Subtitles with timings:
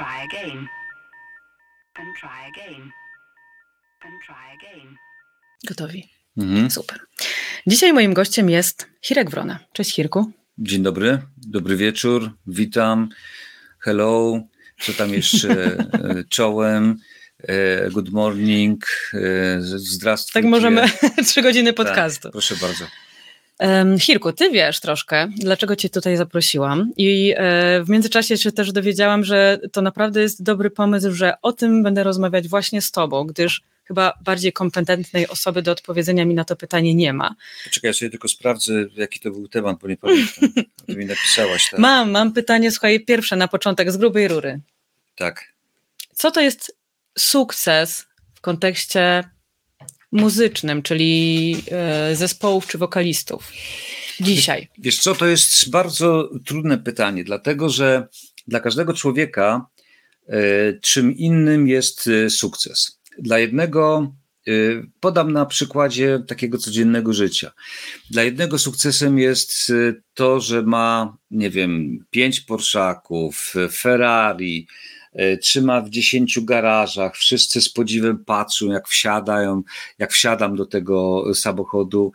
[0.00, 0.68] try again.
[2.00, 2.82] And try again.
[4.04, 4.96] And try again.
[5.66, 6.08] Gotowi.
[6.36, 6.70] Mhm.
[6.70, 6.98] Super.
[7.66, 9.58] Dzisiaj moim gościem jest Hirek Wrona.
[9.72, 10.32] Cześć Hirku.
[10.58, 13.08] Dzień dobry, dobry wieczór, witam,
[13.80, 14.40] hello,
[14.80, 16.96] co tam jeszcze, e, czołem,
[17.38, 18.86] e, good morning,
[19.66, 20.32] zdrastwujcie.
[20.42, 20.88] Tak możemy
[21.26, 22.30] trzy godziny Tak, podcastu.
[22.30, 22.84] proszę bardzo.
[24.00, 29.24] Hirku, ty wiesz troszkę, dlaczego cię tutaj zaprosiłam i e, w międzyczasie się też dowiedziałam,
[29.24, 33.62] że to naprawdę jest dobry pomysł, że o tym będę rozmawiać właśnie z tobą, gdyż
[33.84, 37.34] chyba bardziej kompetentnej osoby do odpowiedzenia mi na to pytanie nie ma.
[37.64, 40.48] Poczekaj, ja sobie tylko sprawdzę, jaki to był temat, bo nie pamiętam.
[40.86, 41.80] Ty mi napisałaś, tak?
[41.80, 44.60] Mam, mam pytanie, słuchaj, pierwsze na początek z grubej rury.
[45.16, 45.52] Tak.
[46.14, 46.76] Co to jest
[47.18, 49.24] sukces w kontekście
[50.12, 53.52] muzycznym, czyli e, zespołów czy wokalistów
[54.20, 54.68] dzisiaj?
[54.78, 58.08] Wiesz co, to jest bardzo trudne pytanie, dlatego że
[58.46, 59.66] dla każdego człowieka
[60.28, 60.38] e,
[60.80, 63.00] czym innym jest e, sukces.
[63.18, 64.14] Dla jednego,
[65.00, 67.52] podam na przykładzie takiego codziennego życia.
[68.10, 69.72] Dla jednego sukcesem jest
[70.14, 74.66] to, że ma, nie wiem, pięć Porszaków, Ferrari,
[75.42, 79.62] trzyma w dziesięciu garażach, wszyscy z podziwem patrzą, jak wsiadają,
[79.98, 82.12] jak wsiadam do tego samochodu,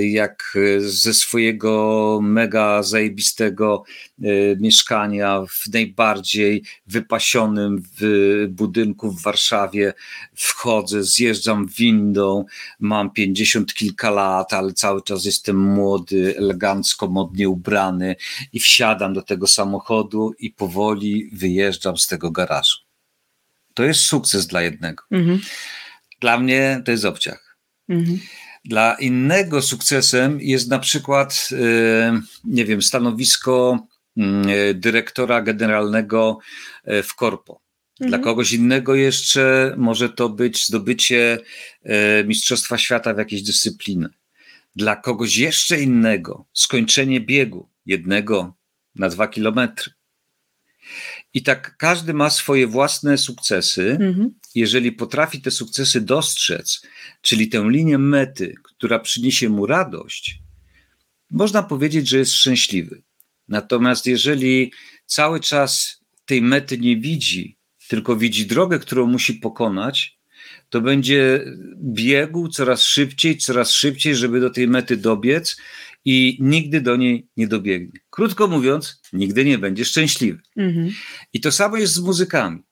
[0.00, 3.84] jak y, ze swojego mega zajebistego
[4.24, 9.92] y, mieszkania w najbardziej wypasionym w budynku w Warszawie
[10.34, 12.44] wchodzę, zjeżdżam windą,
[12.80, 18.16] mam 50 kilka lat, ale cały czas jestem młody, elegancko, modnie ubrany
[18.52, 22.76] i wsiadam do tego samochodu i powoli wyjeżdżam z tego garażu.
[23.74, 25.02] To jest sukces dla jednego.
[25.10, 25.40] Mhm,
[26.20, 27.56] Dla mnie to jest obciach.
[27.88, 28.20] mhm,
[28.64, 33.86] Dla innego sukcesem jest na przykład, e, nie wiem, stanowisko
[34.16, 34.46] mm,
[34.80, 36.38] dyrektora generalnego
[36.84, 37.64] e, w korpo.
[38.00, 38.22] Dla Mhm.
[38.22, 41.38] kogoś innego jeszcze może to być zdobycie
[41.82, 44.06] e, Mistrzostwa Świata w jakiejś dyscyplinie.
[44.76, 48.54] Dla kogoś jeszcze innego skończenie biegu jednego
[48.94, 49.92] na dwa kilometry.
[51.34, 56.82] I tak każdy ma swoje własne sukcesy mhm, jeżeli potrafi te sukcesy dostrzec,
[57.22, 60.38] czyli tę linię mety, która przyniesie mu radość,
[61.30, 63.02] można powiedzieć, że jest szczęśliwy.
[63.48, 64.72] Natomiast jeżeli
[65.06, 67.56] cały czas tej mety nie widzi,
[67.88, 70.18] tylko widzi drogę, którą musi pokonać,
[70.68, 71.44] to będzie
[71.76, 75.56] biegł coraz szybciej, coraz szybciej, żeby do tej mety dobiec
[76.04, 78.00] i nigdy do niej nie dobiegnie.
[78.10, 80.40] Krótko mówiąc, nigdy nie będzie szczęśliwy.
[80.56, 80.90] mhm.
[81.32, 82.62] I to samo jest z muzykami.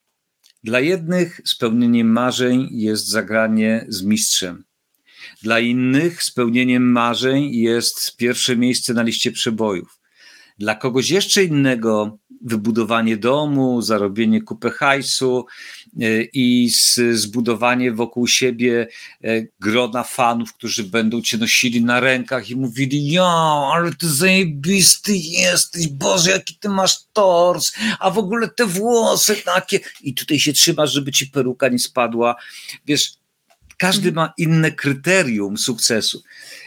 [0.65, 4.65] Dla jednych spełnieniem marzeń jest zagranie z mistrzem.
[5.43, 9.99] Dla innych spełnieniem marzeń jest pierwsze miejsce na liście przebojów.
[10.59, 15.47] Dla kogoś jeszcze innego wybudowanie domu, zarobienie kupę hajsu
[16.01, 16.71] e, i
[17.13, 18.89] zbudowanie wokół siebie
[19.25, 23.25] e, grona fanów, którzy będą cię nosili na rękach i mówili: Ja,
[23.75, 29.81] ale ty zajebisty jesteś, Boże, jaki ty masz tors, a w ogóle te włosy takie.
[30.03, 32.37] I tutaj się trzymasz, żeby ci peruka nie spadła.
[32.87, 33.22] Wiesz,
[33.83, 36.23] każdy ma inne kryterium sukcesu.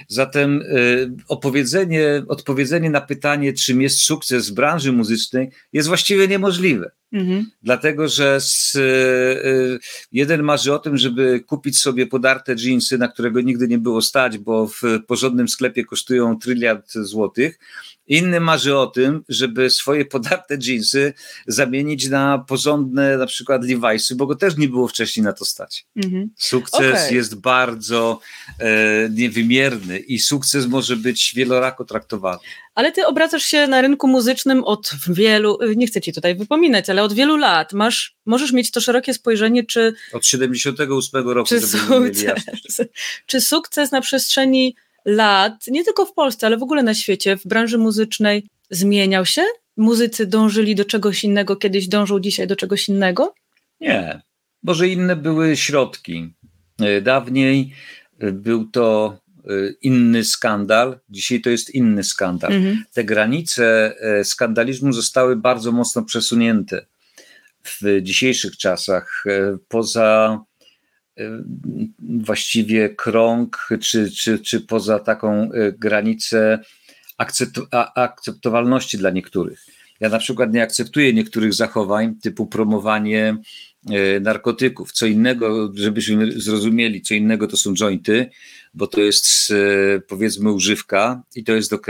[0.08, 6.92] Zatem y, opowiedzenie, odpowiedzenie na pytanie, czym jest sukces w branży muzycznej, jest właściwie niemożliwe.
[7.14, 7.52] Mhm.
[7.64, 9.80] Dlatego, że z, y,
[10.12, 14.38] jeden marzy o tym, żeby kupić sobie podarte dżinsy, na którego nigdy nie było stać,
[14.38, 17.60] bo w porządnym sklepie kosztują tryliard złotych.
[18.08, 21.14] Inny marzy o tym, żeby swoje podarte dżinsy
[21.48, 25.86] zamienić na porządne na przykład Levi'sy, bo go też nie było wcześniej na to stać.
[25.96, 26.30] Mhm.
[26.38, 27.16] Sukces Okej.
[27.16, 28.20] jest bardzo
[28.60, 32.40] e, niewymierny i sukces może być wielorako traktowany.
[32.76, 36.90] Ale ty obracasz się na rynku muzycznym od wielu, y, nie chcę ci tutaj wypominać,
[36.90, 37.74] ale od wielu lat.
[37.74, 42.82] Masz, możesz mieć to szerokie spojrzenie, czy, Od 78 roku, czy, sukces,
[43.28, 44.76] czy sukces na przestrzeni
[45.06, 49.44] lat, nie tylko w Polsce, ale w ogóle na świecie, w branży muzycznej zmieniał się?
[49.78, 53.34] Muzycy dążyli do czegoś innego, kiedyś dążą dzisiaj do czegoś innego?
[53.82, 54.22] Nie,
[54.64, 56.34] może inne były środki.
[56.80, 57.74] E, Dawniej
[58.20, 59.50] e, był to e,
[59.82, 62.54] inny skandal, dzisiaj to jest inny skandal.
[62.54, 62.84] Mhm.
[62.94, 66.86] Te granice skandalizmu zostały bardzo mocno przesunięte
[67.64, 69.24] w dzisiejszych czasach
[69.68, 70.40] poza
[72.00, 76.60] właściwie krąg, czy, czy, czy poza taką e, granicę
[77.96, 79.66] akceptowalności dla niektórych.
[80.00, 83.38] Ja na przykład nie akceptuję niektórych zachowań typu promowanie
[83.90, 84.92] e, narkotyków.
[84.92, 88.30] Co innego, żebyśmy zrozumieli, co innego to są jointy,
[88.74, 89.54] bo to jest
[90.08, 91.88] powiedzmy używka i to jest ok,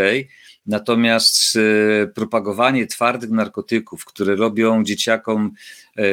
[0.68, 5.52] Natomiast e, propagowanie twardych narkotyków, które robią dzieciakom
[5.96, 6.04] e,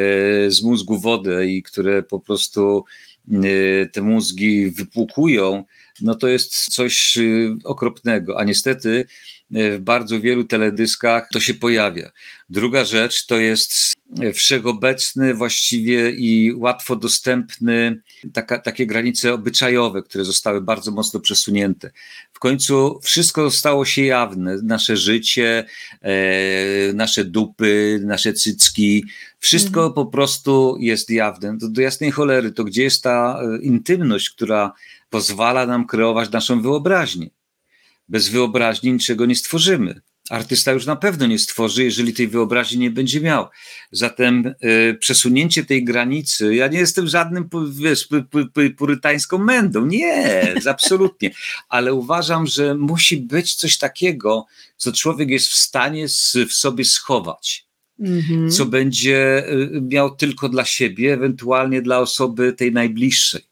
[0.50, 2.84] z mózgu wodę i które po prostu
[3.32, 5.64] e, te mózgi wypłukują,
[6.00, 7.18] no to jest coś
[7.64, 8.38] okropnego.
[8.40, 9.06] A niestety
[9.50, 12.10] w bardzo wielu teledyskach to się pojawia.
[12.50, 13.94] Druga rzecz to jest
[14.34, 21.90] wszechobecny właściwie i łatwo dostępny, taka, takie granice obyczajowe, które zostały bardzo mocno przesunięte.
[22.32, 24.58] W końcu wszystko stało się jawne.
[24.62, 25.64] Nasze życie,
[26.02, 29.04] e, nasze dupy, nasze cycki,
[29.38, 29.92] wszystko mhm.
[29.94, 31.58] po prostu jest jawne.
[31.58, 34.72] Do, do jasnej cholery, to gdzie jest ta e, intymność, która
[35.10, 37.30] pozwala nam kreować naszą wyobraźnię?
[38.08, 42.90] Bez wyobraźni niczego nie stworzymy artysta już na pewno nie stworzy, jeżeli tej wyobraźni nie
[42.90, 43.46] będzie miał.
[43.90, 48.08] Zatem y, przesunięcie tej granicy, ja nie jestem żadnym wiesz,
[48.76, 51.30] purytańską mędą, nie, absolutnie,
[51.68, 54.46] ale uważam, że musi być coś takiego,
[54.76, 56.06] co człowiek jest w stanie
[56.48, 57.66] w sobie schować.
[58.00, 58.50] Mhm.
[58.50, 63.42] Co będzie y, miał tylko dla siebie, ewentualnie dla osoby tej najbliższej.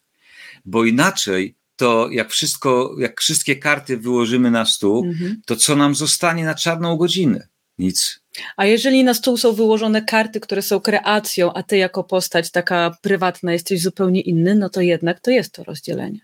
[0.64, 5.40] Bo inaczej to jak wszystko, jak wszystkie karty wyłożymy na stół, mhm.
[5.46, 7.48] to co nam zostanie na czarną godzinę?
[7.78, 8.20] Nic.
[8.56, 12.96] A jeżeli na stół są wyłożone karty, które są kreacją, a ty jako postać taka
[13.02, 16.20] prywatna jesteś zupełnie inny, no to jednak to jest to rozdzielenie.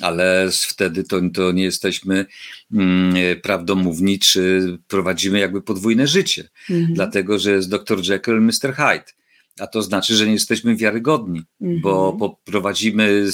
[0.00, 2.26] Ale wtedy to, to nie jesteśmy
[2.72, 6.48] mm, prawdomówni, czy prowadzimy jakby podwójne życie.
[6.70, 6.94] Mhm.
[6.94, 8.74] Dlatego, że jest dr Jekyll, Mr.
[8.74, 9.12] Hyde
[9.60, 13.26] a to znaczy, że nie jesteśmy wiarygodni, bo poprowadzimy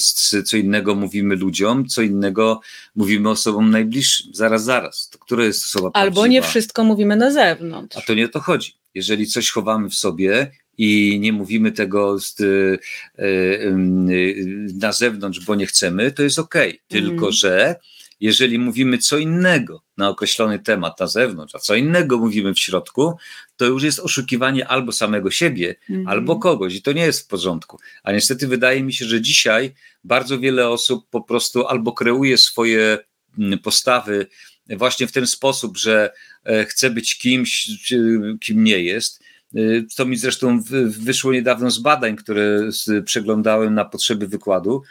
[0.44, 2.60] co innego mówimy ludziom, co innego
[2.96, 4.34] mówimy osobom najbliższym.
[4.34, 5.08] Zaraz, zaraz.
[5.08, 6.26] To która jest osoba Albo prawdziwa?
[6.26, 7.96] nie wszystko mówimy na zewnątrz.
[7.96, 8.74] A to nie o to chodzi.
[8.94, 12.78] Jeżeli coś chowamy w sobie i nie mówimy tego z, y,
[13.18, 16.54] y, y, na zewnątrz, bo nie chcemy, to jest ok.
[16.88, 17.32] Tylko, mm.
[17.32, 17.76] że
[18.20, 23.16] jeżeli mówimy co innego na określony temat na zewnątrz, a co innego mówimy w środku,
[23.56, 26.08] to już jest oszukiwanie albo samego siebie, mhm.
[26.08, 27.78] albo kogoś i to nie jest w porządku.
[28.02, 29.74] A niestety wydaje mi się, że dzisiaj
[30.04, 32.98] bardzo wiele osób po prostu albo kreuje swoje
[33.38, 34.26] mm, postawy
[34.76, 36.12] właśnie w ten sposób, że
[36.44, 37.70] e, chce być kimś,
[38.40, 39.22] kim nie jest.
[39.54, 39.60] E,
[39.96, 42.70] to mi zresztą wyszło niedawno z badań, które
[43.04, 44.82] przeglądałem na potrzeby wykładu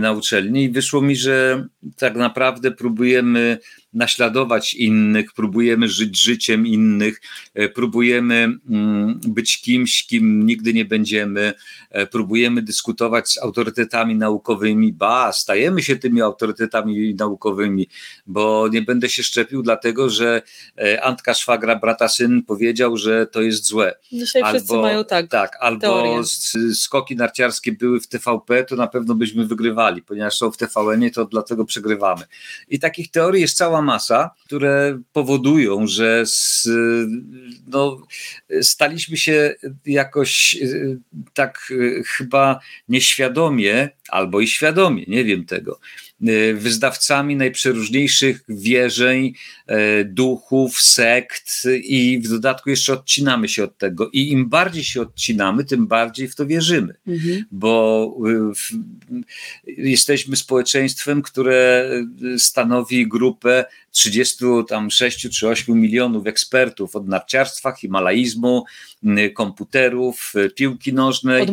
[0.00, 1.66] na uczelni i wyszło mi, że
[1.96, 3.58] tak naprawdę próbujemy
[3.94, 7.20] naśladować innych, próbujemy żyć życiem innych,
[7.54, 11.52] e, próbujemy mm, być kimś, kim nigdy nie będziemy,
[11.90, 17.88] e, próbujemy dyskutować z autorytetami naukowymi, ba, stajemy się tymi autorytetami naukowymi,
[18.26, 20.42] bo nie będę się szczepił, dlatego że
[20.78, 23.94] e, Antka Szwagra, brata syn, powiedział, że to jest złe.
[24.12, 25.28] Dzisiaj albo, wszyscy mają tak.
[25.28, 26.22] Tak, albo
[26.74, 31.24] skoki narciarskie były w TVP, to na pewno byśmy wygrywali, ponieważ są w TVN-ie, to
[31.24, 32.22] dlatego przegrywamy.
[32.68, 36.68] I takich teorii jest cała masa, które powodują, że z,
[37.66, 38.02] no,
[38.62, 39.54] staliśmy się
[39.86, 40.98] jakoś y,
[41.34, 45.78] tak y, chyba nieświadomie, albo i świadomie, nie wiem tego,
[46.54, 49.32] wyznawcami najprzeróżniejszych wierzeń,
[49.70, 54.10] y, duchów, sekt i w dodatku jeszcze odcinamy się od tego.
[54.12, 57.44] I im bardziej się odcinamy, tym bardziej w to wierzymy, mhm.
[57.50, 58.16] bo
[59.66, 61.90] y, jesteśmy społeczeństwem, które
[62.38, 68.64] stanowi grupę 36 czy 8 milionów ekspertów od narciarstwa, himalaizmu,
[69.34, 71.50] komputerów, piłki nożnej, od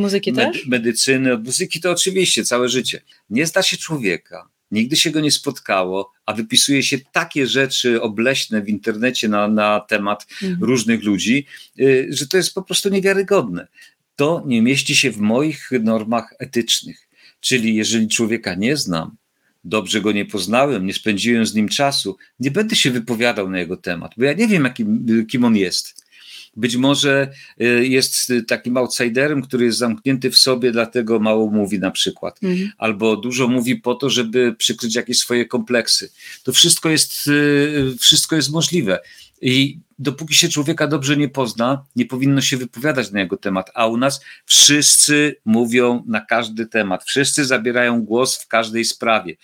[0.68, 3.02] medycyny, od muzyki to oczywiście całe życie.
[3.30, 8.62] Nie zda się człowieka, nigdy się go nie spotkało, a wypisuje się takie rzeczy obleśne
[8.62, 10.64] w internecie na, na temat mhm.
[10.64, 11.46] różnych ludzi,
[11.80, 13.68] y, że to jest po prostu niewiarygodne.
[14.16, 17.08] To nie mieści się w moich normach etycznych.
[17.40, 19.16] Czyli jeżeli człowieka nie znam,
[19.64, 23.78] dobrze go nie poznałem, nie spędziłem z nim czasu, nie będę się wypowiadał na jego
[23.78, 26.06] temat, bo ja nie wiem, jakim, kim on jest.
[26.56, 27.32] Być może
[27.62, 32.72] y, jest takim outsiderem, który jest zamknięty w sobie, dlatego mało mówi na przykład, mhm.
[32.78, 36.12] albo dużo mówi po to, żeby przykryć jakieś swoje kompleksy.
[36.44, 39.00] To wszystko jest, y, wszystko jest możliwe.
[39.42, 43.72] I dopóki się człowieka dobrze nie pozna, nie powinno się wypowiadać na jego temat.
[43.74, 49.36] A u nas wszyscy mówią na każdy temat, wszyscy zabierają głos w każdej sprawie.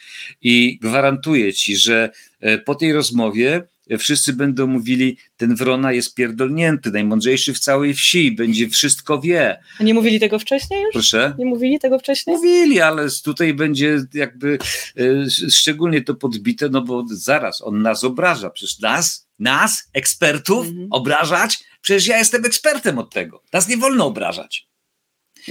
[0.41, 2.09] I gwarantuję ci, że
[2.39, 3.67] e, po tej rozmowie
[3.99, 9.59] wszyscy będą mówili, ten Wrona jest pierdolnięty, najmądrzejszy w całej wsi, będzie wszystko wie.
[9.79, 10.93] A nie mówili tego wcześniej już?
[10.93, 11.35] Proszę?
[11.39, 12.35] Nie mówili tego wcześniej?
[12.35, 14.57] Mówili, ale tutaj będzie jakby
[14.97, 20.87] e, szczególnie to podbite, no bo zaraz, on nas obraża, przecież nas, nas, ekspertów, mhm.
[20.91, 21.59] obrażać?
[21.81, 23.43] Przecież ja jestem ekspertem od tego.
[23.53, 24.66] Nas nie wolno obrażać.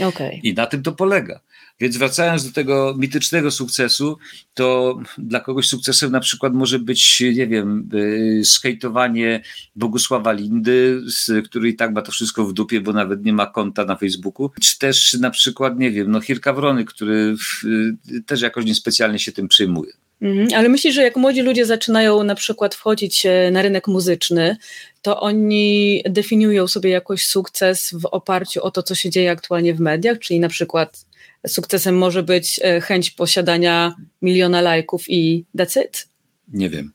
[0.02, 0.40] Okay.
[0.42, 1.40] I na tym to polega.
[1.80, 4.18] Więc wracając do tego mitycznego sukcesu,
[4.54, 9.42] to dla kogoś sukcesem na przykład może być, nie wiem, y, skejtowanie
[9.76, 11.02] Bogusława Lindy,
[11.44, 14.50] który i tak ma to wszystko w dupie, bo nawet nie ma konta na Facebooku,
[14.60, 19.32] czy też na przykład, nie wiem, no Hirka Wrony, który y, też jakoś niespecjalnie się
[19.32, 19.92] tym przyjmuje.
[20.22, 24.56] Mhm, ale myślisz, że jak młodzi ludzie zaczynają na przykład wchodzić e, na rynek muzyczny,
[25.02, 29.80] to oni definiują sobie jakoś sukces w oparciu o to, co się dzieje aktualnie w
[29.80, 31.06] mediach, czyli na przykład
[31.46, 35.44] sukcesem może być e, chęć posiadania miliona lajków i
[35.84, 36.08] it?
[36.48, 36.92] Nie wiem.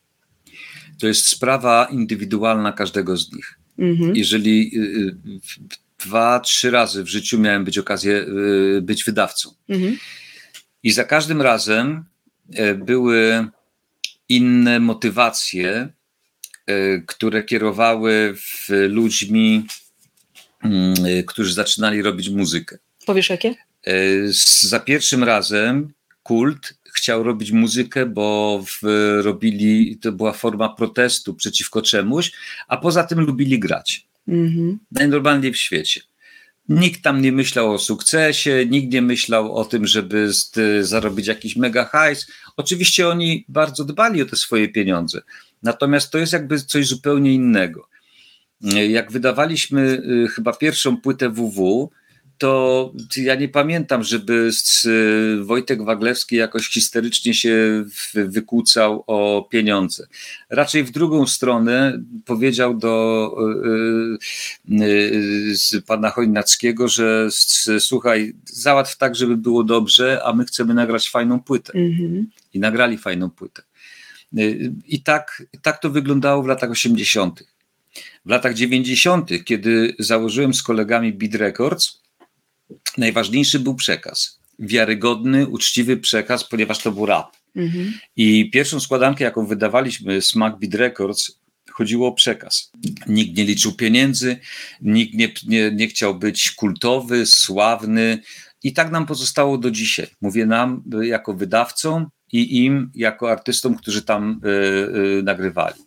[0.99, 3.59] To jest sprawa indywidualna każdego z nich.
[3.79, 4.15] Mhm.
[4.15, 5.15] Jeżeli y, y,
[6.05, 8.25] dwa, trzy razy w życiu miałem być okazję
[8.77, 9.49] y, być wydawcą.
[9.69, 9.97] Mhm.
[10.83, 12.05] I za każdym razem
[12.75, 13.47] były
[14.29, 15.89] inne motywacje,
[16.65, 18.35] e, które kierowały
[18.89, 19.65] ludźmi,
[20.63, 20.95] mm,
[21.27, 22.77] którzy zaczynali robić muzykę.
[23.05, 23.55] Powiesz jakie?
[23.87, 23.93] E,
[24.61, 25.93] za pierwszym razem
[26.23, 28.79] kult chciał robić muzykę, bo w,
[29.23, 32.31] robili, to była forma protestu przeciwko czemuś,
[32.67, 34.07] a poza tym lubili grać.
[34.27, 34.79] Mhm.
[34.91, 36.01] Najnormalniej w świecie.
[36.69, 40.29] Nikt tam nie myślał o sukcesie, nikt nie myślał o tym, żeby
[40.81, 42.27] zarobić jakiś mega hajs.
[42.57, 45.21] Oczywiście oni bardzo dbali o te swoje pieniądze,
[45.63, 47.87] natomiast to jest jakby coś zupełnie innego.
[48.89, 51.91] Jak wydawaliśmy y, chyba pierwszą płytę WW,
[52.41, 54.49] to ja nie pamiętam, żeby
[55.41, 60.07] Wojtek Waglewski jakoś histerycznie się wykłócał o pieniądze.
[60.49, 63.35] Raczej w drugą stronę powiedział do
[64.71, 64.83] y,
[65.73, 67.27] y, pana Chojnackiego, że
[67.79, 71.73] słuchaj, załatw tak, żeby było dobrze, a my chcemy nagrać fajną płytę.
[71.73, 72.29] Mhm.
[72.53, 73.61] I nagrali fajną płytę.
[74.37, 77.43] Y, I tak, tak to wyglądało w latach 80.
[78.25, 82.01] W latach 90., kiedy założyłem z kolegami Beat Records,
[82.97, 84.39] najważniejszy był przekaz.
[84.59, 87.37] Wiarygodny, uczciwy przekaz, ponieważ to był rap.
[87.55, 87.93] Mhm.
[88.15, 92.71] I pierwszą składankę, jaką wydawaliśmy, Smack Beat Records, chodziło o przekaz.
[93.07, 94.37] Nikt nie liczył pieniędzy,
[94.81, 98.19] nikt nie, nie, nie chciał być kultowy, sławny.
[98.63, 100.07] I tak nam pozostało do dzisiaj.
[100.21, 104.49] Mówię nam jako wydawcom i im jako artystom, którzy tam y,
[105.19, 105.79] y, nagrywali.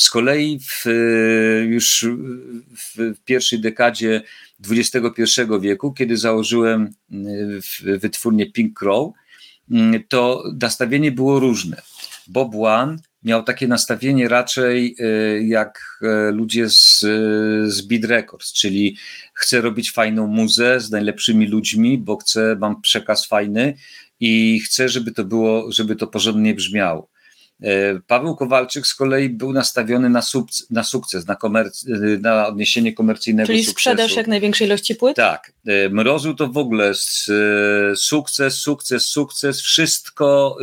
[0.00, 0.84] Z kolei w,
[1.68, 2.06] już
[2.76, 4.22] w pierwszej dekadzie
[4.70, 5.24] XXI
[5.60, 6.90] wieku, kiedy założyłem
[7.86, 9.12] y, wytwórnię Pink Crow,
[9.70, 11.82] y, to nastawienie było różne.
[12.26, 16.00] Bob One miał takie nastawienie raczej y, jak
[16.32, 17.00] ludzie z,
[17.72, 18.96] z Beat Records, czyli
[19.34, 23.74] chcę robić fajną muzę z najlepszymi ludźmi, bo chcę, mam przekaz fajny
[24.20, 27.08] i chcę, żeby to było, żeby to porządnie brzmiało.
[27.62, 32.92] E, Paweł Kowalczyk z kolei był nastawiony na, sukces, na, sukces, na, komerc- na odniesienie
[32.92, 33.74] komercyjnego Czyli sukcesu.
[33.74, 35.16] sprzedaż jak największej ilości płyt?
[35.16, 35.52] Tak.
[35.66, 36.92] E, Mrozu to w ogóle
[37.94, 40.56] sukces, sukces, sukces, wszystko,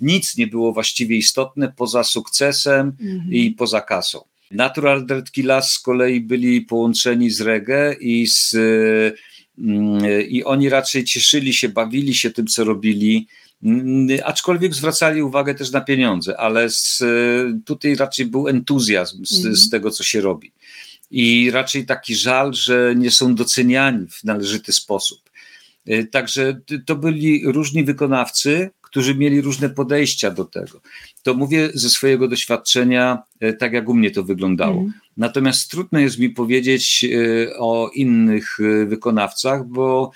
[0.00, 3.32] nic nie było właściwie istotne poza sukcesem mhm.
[3.32, 4.24] i poza kasą.
[4.50, 8.56] Natural Dirt Killers z kolei byli połączeni z reggae i z
[9.58, 13.26] mm, i oni raczej cieszyli się, bawili się tym, co robili
[14.24, 17.02] aczkolwiek zwracali uwagę też na pieniądze, ale z,
[17.64, 19.56] tutaj raczej był entuzjazm z, mm.
[19.56, 20.52] z tego, co się robi.
[21.10, 25.30] I raczej taki żal, że nie są doceniani w należyty sposób.
[25.86, 30.80] E, także to byli różni wykonawcy, którzy mieli różne podejścia do tego.
[31.22, 34.80] To mówię ze swojego doświadczenia, e, tak jak u mnie to wyglądało.
[34.80, 34.92] Mm.
[35.16, 40.10] Natomiast trudno jest mi powiedzieć e, o innych wykonawcach, bo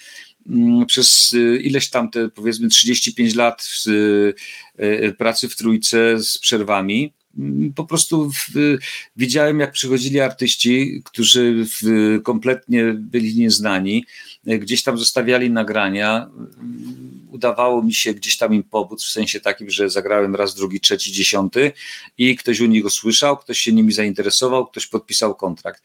[0.87, 4.35] przez y, ileś tam te powiedzmy 35 lat y,
[4.81, 7.20] y, pracy w trójce z przerwami, mm,
[7.75, 8.79] po prostu w,
[9.17, 11.67] widziałem, jak przychodzili artyści, którzy
[12.23, 14.05] kompletnie byli nieznani,
[14.45, 16.31] gdzieś tam zostawiali nagrania
[17.31, 21.13] udawało mi się gdzieś tam im pomóc, w sensie takim, że zagrałem raz, drugi, trzeci,
[21.13, 21.73] dziesiąty
[22.19, 25.83] i ktoś u nich go słyszał, ktoś się nimi zainteresował, ktoś podpisał kontrakt.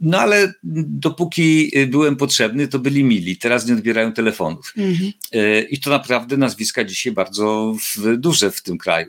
[0.00, 0.52] No ale
[0.86, 4.74] dopóki byłem potrzebny, to byli mili, teraz nie odbierają telefonów.
[4.76, 5.12] Mhm.
[5.32, 7.76] E, I to naprawdę nazwiska dzisiaj bardzo
[8.16, 9.06] duże w tym kraju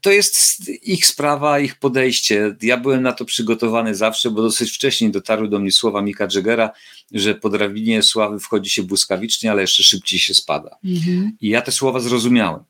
[0.00, 2.56] to jest ich sprawa, ich podejście.
[2.62, 6.70] Ja byłem na to przygotowany zawsze, bo dosyć wcześnie dotarły do mnie słowa Mika Jaggera,
[7.12, 10.76] że po drabinie sławy wchodzi się błyskawicznie, ale jeszcze szybciej się spada.
[10.84, 11.32] Mhm.
[11.40, 12.64] I ja te słowa zrozumiałem.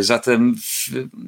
[0.00, 0.54] Zatem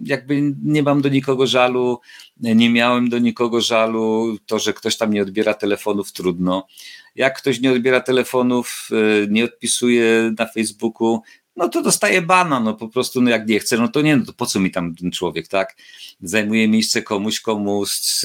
[0.05, 2.01] jakby nie mam do nikogo żalu,
[2.41, 4.37] nie miałem do nikogo żalu.
[4.47, 6.67] To, że ktoś tam nie odbiera telefonów, trudno.
[7.15, 8.89] Jak ktoś nie odbiera telefonów,
[9.29, 11.21] nie odpisuje na Facebooku,
[11.57, 14.25] no to dostaje bana, no po prostu, no jak nie chce, no to nie, no
[14.25, 15.77] to po co mi tam ten człowiek, tak?
[16.21, 18.21] Zajmuje miejsce komuś, komu z,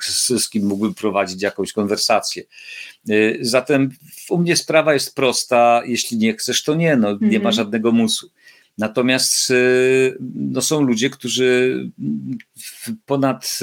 [0.00, 2.42] z, z kim mógłbym prowadzić jakąś konwersację.
[3.10, 3.90] Y, zatem
[4.28, 7.52] u mnie sprawa jest prosta, jeśli nie chcesz, to nie, no nie ma mhm.
[7.52, 8.30] żadnego musu.
[8.78, 11.78] Natomiast y, no, są ludzie, którzy
[13.06, 13.58] ponad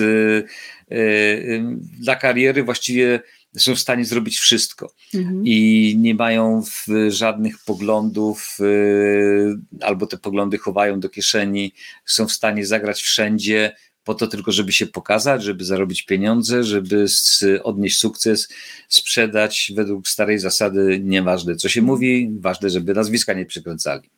[2.00, 3.20] dla kariery właściwie
[3.58, 5.42] są w stanie zrobić wszystko mhm.
[5.46, 6.64] i nie mają
[7.10, 11.74] żadnych poglądów, y, albo te poglądy chowają do kieszeni,
[12.06, 17.06] są w stanie zagrać wszędzie, po to tylko, żeby się pokazać, żeby zarobić pieniądze, żeby
[17.64, 18.50] odnieść sukces,
[18.88, 24.10] sprzedać według starej zasady nieważne, co się mówi, ważne, żeby nazwiska nie przykręcali.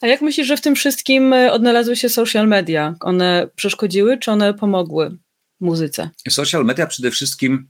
[0.00, 2.94] A jak myślisz, że w tym wszystkim y, odnalazły się social media?
[3.00, 5.16] One przeszkodziły, czy one pomogły
[5.60, 6.10] muzyce?
[6.28, 7.68] Social media przede wszystkim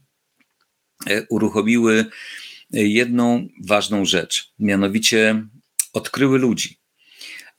[1.29, 2.05] uruchomiły
[2.73, 5.43] e, jedną ważną rzecz, mianowicie
[5.93, 6.79] odkryły ludzi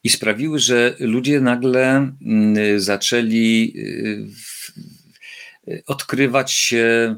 [0.03, 1.95] i sprawiły, że ludzie nagle
[2.25, 3.73] mm, zaczęli
[5.67, 7.15] e, odkrywać się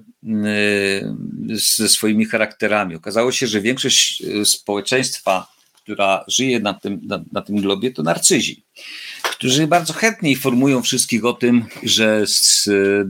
[1.47, 2.95] ze swoimi charakterami.
[2.95, 5.53] Okazało się, że większość społeczeństwa,
[5.83, 8.63] która żyje na tym, na, na tym globie, to narcyzi
[9.43, 12.25] którzy bardzo chętnie informują wszystkich o tym, że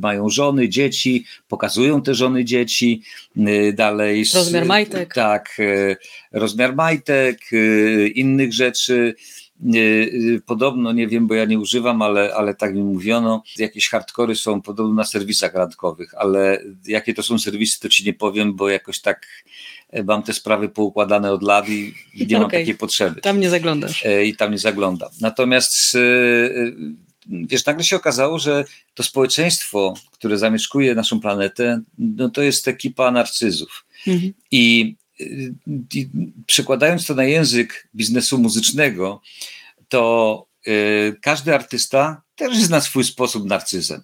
[0.01, 3.01] mają żony, dzieci, pokazują te żony, dzieci,
[3.37, 4.25] y, dalej.
[4.33, 5.13] Rozmiar majtek.
[5.13, 5.95] Tak, y,
[6.31, 9.15] rozmiar majtek, y, innych rzeczy.
[10.45, 14.61] Podobno, nie wiem, bo ja nie używam, ale, ale tak mi mówiono, jakieś hardkory są
[14.61, 19.01] podobno na serwisach randkowych, ale jakie to są serwisy, to ci nie powiem, bo jakoś
[19.01, 19.27] tak
[20.05, 22.59] mam te sprawy poukładane od lat i nie mam okay.
[22.59, 23.21] takiej potrzeby.
[23.21, 24.05] Tam nie zaglądasz.
[24.05, 25.09] E, I tam nie zaglądam.
[25.21, 26.71] Natomiast e, e,
[27.29, 33.11] wiesz, nagle się okazało, że to społeczeństwo, które zamieszkuje naszą planetę, no to jest ekipa
[33.11, 33.85] narcyzów.
[34.07, 34.33] Mhm.
[34.51, 34.95] I,
[35.93, 36.09] I
[36.45, 39.21] przekładając to na język biznesu muzycznego,
[39.89, 40.45] to
[41.21, 44.03] każdy artysta też jest na swój sposób narcyzem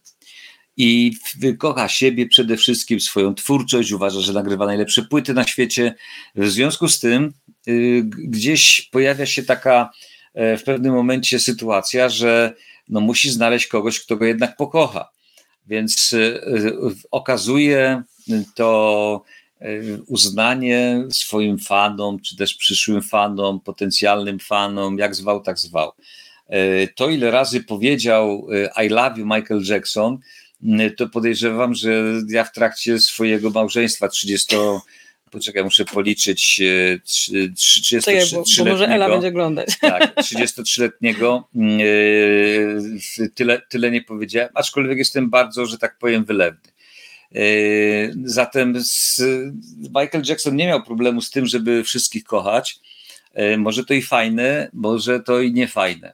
[0.81, 1.13] i
[1.57, 5.95] kocha siebie przede wszystkim, swoją twórczość, uważa, że nagrywa najlepsze płyty na świecie.
[6.35, 7.33] W związku z tym
[7.67, 9.89] y, gdzieś pojawia się taka
[10.33, 12.53] e, w pewnym momencie sytuacja, że
[12.89, 15.09] no musi znaleźć kogoś, kto go jednak pokocha.
[15.67, 16.41] Więc y,
[17.11, 18.03] okazuje
[18.55, 19.23] to
[19.61, 25.91] y, uznanie swoim fanom, czy też przyszłym fanom, potencjalnym fanom, jak zwał, tak zwał.
[26.47, 28.47] E, to, ile razy powiedział
[28.85, 30.19] I love you Michael Jackson,
[30.97, 34.55] to podejrzewam, że ja w trakcie swojego małżeństwa 30
[35.31, 36.61] poczekaj, muszę policzyć
[37.05, 38.43] 33-letniego.
[38.57, 39.79] Bo, bo może Ela będzie oglądać.
[39.81, 46.69] Tak, 33-letniego e, tyle, tyle nie powiedziałem, aczkolwiek jestem bardzo, że tak powiem, wylewny.
[47.35, 47.41] E,
[48.23, 48.73] zatem
[49.77, 52.79] Michael Jackson nie miał problemu z tym, żeby wszystkich kochać.
[53.33, 56.13] E, może to i fajne, może to i niefajne.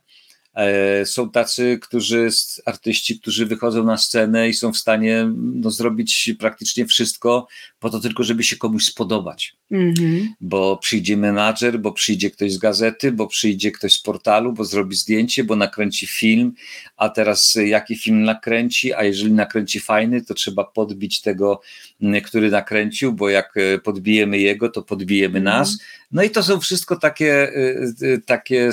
[0.55, 2.29] E, są tacy, którzy,
[2.65, 7.47] artyści, którzy wychodzą na scenę i są w stanie no, zrobić praktycznie wszystko
[7.79, 9.55] po to tylko, żeby się komuś spodobać.
[9.71, 10.27] Mm-hmm.
[10.41, 14.95] Bo przyjdzie menadżer, bo przyjdzie ktoś z gazety, bo przyjdzie ktoś z portalu, bo zrobi
[14.95, 16.53] zdjęcie, bo nakręci film,
[16.97, 21.61] a teraz jaki film nakręci, a jeżeli nakręci fajny, to trzeba podbić tego,
[22.25, 25.43] który nakręcił, bo jak e, podbijemy jego, to podbijemy mm-hmm.
[25.43, 25.77] nas.
[26.11, 27.53] No i to są wszystko takie,
[28.01, 28.71] e, takie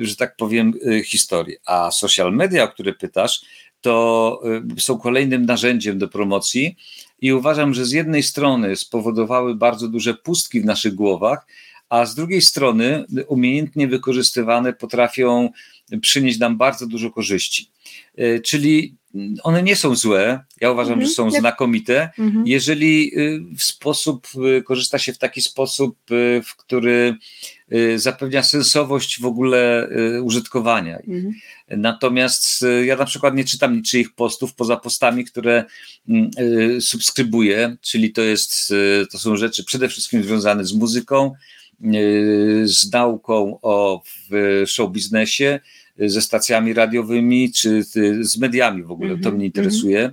[0.00, 0.72] że tak powiem,
[1.04, 1.56] historie.
[1.66, 3.40] A social media, o które pytasz,
[3.80, 4.42] to
[4.78, 6.76] są kolejnym narzędziem do promocji
[7.20, 11.46] i uważam, że z jednej strony spowodowały bardzo duże pustki w naszych głowach,
[11.88, 15.50] a z drugiej strony umiejętnie wykorzystywane potrafią
[16.00, 17.70] przynieść nam bardzo dużo korzyści.
[18.16, 18.96] E, czyli
[19.42, 21.40] one nie są złe, ja uważam, mhm, że są jak...
[21.40, 22.46] znakomite, mhm.
[22.46, 24.28] jeżeli y, w sposób,
[24.58, 27.16] y, korzysta się w taki sposób, y, w który
[27.96, 29.88] zapewnia sensowość w ogóle
[30.22, 30.98] użytkowania.
[30.98, 31.34] Mhm.
[31.68, 35.64] Natomiast ja na przykład nie czytam niczyich postów poza postami, które
[36.08, 36.30] mm,
[36.80, 38.74] subskrybuję, czyli to jest,
[39.10, 41.32] to są rzeczy przede wszystkim związane z muzyką,
[42.64, 44.02] z nauką o
[44.66, 45.60] show biznesie,
[45.98, 47.82] ze stacjami radiowymi, czy
[48.20, 49.10] z mediami w ogóle.
[49.10, 50.12] To mhm, mnie interesuje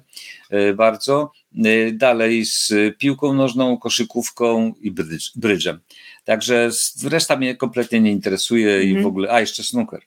[0.49, 0.75] mhm.
[0.75, 1.31] bardzo.
[1.65, 4.93] E, dalej z piłką nożną, koszykówką i
[5.35, 5.79] brydżem.
[6.23, 6.69] Także
[7.03, 9.05] reszta mnie kompletnie nie interesuje i w mhm.
[9.05, 10.01] ogóle, a jeszcze snooker.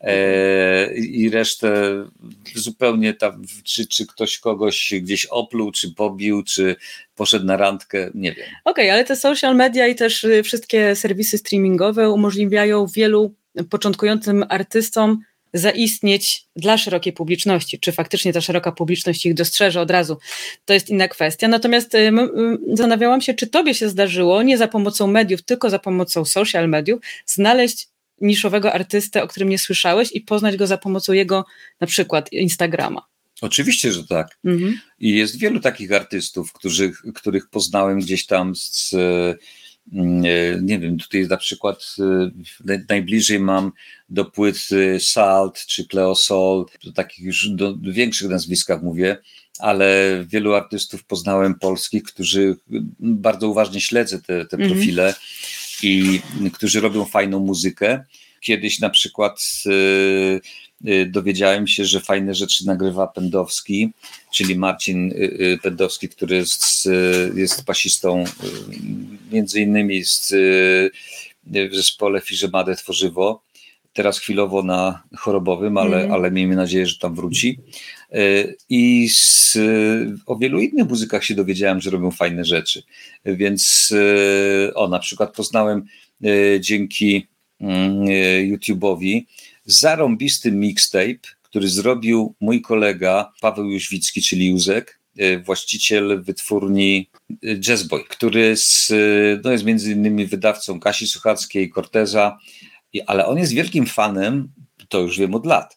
[0.00, 1.70] E, I resztę
[2.54, 6.76] zupełnie tam, czy, czy ktoś kogoś gdzieś opluł, czy pobił, czy
[7.14, 8.46] poszedł na randkę, nie wiem.
[8.64, 13.34] Okej, okay, ale te social media i też y, wszystkie serwisy streamingowe umożliwiają wielu
[13.70, 15.22] początkującym artystom
[15.54, 17.78] zaistnieć dla szerokiej publiczności.
[17.78, 20.18] Czy faktycznie ta szeroka publiczność ich dostrzeże od razu,
[20.64, 21.48] to jest inna kwestia.
[21.48, 22.12] Natomiast y,
[22.68, 27.00] zastanawiałam się, czy tobie się zdarzyło, nie za pomocą mediów, tylko za pomocą social mediów,
[27.26, 27.88] znaleźć
[28.20, 31.44] niszowego artystę, o którym nie słyszałeś i poznać go za pomocą jego
[31.80, 33.02] na przykład Instagrama.
[33.40, 34.38] Oczywiście, że tak.
[34.44, 34.80] Mhm.
[34.98, 36.52] I jest wielu takich artystów,
[37.14, 38.94] których poznałem gdzieś tam z,
[40.62, 41.96] nie wiem, tutaj na przykład
[42.68, 43.72] e, najbliżej mam
[44.08, 49.16] do płyt Salt czy Cleosol, do takich już do, większych nazwiskach mówię,
[49.58, 52.56] ale wielu artystów poznałem polskich, którzy
[53.00, 54.70] bardzo uważnie śledzę te, te mhm.
[54.70, 55.14] profile
[55.82, 56.20] i
[56.52, 58.04] którzy robią fajną muzykę.
[58.40, 60.40] Kiedyś na przykład y, y,
[61.06, 63.92] dowiedziałem się, że fajne rzeczy nagrywa Pendowski,
[64.34, 66.88] czyli Marcin y, Pendowski, który jest,
[67.34, 68.24] jest basistą,
[69.32, 70.34] między innymi jest
[71.46, 73.42] w zespole Firzemadę Tworzywo.
[73.92, 76.12] Teraz chwilowo na chorobowym, ale, mm.
[76.12, 77.58] ale miejmy nadzieję, że tam wróci.
[78.68, 79.58] I z,
[80.26, 82.82] o wielu innych muzykach się dowiedziałem, że robią fajne rzeczy.
[83.24, 83.94] Więc
[84.74, 85.84] o, na przykład poznałem
[86.60, 87.26] dzięki
[87.60, 88.04] Mm,
[88.52, 89.26] YouTube'owi
[89.70, 97.34] zarąbisty mixtape, który zrobił mój kolega Paweł Jóźwicki, czyli Józek, e, właściciel wytwórni e,
[97.68, 98.92] Jazzboy, który z,
[99.44, 102.38] no jest między innymi wydawcą Kasi Suchackiej, Corteza,
[103.06, 104.48] ale on jest wielkim fanem,
[104.88, 105.76] to już wiem od lat,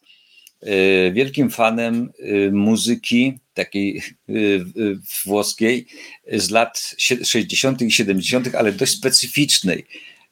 [1.12, 2.12] wielkim fanem
[2.52, 4.02] muzyki takiej
[5.24, 5.86] włoskiej
[6.32, 7.82] z lat 60.
[7.82, 9.86] i 70., ale dość specyficznej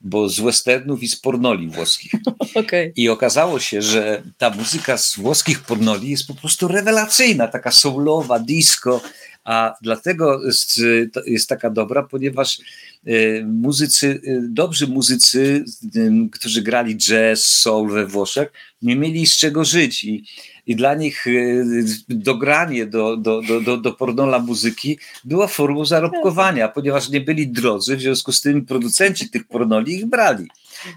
[0.05, 2.13] bo z westernów i z pornoli włoskich.
[2.55, 2.93] Okay.
[2.97, 8.39] I okazało się, że ta muzyka z włoskich pornoli jest po prostu rewelacyjna, taka soulowa,
[8.39, 9.01] disco,
[9.45, 10.81] a dlatego jest,
[11.27, 12.59] jest taka dobra, ponieważ
[13.07, 15.65] e, muzycy, e, dobrzy muzycy,
[16.33, 20.25] którzy grali jazz, soul we Włoszech, nie mieli z czego żyć i
[20.67, 21.65] i dla nich y,
[22.09, 27.97] dogranie do, do, do, do, do pornola muzyki była formą zarobkowania, ponieważ nie byli drodzy,
[27.97, 30.49] w związku z tym producenci tych pornoli ich brali.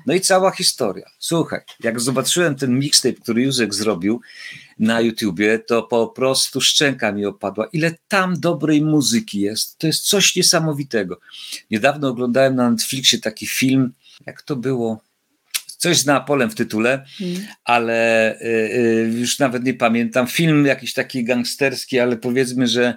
[0.06, 1.06] No i cała historia.
[1.20, 4.22] Słuchaj, jak zobaczyłem ten mixtape, który Józek zrobił
[4.80, 7.68] na YouTubie, to po prostu szczęka mi opadła.
[7.74, 9.78] Ile tam dobrej muzyki jest.
[9.78, 11.20] To jest coś niesamowitego.
[11.72, 13.94] Niedawno oglądałem na Netflixie taki film,
[14.26, 15.05] jak to było?
[15.78, 17.48] Coś z Neapolem w tytule, hmm.
[17.64, 20.28] ale y, y, już nawet nie pamiętam.
[20.28, 22.96] Film jakiś taki gangsterski, ale powiedzmy, że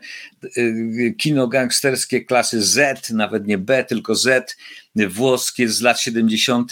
[0.57, 4.57] y, kino gangsterskie klasy Z, nawet nie B, tylko Z,
[4.96, 6.70] włoskie z lat 70.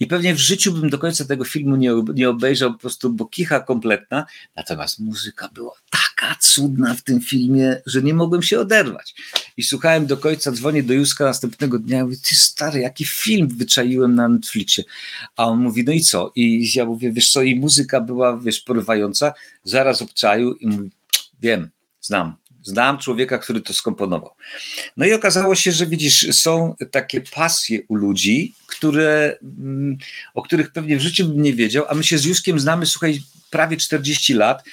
[0.00, 3.26] i pewnie w życiu bym do końca tego filmu nie, nie obejrzał, po prostu bo
[3.26, 4.26] kicha kompletna.
[4.56, 9.14] Natomiast muzyka była taka cudna w tym filmie, że nie mogłem się oderwać.
[9.56, 14.14] I słuchałem do końca, dzwonię do Józka następnego dnia, mówię, ty stary, jaki film wyczaiłem
[14.14, 14.84] na Netflixie.
[15.36, 16.32] A on mówi, no i co?
[16.34, 19.32] I ja mówię, wiesz co, i muzyka była, wiesz, porywająca,
[19.64, 20.90] zaraz obczaił i mówi,
[21.40, 24.30] wiem, znam, Znam człowieka, który to skomponował.
[24.96, 29.98] No i okazało się, że widzisz, są takie pasje u ludzi, które, mm,
[30.34, 33.20] o których pewnie w życiu bym nie wiedział, a my się z Juskiem znamy, słuchaj,
[33.50, 34.64] prawie 40 lat.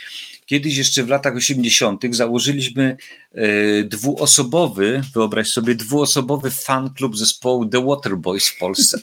[0.45, 2.01] Kiedyś jeszcze w latach 80.
[2.11, 2.97] założyliśmy
[3.31, 8.99] e, dwuosobowy, wyobraź sobie, dwuosobowy fan klub zespołu The Waterboys w Polsce.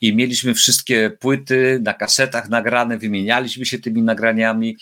[0.00, 4.76] I mieliśmy wszystkie płyty na kasetach nagrane, wymienialiśmy się tymi nagraniami.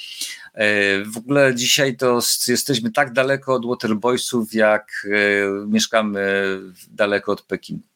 [0.55, 6.23] E, w ogóle dzisiaj to jesteśmy tak daleko od Waterboysów, jak e, mieszkamy
[6.91, 7.92] daleko od Pekinu.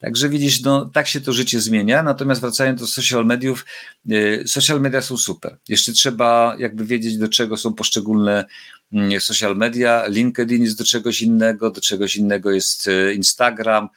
[0.00, 2.02] Także widzisz, no, tak się to życie zmienia.
[2.02, 3.66] Natomiast wracając do social mediów,
[4.10, 5.56] e, social media są super.
[5.68, 8.44] Jeszcze trzeba jakby wiedzieć, do czego są poszczególne
[8.92, 10.06] mm, social media.
[10.06, 13.88] LinkedIn jest do czegoś innego, do czegoś innego jest Instagram,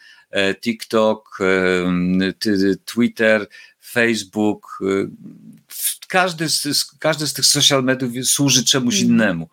[0.62, 1.40] TikTok,
[2.86, 3.48] Twitter,
[3.92, 4.80] Facebook
[6.08, 9.08] każdy z, każdy z tych social mediów służy czemuś mm.
[9.08, 9.50] innemu.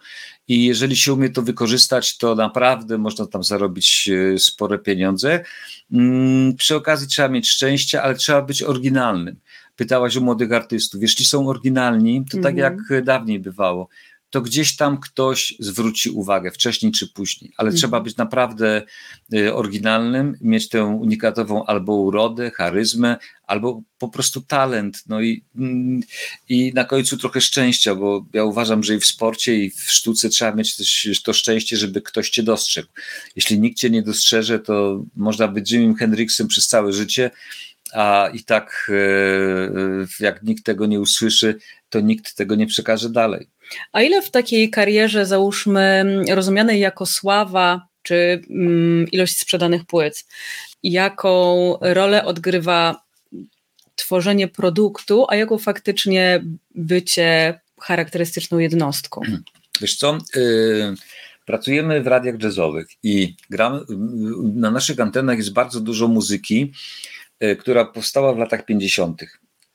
[0.48, 5.44] I jeżeli się umie to wykorzystać, to naprawdę można tam zarobić e, spore pieniądze.
[5.92, 9.36] Mm, przy okazji trzeba mieć szczęście, ale trzeba być oryginalnym.
[9.76, 11.02] Pytałaś o młodych artystów.
[11.02, 12.58] Jeśli są oryginalni, to tak mhm.
[12.58, 13.88] jak dawniej bywało,
[14.34, 17.78] to gdzieś tam ktoś zwróci uwagę, wcześniej czy później, ale mhm.
[17.78, 18.82] trzeba być naprawdę
[19.34, 25.02] y, oryginalnym, mieć tę unikatową albo urodę, charyzmę, albo po prostu talent.
[25.06, 26.00] No i, mm,
[26.48, 30.28] i na końcu trochę szczęścia, bo ja uważam, że i w sporcie, i w sztuce
[30.28, 32.88] trzeba mieć też to szczęście, żeby ktoś cię dostrzegł.
[33.36, 37.30] Jeśli nikt cię nie dostrzeże, to można być Jimmy Hendrixem przez całe życie,
[37.92, 43.10] a i tak e, e, jak nikt tego nie usłyszy, to nikt tego nie przekaże
[43.10, 43.48] dalej.
[43.92, 50.24] A ile w takiej karierze, załóżmy, rozumianej jako sława, czy mm, ilość sprzedanych płyt,
[50.82, 53.04] jaką rolę odgrywa
[53.94, 59.20] tworzenie produktu, a jako faktycznie bycie charakterystyczną jednostką?
[59.80, 60.94] Wiesz co, yy,
[61.46, 63.80] pracujemy w radiach jazzowych i gramy,
[64.54, 66.72] na naszych antenach jest bardzo dużo muzyki,
[67.40, 69.22] yy, która powstała w latach 50.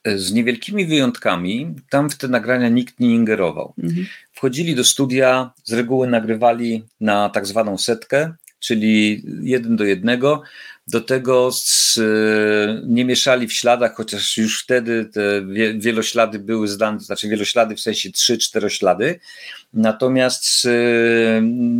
[0.04, 3.74] Z niewielkimi wyjątkami, tam w te nagrania nikt nie ingerował.
[3.82, 4.06] Mhm.
[4.32, 10.42] Wchodzili do studia, z reguły nagrywali na tak zwaną setkę, czyli jeden do jednego.
[10.86, 11.98] Do tego z,
[12.86, 15.42] nie mieszali w śladach, chociaż już wtedy te
[15.78, 19.20] wieloślady były zdane, znaczy wieloślady w sensie trzy, czteroślady.
[19.74, 20.68] Natomiast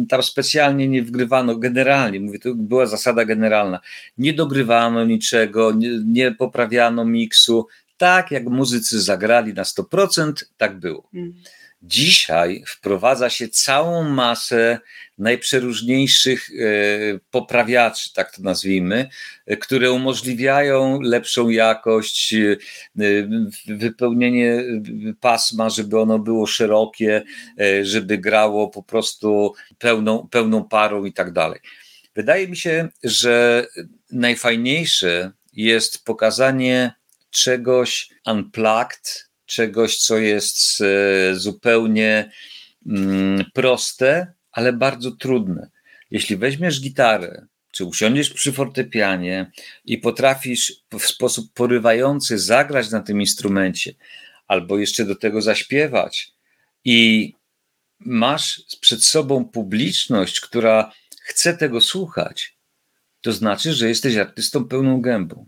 [0.08, 3.80] tam specjalnie nie wgrywano, generalnie, mówię, to była zasada generalna,
[4.18, 7.66] nie dogrywano niczego, nie, nie poprawiano miksu,
[8.00, 11.08] tak jak muzycy zagrali na 100%, tak było.
[11.14, 11.34] Mm.
[11.82, 14.78] Dzisiaj wprowadza się całą masę
[15.18, 16.54] najprzeróżniejszych e,
[17.30, 19.08] poprawiaczy, tak to nazwijmy,
[19.46, 22.56] e, które umożliwiają lepszą jakość, e,
[23.66, 24.64] wypełnienie
[25.20, 27.22] pasma, żeby ono było szerokie,
[27.82, 31.60] żeby grało po prostu pełną, pełną parą i tak dalej.
[32.14, 33.66] Wydaje mi się, że
[34.10, 36.99] najfajniejsze jest pokazanie
[37.30, 42.30] czegoś unplugged, czegoś, co jest e, zupełnie
[42.86, 45.70] mm, proste, ale bardzo trudne.
[46.10, 49.50] Jeśli weźmiesz gitarę, czy usiądziesz przy fortepianie
[49.84, 53.94] i potrafisz w sposób porywający zagrać na tym instrumencie,
[54.46, 56.32] albo jeszcze do tego zaśpiewać,
[56.84, 57.32] i
[57.98, 62.56] masz przed sobą publiczność, która chce tego słuchać,
[63.20, 65.46] to znaczy, że jesteś artystą pełną gębą.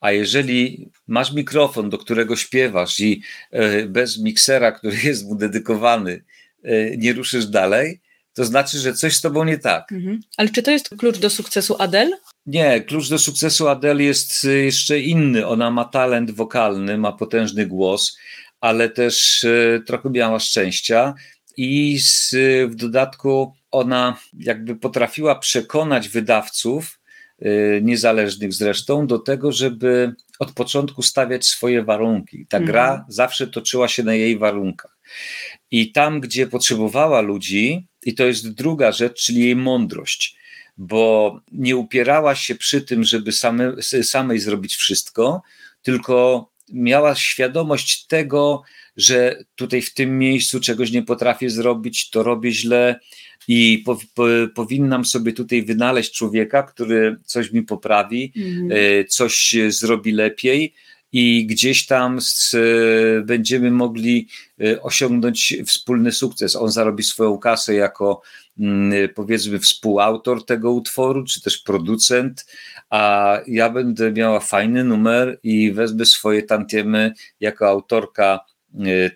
[0.00, 6.24] A jeżeli masz mikrofon, do którego śpiewasz i e, bez miksera, który jest mu dedykowany,
[6.64, 8.00] e, nie ruszysz dalej,
[8.34, 9.92] to znaczy, że coś z tobą nie tak.
[9.92, 10.20] Mhm.
[10.36, 12.16] Ale czy to jest klucz do sukcesu Adele?
[12.46, 15.46] Nie, klucz do sukcesu Adele jest e, jeszcze inny.
[15.46, 18.18] Ona ma talent wokalny, ma potężny głos,
[18.60, 19.46] ale też
[19.86, 21.14] trochę miała szczęścia
[21.56, 22.34] i z,
[22.70, 26.95] w dodatku ona jakby potrafiła przekonać wydawców,
[27.82, 32.46] niezależnych zresztą, do tego, żeby od początku stawiać swoje warunki.
[32.48, 33.04] Ta gra mhm.
[33.08, 34.98] zawsze toczyła się na jej warunkach.
[35.70, 40.36] I tam, gdzie potrzebowała ludzi, i to jest druga rzecz, czyli jej mądrość,
[40.76, 45.42] bo nie upierała się przy tym, żeby same, samej zrobić wszystko,
[45.82, 48.62] tylko miała świadomość tego,
[48.96, 53.00] że tutaj w tym miejscu czegoś nie potrafię zrobić, to robię źle,
[53.48, 59.06] i po, po, powinnam sobie tutaj wynaleźć człowieka, który coś mi poprawi, mhm.
[59.08, 60.74] coś zrobi lepiej
[61.12, 62.56] i gdzieś tam z,
[63.26, 64.28] będziemy mogli
[64.60, 66.56] e, osiągnąć wspólny sukces.
[66.56, 68.22] On zarobi swoją kasę jako
[68.58, 72.46] mm, powiedzmy współautor tego utworu, czy też producent,
[72.90, 78.55] a ja będę miała fajny numer i wezmę swoje tantiemy jako autorka E,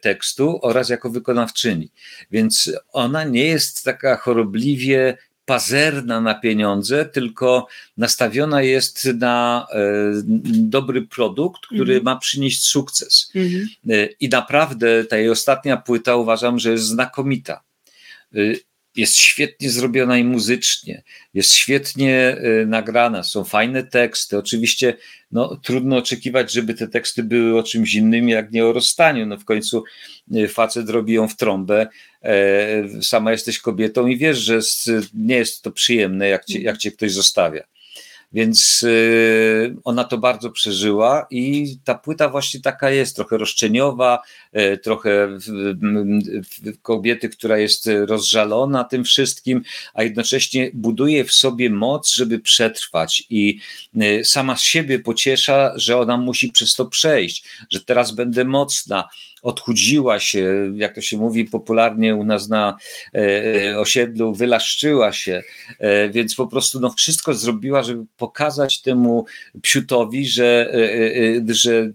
[0.00, 1.90] tekstu oraz jako wykonawczyni.
[2.30, 9.82] Więc ona nie jest taka chorobliwie pazerna na pieniądze, tylko nastawiona jest na e,
[10.54, 12.04] dobry produkt, który mhm.
[12.04, 13.32] ma przynieść sukces.
[13.34, 13.68] Mhm.
[13.90, 17.62] E, I naprawdę ta jej ostatnia płyta uważam, że jest znakomita
[18.96, 21.02] jest świetnie zrobiona i muzycznie,
[21.34, 24.38] jest świetnie y, nagrana, są fajne teksty.
[24.38, 24.96] Oczywiście
[25.32, 29.26] no, trudno oczekiwać, żeby te teksty były o czymś innym, jak nie o rozstaniu.
[29.26, 29.84] No, w końcu
[30.36, 31.86] y, facet robi ją w trąbę.
[32.22, 34.60] E, sama jesteś kobietą i wiesz, że
[35.14, 37.64] nie jest to przyjemne, jak cię, jak cię ktoś zostawia.
[38.32, 44.22] Więc y, ona to bardzo przeżyła i ta płyta właśnie taka jest, trochę roszczeniowa,
[44.56, 45.38] y, trochę
[46.82, 49.62] kobiety, która jest rozżalona tym wszystkim,
[49.94, 53.26] a jednocześnie buduje w sobie moc, żeby przetrwać.
[53.30, 53.60] I
[54.02, 59.08] y, sama siebie pociesza, że ona musi przez to przejść, że teraz będę mocna,
[59.42, 62.76] odchudziła się, jak to się mówi popularnie u nas na
[63.14, 65.42] e, osiedlu, wylaszczyła się,
[65.78, 69.24] e, więc po prostu no, wszystko zrobiła, żeby pokazać temu
[69.62, 70.72] psiutowi, że,
[71.48, 71.90] e, że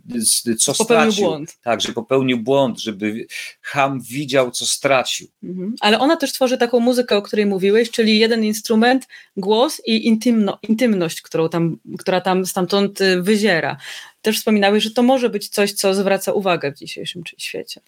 [0.60, 1.26] co popełnił stracił.
[1.26, 1.58] Błąd.
[1.64, 3.26] Tak, że popełnił błąd, żeby
[3.62, 5.28] Ham widział, co stracił.
[5.44, 5.76] Mhm.
[5.80, 10.60] Ale ona też tworzy taką muzykę, o której mówiłeś, czyli jeden instrument, głos i intymno,
[10.70, 13.78] intymność, którą tam, która tam stamtąd wyziera
[14.26, 17.82] też wspominałeś, że to może być coś, co zwraca uwagę w dzisiejszym świecie.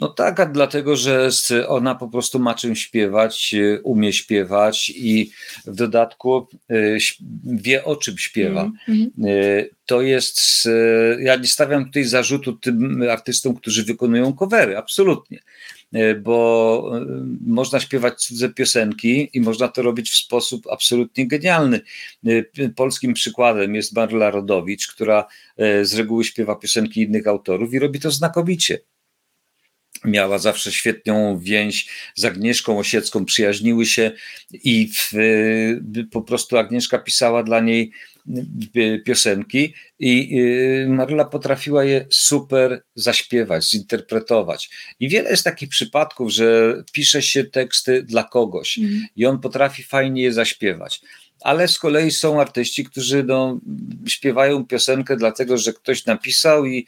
[0.00, 1.30] No tak, a dlatego, że
[1.68, 5.30] ona po prostu ma czym śpiewać, y, umie śpiewać i
[5.66, 6.98] w dodatku y,
[7.44, 8.70] wie o czym śpiewa.
[8.88, 9.64] Mm -hmm.
[9.86, 10.68] To jest,
[11.18, 15.38] ja nie stawiam tutaj zarzutu tym artystom, którzy wykonują covery, absolutnie.
[15.92, 17.06] E, bo e,
[17.46, 21.80] można śpiewać cudze piosenki i można to robić w sposób absolutnie genialny.
[22.76, 25.26] Polskim przykładem jest Marla Rodowicz, która
[25.82, 28.78] z reguły śpiewa piosenki innych autorów i robi to znakomicie
[30.04, 34.10] miała zawsze świetną więź z Agnieszką Osiecką, przyjaźniły się
[34.52, 35.12] i w,
[36.10, 37.90] po prostu Agnieszka pisała dla niej
[38.76, 40.40] y, piosenki i
[40.84, 44.70] y, Maryla potrafiła je super zaśpiewać, zinterpretować.
[45.00, 49.06] I wiele jest takich przypadków, że pisze się teksty dla kogoś mm.
[49.16, 51.00] i on potrafi fajnie je zaśpiewać
[51.40, 53.60] ale z kolei są artyści, którzy no,
[54.06, 56.86] śpiewają piosenkę dlatego, że ktoś napisał i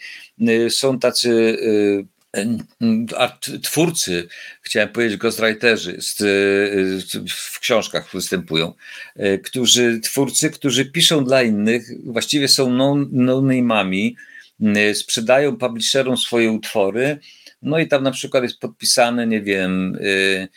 [0.49, 1.59] y, są tacy
[3.63, 4.29] twórcy,
[4.63, 5.99] chciałem powiedzieć ghostwriterzy
[7.29, 8.73] w książkach występują,
[9.17, 14.15] e, którzy, twórcy, którzy piszą dla innych, właściwie są no-name'ami,
[14.61, 17.19] no sprzedają publisherom swoje utwory,
[17.63, 20.49] no i tam na przykład jest podpisane, nie wiem, e,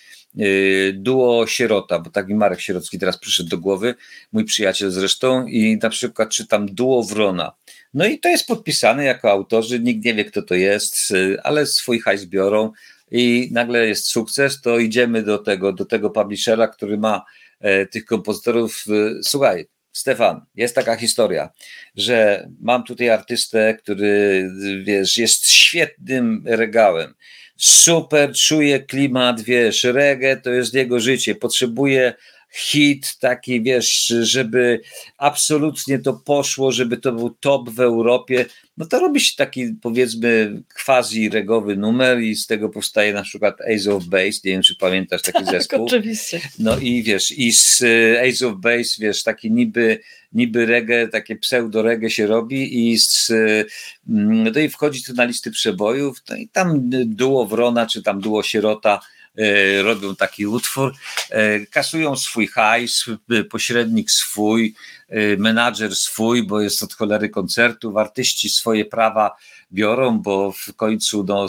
[0.43, 3.95] e, duo Sierota, bo tak mi Marek Sierocki teraz przyszedł do głowy,
[4.31, 7.51] mój przyjaciel zresztą, i na przykład czytam duo Wrona.
[7.93, 11.99] No i to jest podpisane jako autorzy, nikt nie wie kto to jest, ale swój
[11.99, 12.71] hajs biorą
[13.11, 17.25] i nagle jest sukces, to idziemy do tego, do tego publishera, który ma
[17.59, 18.83] e, tych kompozytorów.
[18.89, 21.49] E, słuchaj, Stefan, jest taka historia,
[21.95, 24.49] że mam tutaj artystę, który
[24.83, 27.13] wiesz, jest świetnym regałem.
[27.57, 31.35] Super czuje klimat, wiesz, reggae to jest jego życie.
[31.35, 32.13] Potrzebuje
[32.51, 34.81] hit taki, wiesz, żeby
[35.17, 38.45] absolutnie to poszło, żeby to był top w Europie,
[38.77, 43.95] no to robi się taki powiedzmy quasi-regowy numer i z tego powstaje na przykład Ace
[43.95, 45.85] of Base, nie wiem czy pamiętasz taki tak, zespół.
[45.85, 46.41] oczywiście.
[46.59, 49.99] No i wiesz, i z e, Ace of Base, wiesz, taki niby,
[50.33, 53.31] niby reggae, takie pseudo-reggae się robi i z,
[54.09, 58.21] mm, no i wchodzi to na listy przebojów, no i tam duo Wrona, czy tam
[58.21, 59.20] duo Sierota E,
[59.83, 60.93] robią taki utwór,
[61.29, 64.75] e, kasują swój hajs, e, pośrednik swój,
[65.37, 69.35] menadżer swój, bo jest od cholery koncertów, artyści swoje prawa
[69.71, 71.47] biorą, bo w końcu no,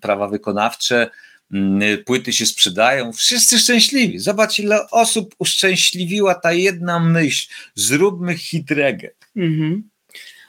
[0.00, 1.10] prawa wykonawcze,
[1.52, 4.18] mm, płyty się sprzedają, wszyscy szczęśliwi.
[4.18, 9.10] Zobacz, ile osób uszczęśliwiła ta jedna myśl, zróbmy hit reggae.
[9.36, 9.90] Mhm.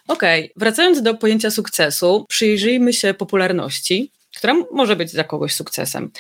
[0.07, 0.53] Okej, okay.
[0.55, 6.11] wracając do pojęcia sukcesu, przyjrzyjmy się popularności która może być dla kogoś sukcesem.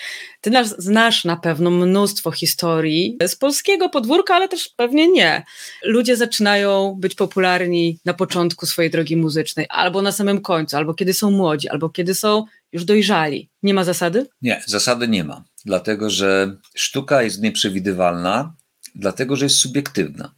[0.41, 5.43] Ty nas znasz na pewno mnóstwo historii z polskiego podwórka, ale też pewnie nie.
[5.83, 11.13] Ludzie zaczynają być popularni na początku swojej drogi muzycznej, albo na samym końcu, albo kiedy
[11.13, 13.49] są młodzi, albo kiedy są już dojrzali.
[13.63, 14.27] Nie ma zasady?
[14.41, 18.53] Nie, zasady nie ma, dlatego że sztuka jest nieprzewidywalna,
[18.95, 20.33] dlatego że jest subiektywna.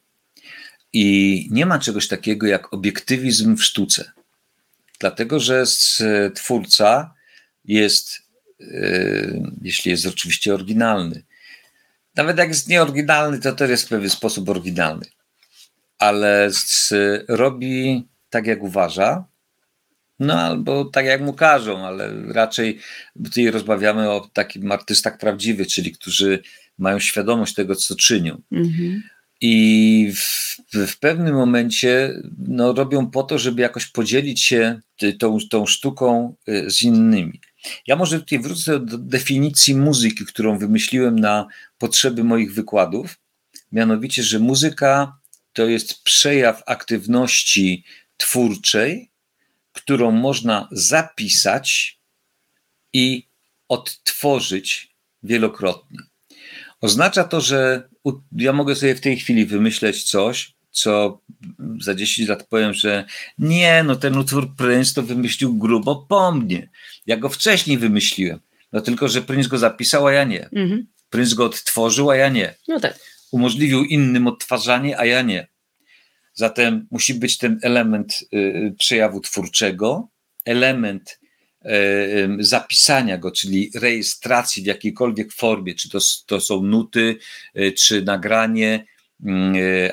[0.93, 4.11] I nie ma czegoś takiego jak obiektywizm w sztuce.
[4.99, 5.63] Dlatego, że
[6.35, 7.13] twórca
[7.67, 8.21] jest,
[8.61, 8.65] e,
[9.61, 11.23] jeśli jest oczywiście oryginalny.
[12.15, 15.05] Nawet jak jest nieoryginalny, to też jest w pewien sposób oryginalny.
[15.97, 16.49] Ale
[17.27, 19.25] robi tak, jak uważa,
[20.19, 22.79] no albo tak, jak mu każą, ale raczej
[23.23, 26.39] tutaj rozmawiamy o takim artystach prawdziwych, czyli którzy
[26.77, 28.41] mają świadomość tego, co czynią.
[28.51, 29.03] Mhm.
[29.41, 34.81] I w, w, pewnym momencie no, robią po to, żeby jakoś podzielić się
[35.19, 37.39] tą, tą sztuką y, z innymi.
[37.87, 41.47] Ja może tutaj wrócę do definicji muzyki, którą wymyśliłem na
[41.77, 43.19] potrzeby moich wykładów.
[43.71, 45.17] Mianowicie, że muzyka
[45.53, 47.83] to jest przejaw aktywności
[48.17, 49.11] twórczej,
[49.71, 51.99] którą można zapisać
[52.93, 53.27] i
[53.69, 55.99] odtworzyć wielokrotnie.
[56.81, 57.89] Oznacza to, że
[58.31, 61.21] ja mogę sobie w tej chwili wymyśleć coś, co
[61.81, 63.05] za 10 lat powiem, że
[63.37, 66.69] nie, no ten utwór Prince to wymyślił grubo po mnie.
[67.05, 68.39] Ja go wcześniej wymyśliłem.
[68.73, 70.49] No tylko, że Prince go zapisał, a ja nie.
[70.49, 70.87] Mhm.
[71.09, 72.55] Prince go odtworzył, a ja nie.
[72.67, 72.99] No tak.
[73.31, 75.47] Umożliwił innym odtwarzanie, a ja nie.
[76.33, 80.09] Zatem musi być ten element y, przejawu twórczego,
[80.45, 81.19] element
[81.65, 87.17] y, y, zapisania go, czyli rejestracji w jakiejkolwiek formie, czy to, to są nuty,
[87.59, 88.85] y, czy nagranie,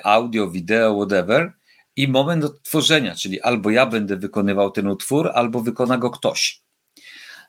[0.03, 1.53] audio, wideo, whatever,
[1.97, 6.61] i moment odtworzenia, czyli albo ja będę wykonywał ten utwór, albo wykona go ktoś.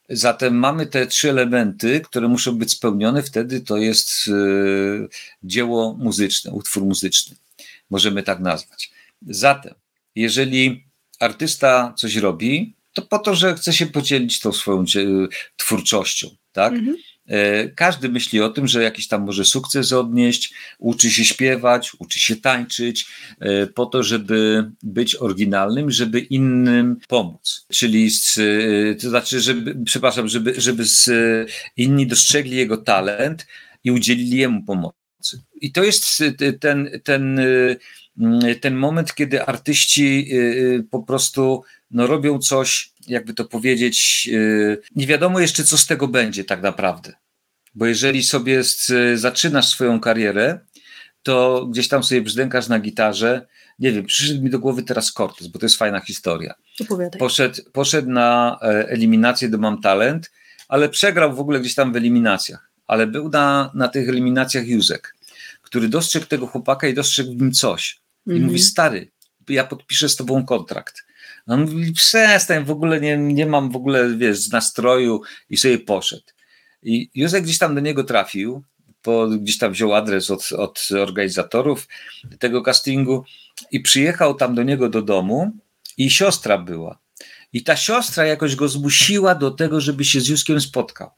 [0.09, 4.31] Zatem mamy te trzy elementy, które muszą być spełnione, wtedy to jest e,
[5.43, 7.35] dzieło muzyczne, utwór muzyczny.
[7.89, 8.91] Możemy tak nazwać.
[9.27, 9.73] Zatem,
[10.15, 10.85] jeżeli
[11.19, 14.85] artysta coś robi, to po to, że chce się podzielić tą swoją
[15.57, 16.73] twórczością, tak?
[16.73, 16.97] Mhm.
[17.27, 22.19] E, każdy myśli o tym, że jakiś tam może sukces odnieść, uczy się śpiewać, uczy
[22.19, 23.05] się tańczyć,
[23.39, 27.65] e, po to, żeby być oryginalnym, żeby innym pomóc.
[27.71, 31.09] Czyli, z, e, to znaczy, żeby, przepraszam, żeby, żeby z,
[31.77, 33.47] inni dostrzegli jego talent
[33.83, 35.02] i udzielili jemu pomocy.
[35.61, 36.23] I to jest
[36.59, 37.39] ten, ten,
[38.61, 40.31] ten moment, kiedy artyści
[40.91, 41.63] po prostu
[41.93, 46.61] no, robią coś, jakby to powiedzieć, y, nie wiadomo jeszcze, co z tego będzie tak
[46.61, 47.13] naprawdę.
[47.75, 48.61] Bo jeżeli sobie
[49.15, 50.59] zaczynasz swoją karierę,
[51.23, 53.47] to gdzieś tam sobie brzdękasz na gitarze.
[53.79, 56.53] Nie wiem, przyszedł mi do głowy teraz Cortez, bo to jest fajna historia.
[57.19, 60.31] Poszedł, poszedł na e, eliminację do Mam Talent,
[60.67, 62.72] ale przegrał w ogóle gdzieś tam w eliminacjach.
[62.87, 65.15] Ale był na, na tych eliminacjach Józek,
[65.61, 68.01] który dostrzegł tego chłopaka i dostrzegł w nim coś.
[68.27, 68.45] I mm -hmm.
[68.45, 69.11] mówi, stary,
[69.49, 71.03] ja podpiszę z tobą kontrakt.
[71.47, 76.23] On mówi, przestań, w ogóle nie, nie mam w ogóle, wiesz, nastroju i sobie poszedł.
[76.83, 78.63] I Józek gdzieś tam do niego trafił,
[79.05, 81.87] bo gdzieś tam wziął adres od, od organizatorów
[82.39, 83.23] tego castingu
[83.71, 85.51] i przyjechał tam do niego do domu
[85.97, 86.99] i siostra była.
[87.53, 91.09] I ta siostra jakoś go zmusiła do tego, żeby się z Józkiem spotkał.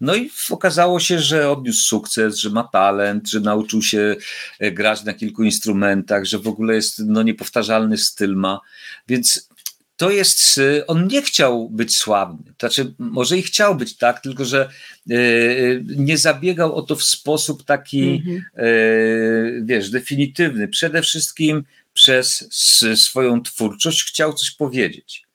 [0.00, 4.16] No i okazało się, że odniósł sukces, że ma talent, że nauczył się
[4.58, 8.60] e, grać na kilku instrumentach, że w ogóle jest no, niepowtarzalny styl ma.
[9.08, 9.48] Więc
[9.96, 12.52] to jest, on nie chciał być sławny.
[12.60, 14.68] Znaczy, może i chciał być tak, tylko że
[15.10, 19.66] y, nie zabiegał o to w sposób taki, mhm.
[19.66, 20.68] wiesz, definitywny.
[20.68, 22.48] Przede wszystkim przez
[22.94, 25.25] swoją twórczość chciał coś powiedzieć.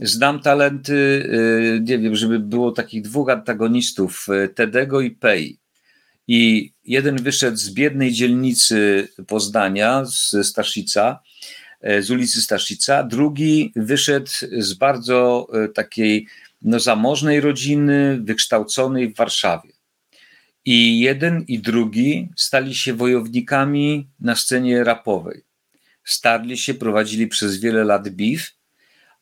[0.00, 1.28] Znam talenty,
[1.82, 5.58] nie wiem, żeby było takich dwóch antagonistów, Tedego i Pei.
[6.28, 11.20] I jeden wyszedł z biednej dzielnicy Poznania, z Staszica,
[11.84, 16.26] E, z ulicy Staszica, drugi wyszedł z bardzo takiej
[16.62, 19.70] no, zamożnej rodziny, wykształconej w Warszawie.
[20.64, 25.42] I jeden i drugi stali się wojownikami na scenie rapowej.
[26.04, 28.50] Starli się, prowadzili przez wiele lat biw,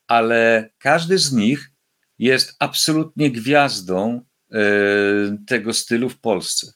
[0.07, 1.71] ale każdy z nich
[2.19, 4.57] jest absolutnie gwiazdą e,
[5.47, 6.73] tego stylu w Polsce.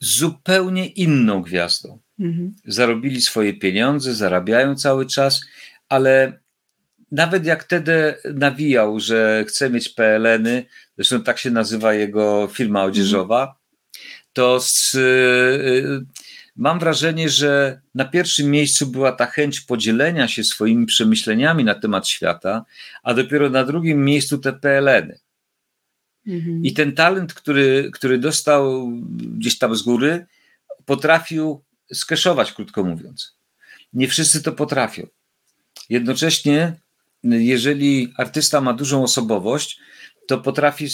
[0.00, 2.00] Zupełnie inną gwiazdą.
[2.18, 2.56] Mhm.
[2.64, 5.40] Zarobili swoje pieniądze, zarabiają cały czas,
[5.88, 6.40] ale
[7.10, 13.42] nawet jak wtedy nawijał, że chce mieć PLN-y, zresztą tak się nazywa jego firma odzieżowa,
[13.42, 13.56] mhm.
[14.32, 16.06] to z, y,
[16.56, 22.08] mam wrażenie, że na pierwszym miejscu była ta chęć podzielenia się swoimi przemyśleniami na temat
[22.08, 22.64] świata,
[23.02, 25.18] a dopiero na drugim miejscu te PLN-y.
[26.26, 26.64] Mhm.
[26.64, 30.26] I ten talent, który, który dostał gdzieś tam z góry,
[30.84, 33.36] potrafił skeszować, krótko mówiąc.
[33.92, 35.06] Nie wszyscy to potrafią.
[35.88, 36.72] Jednocześnie,
[37.22, 39.78] jeżeli artysta ma dużą osobowość,
[40.28, 40.88] to potrafi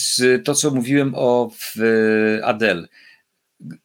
[0.45, 1.51] to, co mówiłem o
[2.45, 2.89] Adele,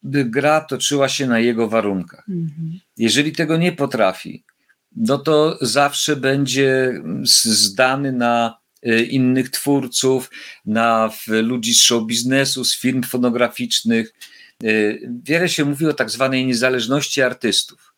[0.04, 2.26] by gra toczyła się na jego warunkach.
[2.30, 2.80] Mhm.
[2.98, 4.44] Jeżeli tego nie potrafi,
[4.96, 10.30] no to zawsze będzie zdany na e, innych twórców,
[10.66, 14.14] na ludzi z show biznesu, z firm fonograficznych,
[14.64, 17.94] Y, wiele się mówi o tak zwanej niezależności artystów.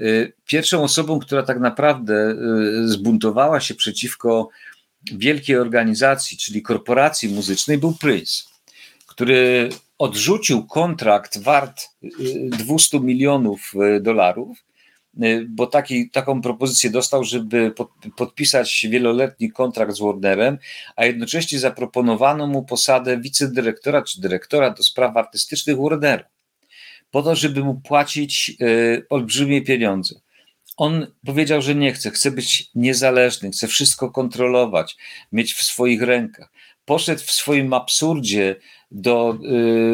[0.00, 2.36] Y, pierwszą osobą, która tak naprawdę
[2.84, 4.48] zbuntowała się przeciwko
[5.12, 8.44] wielkiej organizacji, czyli korporacji muzycznej, był Prince,
[9.06, 9.68] który
[10.00, 11.88] odrzucił kontrakt wart
[12.50, 14.64] 200 milionów dolarów
[15.24, 20.58] Y, bo taki, taką propozycję dostał, żeby pod, podpisać wieloletni kontrakt z Warnerem,
[20.96, 26.24] a jednocześnie zaproponowano mu posadę wicedyrektora czy dyrektora do spraw artystycznych Warnera,
[27.10, 30.14] po to, żeby mu płacić y, olbrzymie pieniądze.
[30.76, 34.96] On powiedział, że nie chce, chce być niezależny, chce wszystko kontrolować,
[35.32, 36.50] mieć w swoich rękach.
[36.90, 38.56] Poszedł w swoim absurdzie
[38.90, 39.38] do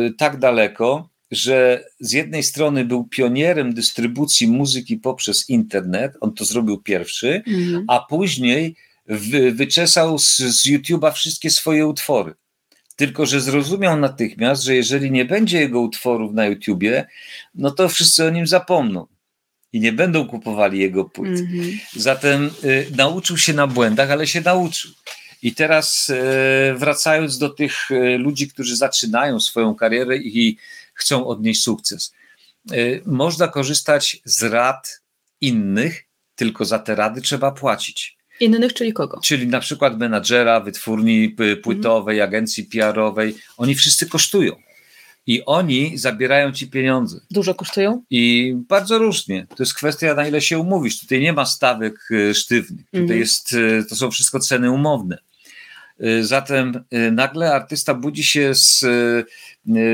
[0.09, 6.45] y, tak daleko, że z jednej strony był pionierem dystrybucji muzyki poprzez internet, on to
[6.45, 7.85] zrobił pierwszy, mhm.
[7.89, 8.77] a później
[9.07, 12.35] wy, wyczesał z, z YouTube'a wszystkie swoje utwory.
[12.97, 17.07] Tylko, że zrozumiał natychmiast, że jeżeli nie będzie jego utworów na YouTubie,
[17.55, 19.07] no to wszyscy o nim zapomną
[19.73, 21.41] i nie będą kupowali jego płyt.
[21.41, 21.79] Mhm.
[21.97, 24.91] Zatem y, nauczył się na błędach, ale się nauczył.
[25.43, 30.57] I teraz y, wracając do tych y, ludzi, którzy zaczynają swoją karierę i
[30.95, 32.13] chcą odnieść sukces.
[32.73, 35.01] Y, można korzystać z rad
[35.41, 38.17] innych, tylko za te rady trzeba płacić.
[38.41, 39.21] Innych, czyli kogo?
[39.25, 42.29] Czyli na przykład menadżera, wytwórni płytowej, mhm.
[42.29, 43.37] agencji PR-owej.
[43.57, 44.66] Oni wszyscy kosztują.
[45.27, 47.21] I oni zabierają ci pieniądze.
[47.31, 48.03] Dużo kosztują?
[48.11, 49.47] I bardzo różnie.
[49.49, 51.01] To jest kwestia, na ile się umówisz.
[51.01, 52.87] Tutaj nie ma stawek y, sztywnych.
[52.87, 53.21] Tutaj mhm.
[53.21, 55.19] jest, y, to są wszystko ceny umowne.
[56.21, 58.81] Zatem nagle artysta budzi się z,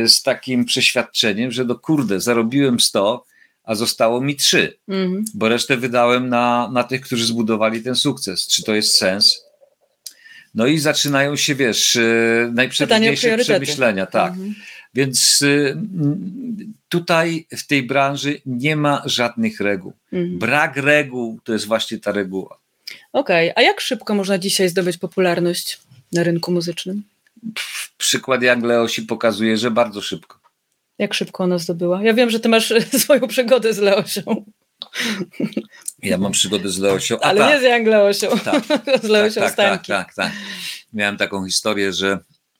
[0.07, 3.24] z takim przeświadczeniem, że do no kurde, zarobiłem 100,
[3.64, 5.24] a zostało mi 3, mhm.
[5.35, 8.47] bo resztę wydałem na, na tych, którzy zbudowali ten sukces.
[8.47, 9.45] Czy to jest sens?
[10.55, 11.99] No i zaczynają się, wiesz,
[12.53, 14.33] najprzewodniejsze przemyślenia, tak.
[14.33, 14.55] Mhm.
[14.95, 15.45] Więc
[16.88, 19.93] tutaj w tej branży nie ma żadnych reguł.
[20.12, 20.38] Mhm.
[20.38, 22.59] Brak reguł to jest właśnie ta reguła.
[23.12, 23.64] Okej, okay.
[23.64, 25.80] a jak szybko można dzisiaj zdobyć popularność
[26.12, 27.03] na rynku muzycznym?
[27.99, 30.38] Przykład Young Leosi pokazuje, że bardzo szybko.
[30.99, 32.03] Jak szybko ona zdobyła?
[32.03, 34.45] Ja wiem, że ty masz swoją przygodę z Leosią.
[36.03, 37.20] Ja mam przygodę z Leosią.
[37.20, 37.51] A Ale tak.
[37.51, 38.64] nie z Young Leosią, tak.
[39.05, 40.32] z Leosią tak, tak, tak, tak, tak.
[40.93, 42.18] Miałem taką historię, że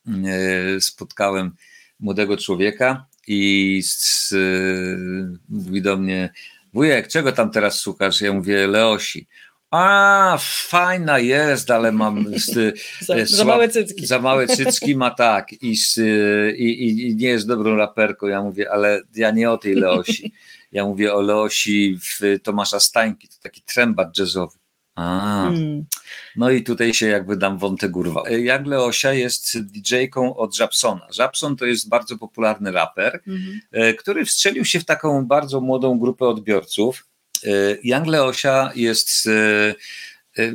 [0.09, 1.55] e, spotkałem
[2.03, 4.37] młodego człowieka i z, e,
[5.49, 6.33] mówi do mnie,
[6.73, 8.21] wujek, czego tam teraz słuchasz?
[8.21, 9.27] Ja mówię, Leosi.
[9.71, 12.39] A, fajna jest, ale mam.
[12.39, 14.07] Z, za, e, za, małe cycki.
[14.07, 15.99] Za małe cycki ma tak i, z,
[16.59, 18.27] i, i, nie jest dobrą raperką.
[18.27, 20.33] Ja mówię, ale ja nie o tej Leosi.
[20.73, 24.59] Ja mówię o Leosi w Tomasza Stańki, to taki trębat jazzowy.
[24.95, 25.85] A, hmm.
[26.37, 28.27] No i tutaj się jakby dam wątek urwał.
[28.27, 31.09] Jak Leosia jest DJ-ką od Japsona.
[31.19, 33.97] Japson to jest bardzo popularny raper, hmm.
[33.99, 37.07] który wstrzelił się w taką bardzo młodą grupę odbiorców.
[37.45, 37.49] E,
[37.85, 39.29] Young Leosia jest,
[40.37, 40.55] e,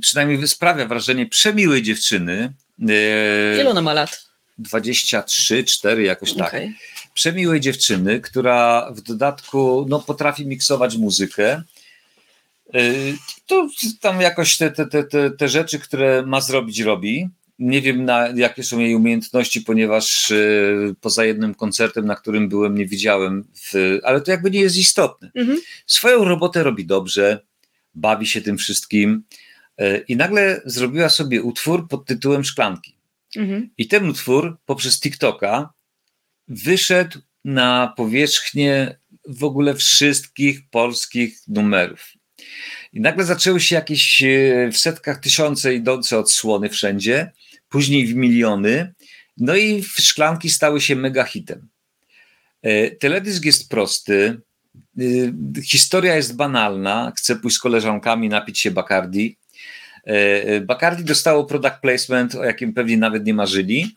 [0.00, 2.52] przynajmniej sprawia wrażenie przemiłej dziewczyny.
[2.78, 4.26] Ile ona ma lat?
[4.58, 6.48] 23, 4, jakoś tak.
[6.48, 6.74] Okay.
[7.14, 11.62] Przemiłej dziewczyny, która w dodatku no, potrafi miksować muzykę.
[13.46, 13.68] To
[14.00, 17.28] tam jakoś te, te, te, te rzeczy, które ma zrobić, robi.
[17.58, 22.78] Nie wiem, na, jakie są jej umiejętności, ponieważ y, poza jednym koncertem, na którym byłem,
[22.78, 25.30] nie widziałem, w, ale to jakby nie jest istotne.
[25.34, 25.60] Mhm.
[25.86, 27.40] Swoją robotę robi dobrze,
[27.94, 29.22] bawi się tym wszystkim
[29.80, 32.96] y, i nagle zrobiła sobie utwór pod tytułem Szklanki.
[33.36, 33.70] Mhm.
[33.78, 35.72] I ten utwór poprzez TikToka
[36.48, 38.98] wyszedł na powierzchnię
[39.28, 42.15] w ogóle wszystkich polskich numerów.
[42.96, 44.22] I nagle zaczęły się jakieś
[44.72, 47.32] w setkach tysiące idące odsłony wszędzie
[47.68, 48.94] później w miliony,
[49.36, 51.68] no i szklanki stały się mega hitem.
[52.62, 54.40] E, teledysk jest prosty,
[54.98, 59.38] e, historia jest banalna, chcę pójść z koleżankami napić się Bacardi.
[60.04, 63.96] E, Bacardi dostało product placement, o jakim pewnie nawet nie marzyli,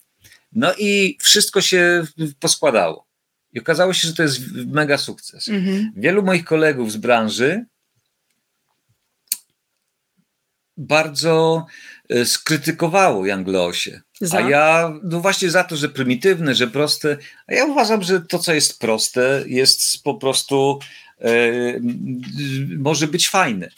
[0.52, 2.04] no i wszystko się
[2.40, 3.08] poskładało.
[3.54, 5.48] I okazało się, że to jest mega sukces.
[5.48, 5.92] Mhm.
[5.96, 7.66] Wielu moich kolegów z branży
[10.80, 11.66] bardzo
[12.10, 14.02] e, skrytykowało Janglosie.
[14.32, 17.18] A ja, no właśnie za to, że prymitywne, że proste,
[17.48, 20.80] a ja uważam, że to, co jest proste, jest po prostu,
[21.22, 21.30] e,
[22.78, 23.70] może być fajne.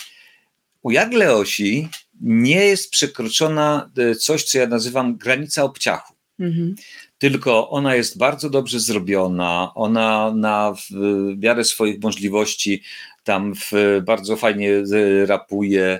[0.81, 1.89] U Jagleosi
[2.21, 6.13] nie jest przekroczona e, coś, co ja nazywam granica obciachu.
[6.39, 6.75] Mhm.
[7.17, 10.95] Tylko ona jest bardzo dobrze zrobiona, ona na w
[11.37, 12.83] miarę swoich możliwości
[13.23, 13.71] tam w,
[14.05, 14.69] bardzo fajnie
[15.25, 15.99] rapuje,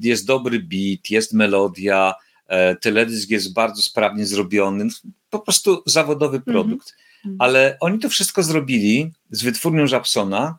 [0.00, 2.14] jest dobry beat, jest melodia,
[2.46, 4.88] e, teledysk jest bardzo sprawnie zrobiony,
[5.30, 6.54] po prostu zawodowy mhm.
[6.54, 6.94] produkt.
[7.24, 7.40] Mm -hmm.
[7.40, 10.56] Ale oni to wszystko zrobili z wytwórnią Japsona,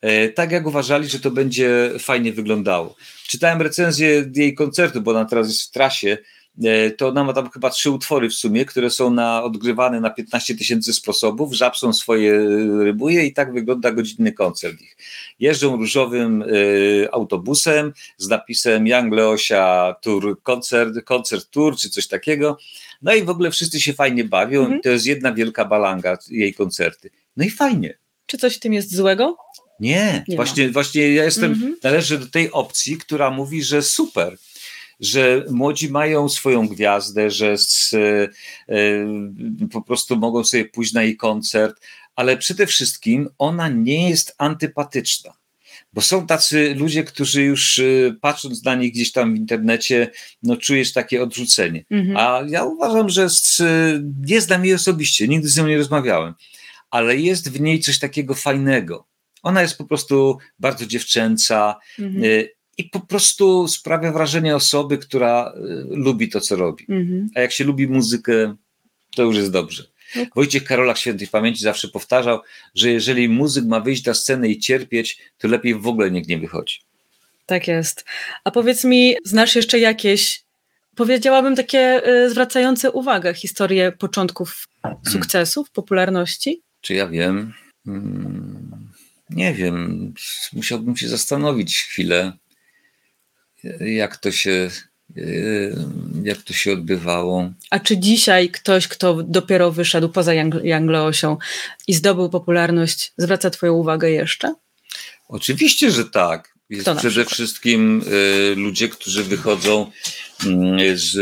[0.00, 2.96] e, tak jak uważali, że to będzie fajnie wyglądało.
[3.26, 6.41] Czytałem recenzję jej koncertu, bo ona teraz jest w trasie E,
[6.96, 10.54] to ona ma tam chyba trzy utwory w sumie, które są na, odgrywane na 15
[10.54, 11.54] tysięcy sposobów.
[11.54, 12.32] Żabson swoje
[12.84, 14.96] rybuje i tak wygląda godzinny koncert ich.
[15.38, 22.58] Jeżdżą różowym y, autobusem z napisem Young Leosia Tour, koncert, koncert tour czy coś takiego.
[23.02, 24.60] No i w ogóle wszyscy się fajnie bawią.
[24.60, 24.80] Mhm.
[24.80, 27.10] To jest jedna wielka balanga, jej koncerty.
[27.36, 27.98] No i fajnie.
[28.26, 29.36] Czy coś w tym jest złego?
[29.80, 31.76] Nie, Nie właśnie, właśnie ja jestem, mhm.
[31.82, 34.36] należę do tej opcji, która mówi, że super
[35.02, 38.28] że młodzi mają swoją gwiazdę, że z, e,
[39.72, 41.80] po prostu mogą sobie pójść na jej koncert,
[42.16, 45.32] ale przede wszystkim ona nie jest antypatyczna.
[45.92, 47.82] Bo są tacy ludzie, którzy już e,
[48.20, 50.10] patrząc na nich gdzieś tam w internecie,
[50.42, 51.84] no czujesz takie odrzucenie.
[51.90, 52.16] Mhm.
[52.16, 53.62] A ja uważam, że z,
[54.26, 56.34] nie znam jej osobiście, nigdy z nią nie rozmawiałem,
[56.90, 59.06] ale jest w niej coś takiego fajnego.
[59.42, 62.22] Ona jest po prostu bardzo dziewczęca, mhm.
[62.78, 66.84] I po prostu sprawia wrażenie osoby, która y, lubi to, co robi.
[66.88, 67.30] Mhm.
[67.34, 68.56] A jak się lubi muzykę,
[69.14, 69.84] to już jest dobrze.
[70.16, 70.26] No.
[70.34, 72.40] Wojciech Karolak Świętej Pamięci zawsze powtarzał,
[72.74, 76.38] że jeżeli muzyk ma wyjść na scenę i cierpieć, to lepiej w ogóle nikt nie
[76.38, 76.80] wychodzi.
[77.46, 78.04] Tak jest.
[78.44, 80.44] A powiedz mi, znasz jeszcze jakieś,
[80.94, 84.68] powiedziałabym takie y, zwracające uwagę historie początków
[85.12, 86.62] sukcesów, popularności?
[86.80, 87.52] Czy ja wiem?
[87.84, 88.88] Hmm,
[89.30, 90.14] nie wiem.
[90.52, 92.32] Musiałbym się zastanowić chwilę
[93.80, 94.70] jak to się,
[96.22, 97.50] jak to się odbywało.
[97.70, 101.36] A czy dzisiaj ktoś, kto dopiero wyszedł poza Jangleosią
[101.88, 104.54] i zdobył popularność, zwraca Twoją uwagę jeszcze?
[105.28, 106.52] Oczywiście, że tak.
[106.70, 107.28] Jest przede przykład?
[107.28, 109.90] wszystkim y, ludzie, którzy wychodzą
[110.80, 111.18] y, z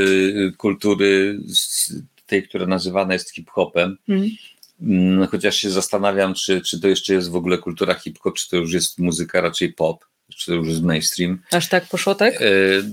[0.57, 1.93] kultury z
[2.26, 3.97] tej, która nazywana jest hip-hopem.
[4.09, 5.26] Mm.
[5.26, 8.72] Chociaż się zastanawiam, czy, czy to jeszcze jest w ogóle kultura hip-hop, czy to już
[8.72, 10.05] jest muzyka raczej pop
[10.37, 11.43] czy to już jest mainstream.
[11.51, 12.43] Aż tak poszło, tak?
[12.43, 12.47] E,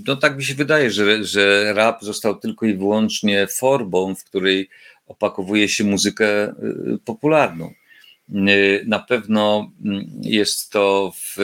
[0.08, 4.70] no tak mi się wydaje, że, że rap został tylko i wyłącznie formą, w której
[5.08, 6.54] opakowuje się muzykę e,
[7.06, 7.66] popularną.
[7.66, 7.74] E,
[8.86, 11.38] na pewno mm, jest to w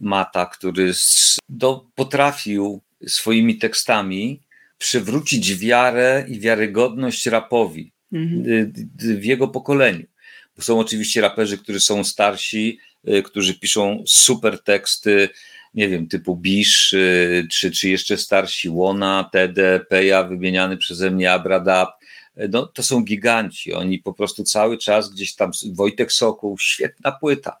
[0.00, 0.92] Mata, który
[1.48, 4.40] do, potrafił swoimi tekstami
[4.78, 8.72] przywrócić wiarę i wiarygodność rapowi mhm.
[8.98, 10.06] w jego pokoleniu.
[10.60, 12.78] Są oczywiście raperzy, którzy są starsi,
[13.24, 15.28] którzy piszą super teksty,
[15.76, 21.32] nie wiem, typu Bisz, y, czy, czy jeszcze starsi Łona, Tede, Peja, wymieniany przeze mnie
[21.32, 21.90] Abradab.
[22.38, 23.74] Y, no, to są giganci.
[23.74, 27.58] Oni po prostu cały czas gdzieś tam, Wojtek Sokół, świetna płyta,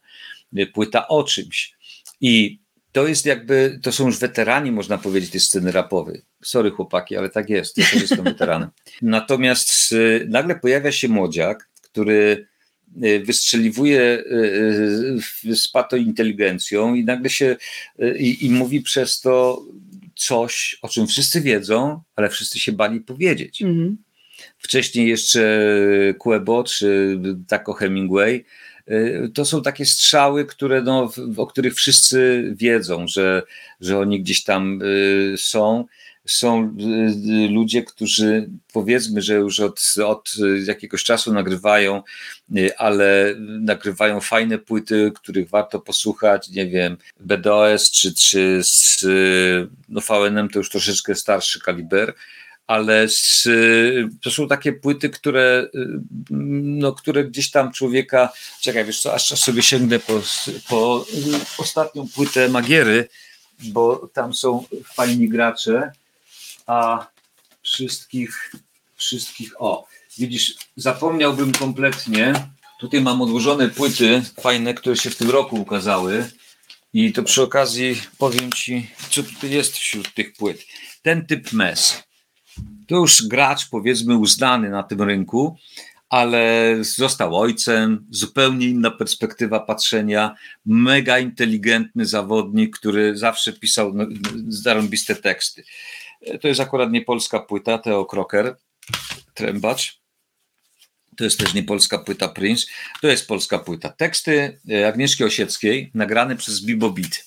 [0.74, 1.76] płyta o czymś.
[2.20, 2.58] I
[2.92, 6.22] to jest jakby, to są już weterani, można powiedzieć, tej sceny rapowej.
[6.42, 8.68] Sorry chłopaki, ale tak jest, ja też jestem weteranem.
[9.02, 9.94] Natomiast
[10.28, 12.55] nagle pojawia się młodziak, który Y,
[13.24, 17.56] wystrzeliwuje y, y, z patointeligencją i nagle się
[18.18, 19.64] i, i mówi przez to
[20.16, 23.62] coś, o czym wszyscy wiedzą, ale wszyscy się bali powiedzieć.
[23.62, 23.96] Mhm.
[24.58, 25.68] Wcześniej jeszcze
[26.18, 27.18] Quebo czy
[27.48, 28.44] Taco Hemingway,
[29.34, 33.42] to są takie strzały, które no, o których wszyscy wiedzą, że,
[33.80, 34.80] że oni gdzieś tam
[35.36, 35.84] są
[36.26, 40.32] są y, y, ludzie, którzy powiedzmy, że już od, od
[40.66, 42.02] jakiegoś czasu nagrywają,
[42.56, 49.04] y, ale nagrywają fajne płyty, których warto posłuchać, nie wiem, BDOS czy, czy z
[49.88, 52.14] no VNM to już troszeczkę starszy kaliber,
[52.66, 53.48] ale z,
[54.22, 55.68] to są takie płyty, które,
[56.30, 60.22] no, które gdzieś tam człowieka, czekaj, wiesz co, aż sobie sięgnę po,
[60.68, 61.06] po
[61.58, 63.08] ostatnią płytę Magiery,
[63.62, 64.64] bo tam są
[64.94, 65.92] fajni gracze,
[66.66, 67.06] a
[67.62, 68.52] wszystkich,
[68.94, 69.86] wszystkich, o,
[70.18, 72.34] widzisz, zapomniałbym kompletnie,
[72.80, 76.30] tutaj mam odłożone płyty fajne, które się w tym roku ukazały
[76.92, 80.62] i to przy okazji powiem Ci, co tutaj jest wśród tych płyt.
[81.02, 82.02] Ten typ mes,
[82.88, 85.56] to już gracz powiedzmy uznany na tym rynku,
[86.08, 90.34] ale został ojcem, zupełnie inna perspektywa patrzenia,
[90.66, 94.06] mega inteligentny zawodnik, który zawsze pisał no,
[94.48, 95.64] zarąbiste teksty.
[96.40, 98.56] To jest akurat nie polska płyta, Teo Kroker,
[99.34, 100.00] Trębacz.
[101.16, 102.66] To jest też nie polska płyta Prince.
[103.00, 103.88] To jest polska płyta.
[103.88, 107.24] Teksty e, Agnieszki Osieckiej, nagrane przez Bibo Beat.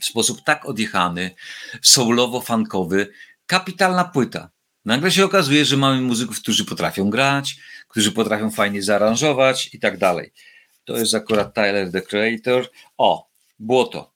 [0.00, 1.30] W sposób tak odjechany,
[1.82, 3.06] soulowo-funkowy.
[3.46, 4.50] Kapitalna płyta.
[4.84, 7.56] Nagle się okazuje, że mamy muzyków, którzy potrafią grać,
[7.88, 10.32] którzy potrafią fajnie zaaranżować i tak dalej.
[10.84, 12.70] To jest akurat Tyler, the Creator.
[12.98, 14.15] O, Błoto.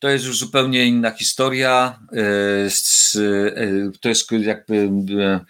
[0.00, 1.98] To jest już zupełnie inna historia.
[2.12, 2.20] E,
[3.16, 4.74] e, to jest jakby,
[5.22, 5.40] e,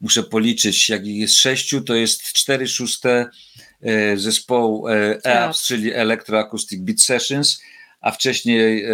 [0.00, 3.26] muszę policzyć, jak jest sześciu, to jest cztery szóste
[4.16, 4.88] zespołu
[5.24, 7.62] EAPS, czyli Electroacoustic Beat Sessions,
[8.00, 8.84] a wcześniej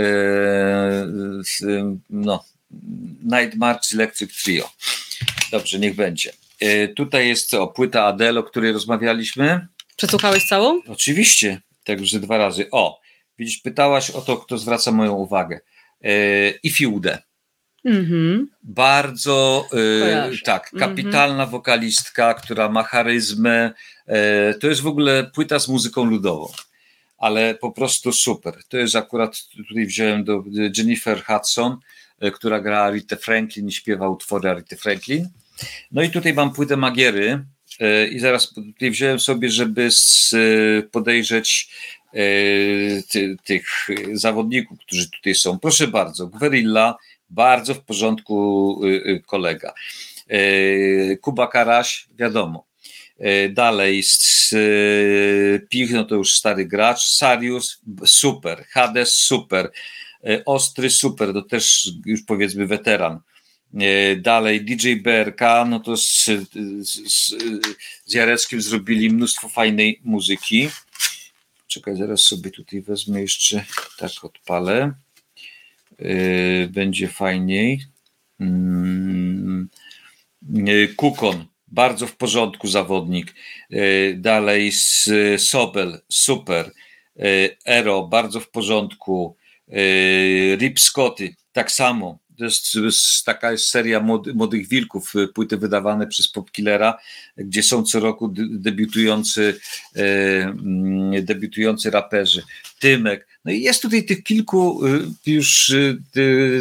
[2.11, 2.45] no,
[3.23, 4.71] Night March Electric Trio.
[5.51, 6.33] Dobrze, niech będzie.
[6.97, 9.67] Tutaj jest co, płyta Adele, o której rozmawialiśmy.
[9.97, 10.81] Przesłuchałeś całą?
[10.89, 12.71] Oczywiście, tak już dwa razy.
[12.71, 13.01] O,
[13.39, 15.61] Widzisz, pytałaś o to, kto zwraca moją uwagę.
[16.05, 17.19] E, I Fiude.
[17.87, 18.45] Mm-hmm.
[18.63, 20.91] Bardzo e, tak, mhm.
[20.91, 21.51] kapitalna mm-hmm.
[21.51, 23.73] wokalistka, która ma charyzmę.
[24.07, 26.53] E, to jest w ogóle płyta z muzyką ludową,
[27.19, 28.55] ale po prostu super.
[28.69, 29.37] To jest akurat,
[29.69, 30.45] tutaj wziąłem do
[30.77, 31.77] Jennifer Hudson,
[32.35, 35.29] która gra Aretha Franklin i śpiewa utwory Aretha Franklin.
[35.93, 37.45] No i tutaj mam płytę Magiery,
[38.11, 39.89] i zaraz tutaj wziąłem sobie, żeby
[40.91, 41.98] podejrzeć E,
[43.09, 45.59] ty, tych zawodników, którzy tutaj są.
[45.59, 46.97] Proszę bardzo, Gwerilla,
[47.31, 49.75] bardzo w porządku y, y, kolega.
[50.29, 52.67] E, Kuba Karaś, wiadomo.
[53.19, 54.03] E, dalej,
[55.69, 57.03] Pich, no to już stary gracz.
[57.03, 58.65] Sarius, super.
[58.71, 59.71] Hades, super.
[60.47, 63.21] Ostry, super, to też już powiedzmy weteran.
[64.17, 66.25] Dalej, DJ BRK, no to z,
[66.81, 67.35] z,
[68.05, 70.69] z Jareckiem zrobili mnóstwo fajnej muzyki.
[71.79, 73.65] Czekaj, zaraz sobie tutaj wezmę jeszcze,
[73.99, 74.93] tak odpalę.
[75.99, 77.85] Yy, będzie fajniej.
[78.41, 78.49] Yy,
[80.97, 83.35] Kukon, bardzo w porządku zawodnik.
[83.71, 84.73] Yy, dalej
[85.39, 86.73] Sobel, super.
[87.65, 89.37] Ero, bardzo w porządku.
[90.59, 92.19] Rip Scotty, tak samo.
[92.39, 96.99] To jest, taka jest seria młody, Młodych Wilków, y, płyty wydawane przez Popkillera,
[97.37, 99.61] gdzie są co roku debiutujący,
[99.97, 100.01] e,
[100.45, 102.43] mm, debiutujący raperzy.
[102.79, 103.29] Tymek.
[103.49, 105.99] No i jest tutaj tych kilku y, już y,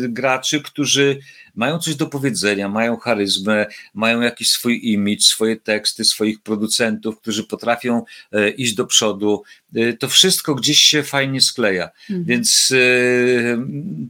[0.10, 1.20] graczy, którzy
[1.56, 7.44] mają coś do powiedzenia, mają charyzmę, mają jakiś swój imidż, swoje teksty, swoich producentów, którzy
[7.44, 8.04] potrafią
[8.58, 9.44] iść do przodu.
[10.00, 11.90] To wszystko gdzieś się fajnie skleja.
[12.10, 12.26] Mhm.
[12.26, 12.74] Więc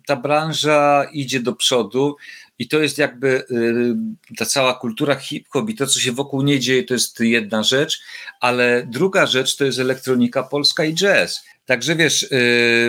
[0.06, 2.16] ta branża idzie do przodu.
[2.60, 3.44] I to jest jakby
[4.38, 8.00] ta cała kultura hip-hop i to, co się wokół niej dzieje, to jest jedna rzecz,
[8.40, 11.44] ale druga rzecz to jest elektronika polska i jazz.
[11.68, 12.28] Także wiesz,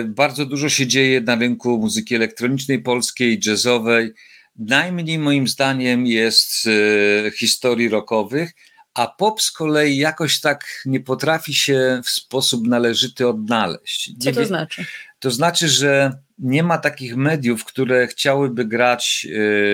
[0.05, 4.11] bardzo dużo się dzieje na rynku muzyki elektronicznej polskiej, jazzowej.
[4.55, 8.51] Najmniej moim zdaniem jest e, historii rockowych,
[8.93, 14.11] a pop z kolei jakoś tak nie potrafi się w sposób należyty odnaleźć.
[14.19, 14.85] Co to znaczy?
[15.19, 19.27] To znaczy, że nie ma takich mediów, które chciałyby grać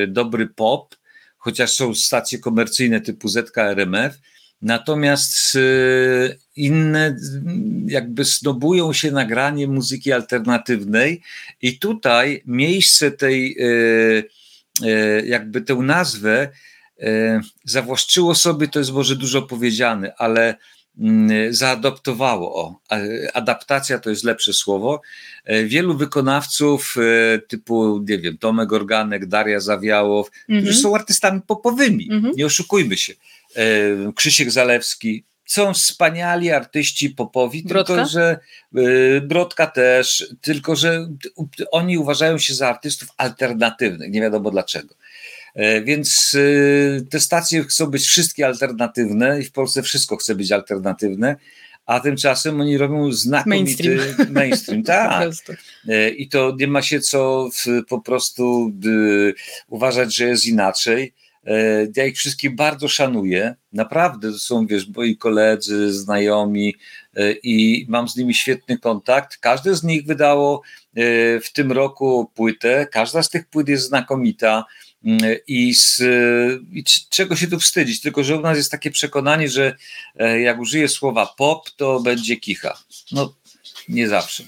[0.03, 0.95] e, dobry pop,
[1.37, 4.19] chociaż są stacje komercyjne typu ZKRMF,
[4.65, 5.59] natomiast e,
[6.55, 7.17] inne
[7.87, 11.21] jakby snobują się nagranie muzyki alternatywnej
[11.61, 13.57] i tutaj miejsce tej
[14.83, 16.49] E, jakby tę nazwę
[16.99, 20.55] e, zawłaszczyło sobie, to jest może dużo powiedziane, ale
[20.99, 22.55] mm, zaadoptowało.
[22.55, 22.79] O,
[23.33, 25.01] adaptacja to jest lepsze słowo.
[25.45, 26.95] E, wielu wykonawców
[27.47, 30.75] typu, nie wiem, Tomek Organek, Daria Zawiałow, którzy mhm.
[30.75, 32.35] są artystami popowymi, mm -hmm.
[32.37, 33.13] nie oszukujmy się.
[34.15, 37.93] Krzysiek Zalewski, są wspaniali artyści popowi, Brodka?
[37.93, 38.39] tylko że
[38.77, 41.07] y, Brodka też, tylko że
[41.71, 44.95] oni uważają się za artystów alternatywnych, nie wiadomo dlaczego.
[45.55, 50.51] E, więc y, te stacje chcą być wszystkie alternatywne i w Polsce wszystko chce być
[50.51, 51.35] alternatywne,
[51.85, 54.33] a tymczasem oni robią znakomity mainstream.
[54.33, 55.29] mainstream tak.
[55.87, 57.49] E, I to nie ma się co
[57.87, 58.71] po prostu
[59.69, 61.24] uważać, że jest inaczej E,
[61.95, 63.55] ja ich wszystkich bardzo szanuję.
[63.73, 66.75] Naprawdę to są, wiesz, moi koledzy, znajomi
[67.15, 69.37] e, i mam z nimi świetny kontakt.
[69.37, 70.61] Każde z nich wydało
[70.95, 71.01] e,
[71.39, 72.87] w tym roku płytę.
[72.91, 74.65] Każda z tych płyt jest znakomita.
[75.05, 76.01] Mm, I, z,
[76.71, 78.01] I czego się tu wstydzić?
[78.01, 79.75] Tylko, że u nas jest takie przekonanie, że
[80.43, 82.77] jak użyję słowa pop, to będzie kicha.
[83.11, 83.35] No,
[83.89, 84.43] nie zawsze.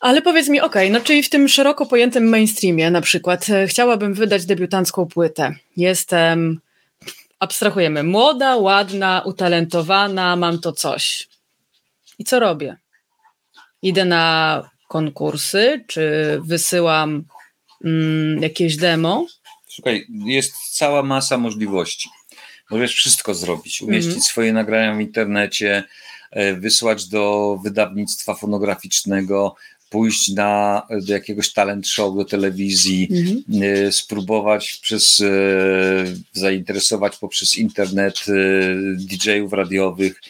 [0.00, 3.66] Ale powiedz mi, okej, okay, no czyli w tym szeroko pojętym mainstreamie na przykład e,
[3.66, 5.54] chciałabym wydać debiutancką płytę.
[5.76, 6.60] Jestem,
[7.40, 11.28] abstrahujemy, młoda, ładna, utalentowana, mam to coś.
[12.18, 12.76] I co robię?
[13.82, 17.24] Idę na konkursy, czy wysyłam
[17.84, 19.26] mm, jakieś demo?
[19.68, 22.08] Słuchaj, jest cała masa możliwości.
[22.70, 24.26] Możesz wszystko zrobić, umieścić mm -hmm.
[24.26, 25.84] swoje nagrania w internecie,
[26.60, 29.54] wysłać do wydawnictwa fonograficznego,
[29.90, 33.62] pójść na, do jakiegoś talent show, do telewizji, mhm.
[33.62, 38.24] Y, spróbować przez, y, zainteresować poprzez internet
[38.96, 40.20] DJ-ów radiowych,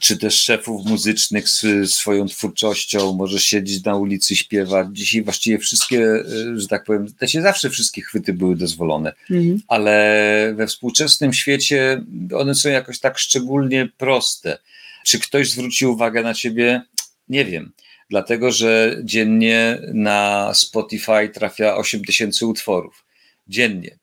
[0.00, 4.86] czy też szefów muzycznych z swoją twórczością, może siedzieć na ulicy, śpiewać.
[4.92, 9.60] Dzisiaj właściwie wszystkie, że tak powiem, się zawsze wszystkie chwyty były dozwolone, mhm.
[9.68, 12.04] ale we współczesnym świecie
[12.34, 14.58] one są jakoś tak szczególnie proste.
[15.04, 16.82] Czy ktoś zwróci uwagę na ciebie?
[17.28, 17.72] Nie wiem
[18.12, 23.04] dlatego że dziennie na Spotify trafia 8 tysięcy utworów.
[23.48, 23.98] Dziennie.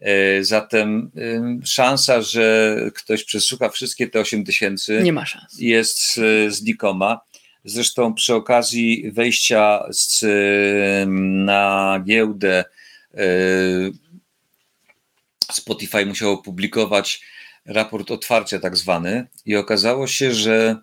[0.00, 1.10] E, zatem
[1.64, 5.02] szansa, że ktoś przesłucha wszystkie te 8 tysięcy
[5.58, 7.20] jest znikoma.
[7.64, 10.24] Zresztą przy okazji wejścia z,
[11.44, 12.64] na giełdę
[13.14, 13.20] e,
[15.52, 17.20] Spotify musiał opublikować
[17.66, 20.76] raport otwarcia tak zwany i okazało się, że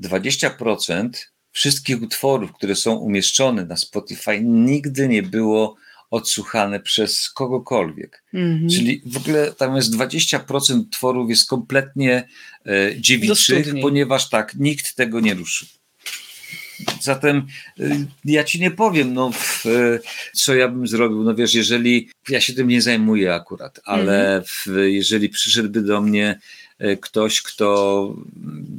[0.00, 1.08] 20%
[1.52, 5.76] wszystkich utworów, które są umieszczone na Spotify, nigdy nie było
[6.12, 8.24] odsłuchane przez kogokolwiek.
[8.34, 8.76] Mm -hmm.
[8.76, 12.28] Czyli w ogóle tam jest 20% utworów jest kompletnie
[12.66, 15.68] e, dziewiczych, ponieważ tak, nikt tego nie ruszył.
[17.00, 17.46] Zatem
[17.80, 19.98] e, ja ci nie powiem, no, w, e,
[20.32, 21.22] co ja bym zrobił.
[21.22, 24.48] No wiesz, jeżeli ja się tym nie zajmuję akurat, ale -hmm.
[24.48, 26.40] w, jeżeli przyszedłby do mnie
[26.78, 28.14] e, ktoś, kto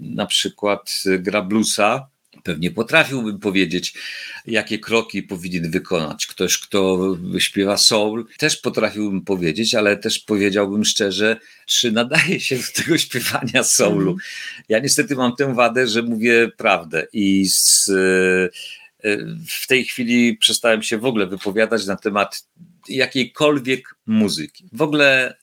[0.01, 2.07] na przykład gra bluesa,
[2.43, 3.93] Pewnie potrafiłbym powiedzieć,
[4.45, 6.27] jakie kroki powinien wykonać.
[6.27, 6.99] Ktoś, kto
[7.39, 13.63] śpiewa soul, też potrafiłbym powiedzieć, ale też powiedziałbym szczerze, czy nadaje się do tego śpiewania
[13.63, 14.11] soulu.
[14.11, 14.17] Mhm.
[14.69, 18.49] Ja niestety mam tę wadę, że mówię prawdę i z, e,
[19.47, 22.47] w tej chwili przestałem się w ogóle wypowiadać na temat
[22.89, 24.69] jakiejkolwiek muzyki.
[24.73, 25.37] W ogóle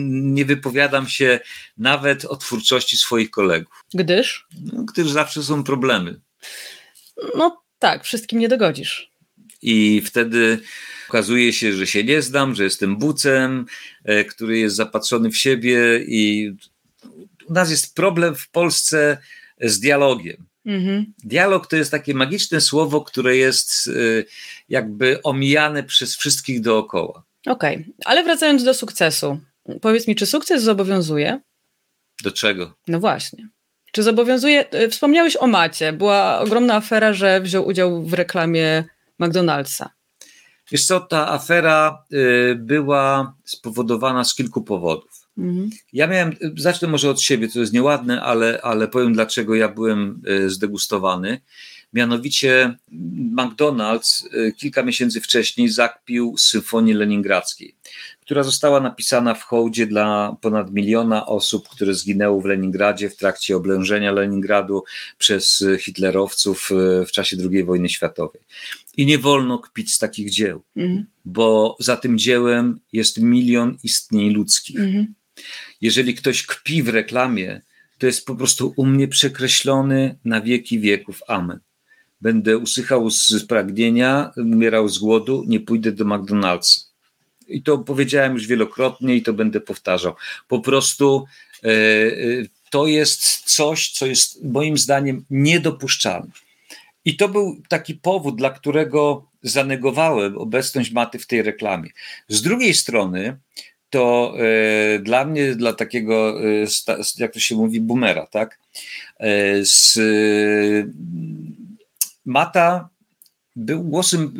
[0.00, 1.40] nie wypowiadam się
[1.76, 3.84] nawet o twórczości swoich kolegów.
[3.94, 4.46] Gdyż?
[4.72, 6.20] No, gdyż zawsze są problemy.
[7.36, 9.10] No tak, wszystkim nie dogodzisz.
[9.62, 10.58] i wtedy
[11.08, 13.66] okazuje się, że się nie znam, że jestem bucem,
[14.04, 16.52] e, który jest zapatrzony w siebie i
[17.48, 19.18] u nas jest problem w Polsce
[19.60, 20.46] z dialogiem.
[20.66, 21.12] Mhm.
[21.24, 23.92] Dialog to jest takie magiczne słowo, które jest e,
[24.68, 27.24] jakby omijane przez wszystkich dookoła.
[27.46, 27.92] Okej, okay.
[28.04, 29.40] ale wracając do sukcesu.
[29.80, 31.40] Powiedz mi, czy sukces zobowiązuje?
[32.22, 32.74] Do czego?
[32.88, 33.48] No właśnie.
[33.92, 34.70] Czy zobowiązuje?
[34.70, 35.92] E, wspomniałeś o Macie.
[35.92, 38.84] Była ogromna afera, że wziął udział w reklamie
[39.20, 39.86] McDonald'sa.
[40.70, 45.28] Wiesz co, ta afera y, była spowodowana z kilku powodów.
[45.38, 45.70] Mhm.
[45.92, 50.22] Ja miałem, zacznę może od siebie, to jest nieładne, ale, ale powiem dlaczego ja byłem
[50.28, 51.40] y, zdegustowany.
[51.92, 52.78] Mianowicie
[53.36, 57.76] McDonald's y, kilka miesięcy wcześniej zakpił Symfonię Leningradzkiej,
[58.22, 63.56] która została napisana w hołdzie dla ponad miliona osób, które zginęło w Leningradzie w trakcie
[63.56, 64.84] oblężenia Leningradu
[65.18, 68.42] przez hitlerowców y, w czasie II wojny światowej.
[68.96, 71.06] I nie wolno kpić z takich dzieł, mhm.
[71.24, 74.80] bo za tym dziełem jest milion istnień ludzkich.
[74.80, 75.14] Mhm.
[75.80, 77.60] Jeżeli ktoś kpi w reklamie,
[77.98, 81.22] to jest po prostu u mnie przekreślony na wieki wieków.
[81.28, 81.60] Amen
[82.22, 86.91] będę usychał z pragnienia, umierał z głodu, nie pójdę do McDonald'sa.
[87.52, 90.14] I to powiedziałem już wielokrotnie i to będę powtarzał.
[90.48, 91.24] Po prostu
[91.64, 91.72] e, e,
[92.70, 96.32] to jest coś, co jest moim zdaniem niedopuszczalne.
[97.04, 101.90] I to był taki powód, dla którego zanegowałem obecność maty w tej reklamie.
[102.28, 103.36] Z drugiej strony,
[103.90, 106.40] to e, dla mnie, dla takiego,
[107.18, 108.58] jak to się mówi, boomera, tak?
[109.62, 109.98] z
[112.24, 112.88] Mata
[113.56, 114.34] był głosem,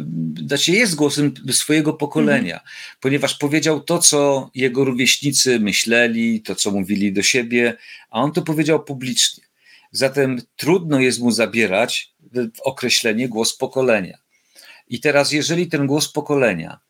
[0.47, 2.67] znaczy jest głosem swojego pokolenia, mm.
[3.01, 7.77] ponieważ powiedział to, co jego rówieśnicy myśleli, to, co mówili do siebie,
[8.11, 9.45] a on to powiedział publicznie.
[9.91, 12.13] Zatem trudno jest mu zabierać
[12.65, 14.19] określenie głos pokolenia.
[14.89, 16.81] I teraz, jeżeli ten głos pokolenia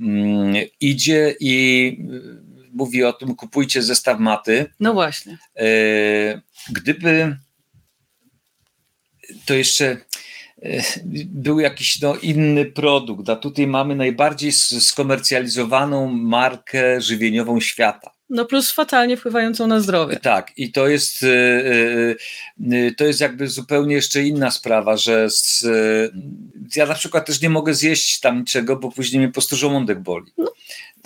[0.00, 4.66] mm, idzie i y, mówi o tym, kupujcie zestaw maty.
[4.80, 5.38] No właśnie.
[5.56, 7.36] E, gdyby
[9.44, 9.96] to jeszcze
[11.26, 18.10] był jakiś no, inny produkt, a tutaj mamy najbardziej skomercjalizowaną markę żywieniową świata.
[18.30, 20.16] No plus fatalnie wpływającą na zdrowie.
[20.16, 21.28] Tak, i to jest, e,
[22.72, 25.66] e, to jest jakby zupełnie jeszcze inna sprawa, że z,
[26.76, 30.00] ja na przykład też nie mogę zjeść tam niczego, bo później mnie po prostu żołądek
[30.00, 30.32] boli.
[30.38, 30.52] No,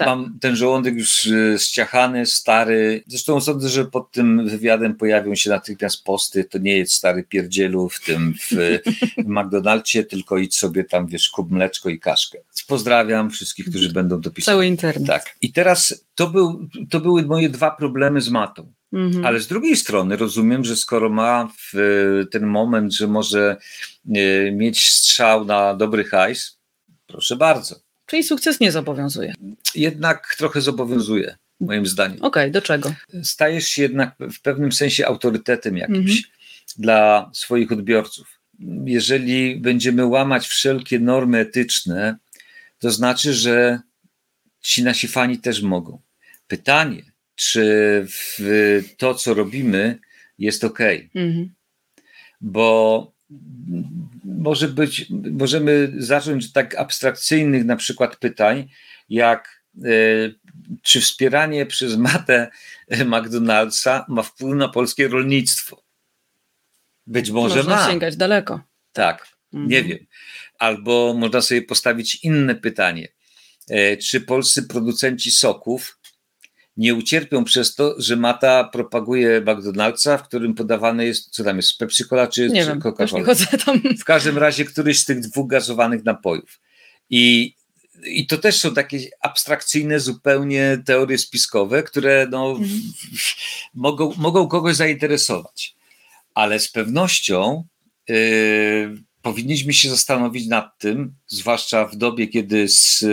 [0.00, 0.08] tak.
[0.08, 1.28] Mam ten żołądek już
[1.58, 3.04] ściachany, stary.
[3.06, 6.44] Zresztą sądzę, że pod tym wywiadem pojawią się natychmiast posty.
[6.44, 8.50] To nie jest stary pierdzielu w tym w,
[9.24, 12.38] w McDonaldzie, tylko idź sobie tam, wiesz, kup mleczko i kaszkę.
[12.66, 14.44] Pozdrawiam wszystkich, którzy będą dopisać.
[14.44, 15.06] Cały internet.
[15.06, 15.36] Tak.
[15.40, 18.72] I teraz to, był, to były moje dwa problemy z matą.
[18.92, 19.26] Mhm.
[19.26, 21.72] Ale z drugiej strony rozumiem, że skoro ma w
[22.30, 23.56] ten moment, że może
[24.14, 26.60] e, mieć strzał na dobry hajs,
[27.06, 27.89] proszę bardzo.
[28.10, 29.34] Czyli sukces nie zobowiązuje.
[29.74, 32.16] Jednak trochę zobowiązuje, moim zdaniem.
[32.16, 32.94] Okej, okay, do czego?
[33.22, 36.34] Stajesz się jednak w pewnym sensie autorytetem jakimś mhm.
[36.78, 38.40] dla swoich odbiorców.
[38.84, 42.16] Jeżeli będziemy łamać wszelkie normy etyczne,
[42.78, 43.80] to znaczy, że
[44.60, 46.00] ci nasi fani też mogą.
[46.48, 47.02] Pytanie,
[47.34, 48.06] czy
[48.96, 49.98] to, co robimy,
[50.38, 50.78] jest ok.
[51.14, 51.54] Mhm.
[52.40, 53.12] Bo
[54.24, 58.68] może być, możemy zacząć od tak abstrakcyjnych na przykład pytań,
[59.08, 59.88] jak e,
[60.82, 62.50] czy wspieranie przez matę
[62.90, 65.84] McDonald'sa ma wpływ na polskie rolnictwo?
[67.06, 67.90] Być może można ma.
[67.90, 68.60] sięgać daleko.
[68.92, 69.70] Tak, mhm.
[69.70, 69.98] nie wiem.
[70.58, 73.08] Albo można sobie postawić inne pytanie.
[73.68, 75.99] E, czy polscy producenci soków
[76.80, 81.78] nie ucierpią przez to, że Mata propaguje McDonald'sa, w którym podawane jest, co tam jest,
[81.78, 83.34] Pepsi Cola czy, nie czy Coca-Cola?
[84.00, 86.60] W każdym razie któryś z tych dwóch gazowanych napojów.
[87.10, 87.54] I,
[88.04, 92.80] I to też są takie abstrakcyjne zupełnie teorie spiskowe, które no, mhm.
[93.74, 95.76] mogą, mogą kogoś zainteresować.
[96.34, 97.64] Ale z pewnością
[98.08, 103.04] yy, powinniśmy się zastanowić nad tym, zwłaszcza w dobie, kiedy z,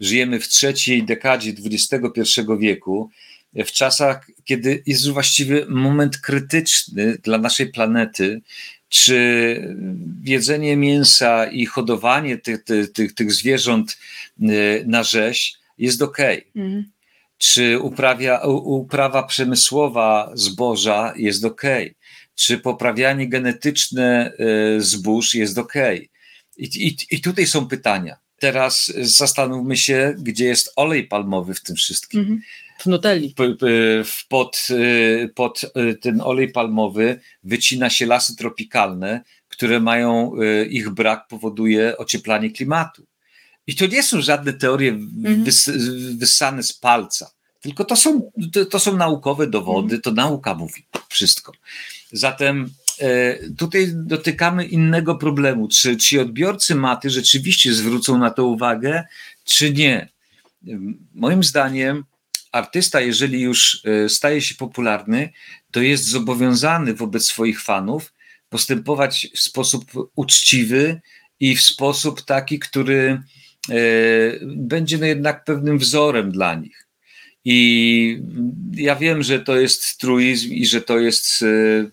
[0.00, 3.10] żyjemy w trzeciej dekadzie XXI wieku,
[3.54, 8.40] w czasach, kiedy jest właściwie moment krytyczny dla naszej planety,
[8.88, 9.76] czy
[10.24, 12.64] jedzenie mięsa i hodowanie tych,
[12.94, 13.98] tych, tych zwierząt
[14.42, 14.46] e,
[14.86, 16.18] na rzeź jest ok.
[16.56, 16.90] Mhm.
[17.38, 21.62] Czy uprawia, uprawa przemysłowa zboża jest ok
[22.40, 25.74] czy poprawianie genetyczne e, zbóż jest ok.
[26.56, 28.16] I, i, I tutaj są pytania.
[28.38, 32.20] teraz zastanówmy się, gdzie jest olej palmowy w tym wszystkim.
[32.20, 32.40] Mhm.
[32.80, 33.34] W Nutelli.
[34.28, 40.32] Pod, y, pod y, ten olej palmowy wycina się lasy tropikalne, które mają,
[40.70, 43.06] ich brak powoduje ocieplanie klimatu.
[43.66, 45.44] I to nie są żadne teorie Mhm.
[45.44, 45.70] wys,
[46.18, 47.30] wyssane z palca,
[47.60, 50.02] tylko to są, to, to są naukowe dowody, Mhm.
[50.02, 51.52] to nauka mówi wszystko.
[52.12, 55.68] Zatem e, tutaj dotykamy innego problemu.
[55.68, 59.04] Czy ci odbiorcy maty rzeczywiście zwrócą na to uwagę,
[59.44, 60.08] czy nie?
[61.14, 62.04] Moim zdaniem,
[62.52, 65.32] artysta, jeżeli już e, staje się popularny,
[65.70, 68.12] to jest zobowiązany wobec swoich fanów
[68.48, 71.00] postępować w sposób uczciwy
[71.40, 73.22] i w sposób taki, który
[73.70, 73.74] e,
[74.42, 76.89] będzie no jednak pewnym wzorem dla nich.
[77.44, 78.22] I
[78.74, 81.46] ja wiem, że to jest truizm i że to jest e,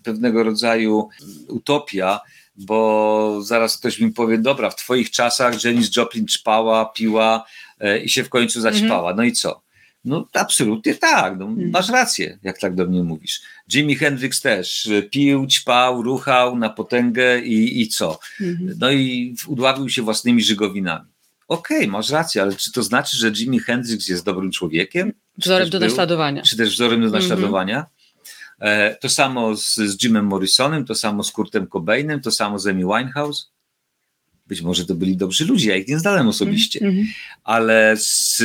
[0.04, 1.10] pewnego rodzaju
[1.48, 2.20] utopia,
[2.56, 7.46] bo zaraz ktoś mi powie, dobra, w twoich czasach Janis Joplin czpała, piła
[7.80, 9.14] e, i się w końcu zaćpała.
[9.14, 9.62] No i co?
[10.06, 13.42] No absolutnie tak, no, masz rację, jak tak do mnie mówisz.
[13.74, 18.20] Jimi Hendrix też e, pił, ćpał, ruchał na potęgę i, i co?
[18.42, 18.78] Mhm.
[18.80, 21.10] No i udławił się własnymi żygowinami.
[21.48, 25.14] Okej, masz rację, ale czy to znaczy, że Jimi Hendrix jest dobrym człowiekiem?
[25.38, 25.90] Wzorem do był?
[25.90, 26.42] naśladowania.
[26.42, 27.24] Czy też wzorem do Mhm.
[27.24, 27.86] naśladowania?
[28.60, 32.68] E, to samo z, z Jimem Morrisonem, to samo z Kurtem Cobainem, to samo z
[32.68, 33.52] Amy Winehouse.
[34.48, 37.08] Być może to byli dobrzy ludzie, ja ich nie znałem osobiście, Mhm.
[37.44, 38.44] ale z,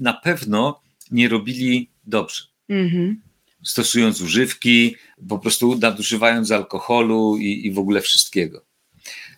[0.00, 0.80] na pewno
[1.10, 3.22] nie robili dobrze Mhm.
[3.64, 4.96] stosując używki,
[5.28, 8.64] po prostu nadużywając alkoholu i, i w ogóle wszystkiego.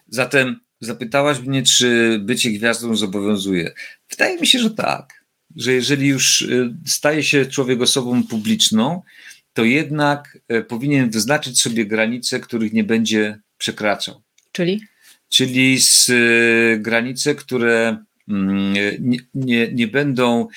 [0.08, 3.72] Zatem zapytałaś mnie, czy bycie gwiazdą zobowiązuje.
[4.10, 5.19] Wydaje mi się, że tak.
[5.56, 9.02] Że jeżeli już y, staje się człowiek osobą publiczną,
[9.52, 14.22] to jednak y, powinien wyznaczyć sobie granice, których nie będzie przekraczał
[14.52, 14.80] Czyli?
[15.28, 17.96] czyli z y, granice, które
[18.28, 20.48] mm, nie, nie, nie będą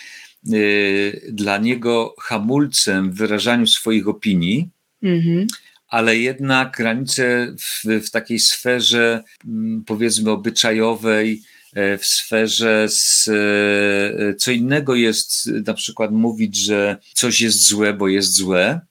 [1.29, 4.69] dla niego hamulcem w wyrażaniu swoich opinii,
[5.03, 5.47] Mhm.
[5.87, 11.41] ale jednak granice w, w takiej sferze, mm, powiedzmy, obyczajowej,
[11.97, 18.07] w sferze z, e, co innego jest na przykład mówić, że coś jest złe, bo
[18.07, 18.81] jest złe,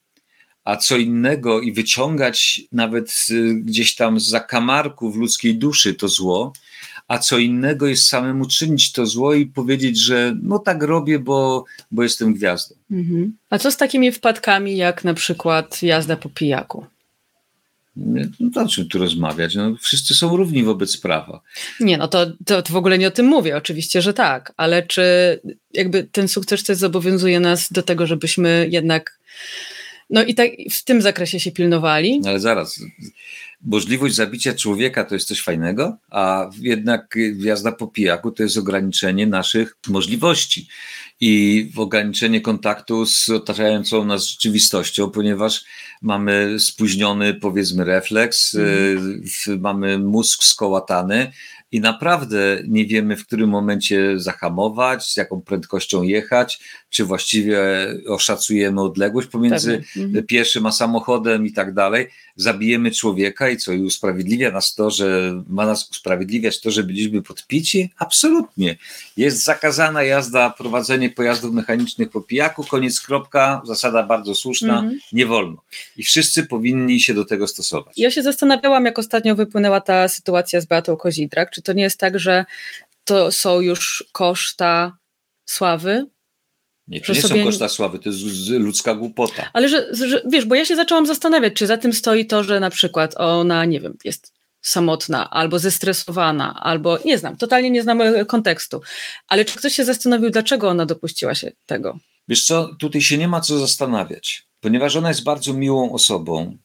[0.64, 3.32] a co innego i wyciągać nawet z-
[3.64, 6.52] gdzieś tam z zakamarków ludzkiej duszy to zło,
[7.08, 11.64] a co innego jest samemu czynić to zło i powiedzieć, że no tak robię, bo,
[11.90, 12.74] bo jestem gwiazdą.
[12.90, 13.36] Mhm.
[13.50, 16.86] A co z takimi wpadkami, jak na przykład jazda po pijaku?
[17.96, 19.54] No to o czym tu rozmawiać?
[19.54, 21.40] No, wszyscy są równi wobec prawa.
[21.80, 24.82] Nie, no to, to, to w ogóle nie o tym mówię, oczywiście, że tak, ale
[24.82, 25.02] czy
[25.74, 29.18] jakby ten sukces też zobowiązuje nas do tego, żebyśmy jednak
[30.10, 32.20] no i tak w tym zakresie się pilnowali?
[32.20, 32.80] No Ale zaraz,
[33.62, 39.26] możliwość zabicia człowieka to jest coś fajnego, a jednak jazda po pijaku to jest ograniczenie
[39.26, 40.68] naszych możliwości
[41.24, 45.64] i ograniczenie kontaktu z otaczającą nas rzeczywistością, ponieważ
[46.02, 51.32] mamy spóźniony, powiedzmy, refleks, y, mamy mózg skołatany
[51.72, 56.60] i naprawdę nie wiemy, w którym momencie zahamować, z jaką prędkością jechać,
[56.92, 57.60] czy właściwie
[58.08, 59.82] oszacujemy odległość pomiędzy.
[59.96, 60.26] Mhm.
[60.26, 65.34] pieszym a samochodem i tak dalej, zabijemy człowieka i co, i usprawiedliwia nas to, że
[65.48, 67.90] ma nas usprawiedliwiać to, że byliśmy podpici?
[67.98, 68.76] Absolutnie.
[69.16, 74.98] Jest zakazana jazda, prowadzenie pojazdów mechanicznych po pijaku, koniec kropka, zasada bardzo słuszna, Mhm.
[75.12, 75.62] nie wolno.
[75.96, 77.94] I wszyscy powinni się do tego stosować.
[77.98, 81.50] Ja się zastanawiałam, jak ostatnio wypłynęła ta sytuacja z Beatą Kozidrak.
[81.50, 82.44] Czy to nie jest tak, że
[83.04, 84.96] to są już koszta
[85.46, 86.06] sławy?
[86.92, 89.50] Nie, to nie sobie- są koszta sławy, to jest ludzka głupota.
[89.52, 92.60] Ale że, że, wiesz, bo ja się zaczęłam zastanawiać, czy za tym stoi to, że
[92.60, 94.32] na przykład ona, nie wiem, jest
[94.62, 98.80] samotna, albo zestresowana, albo nie znam, totalnie nie znam e, kontekstu.
[99.28, 101.98] Ale czy ktoś się zastanowił, dlaczego ona dopuściła się tego?
[102.28, 106.56] Wiesz co, tutaj się nie ma co zastanawiać, ponieważ ona jest bardzo miłą osobą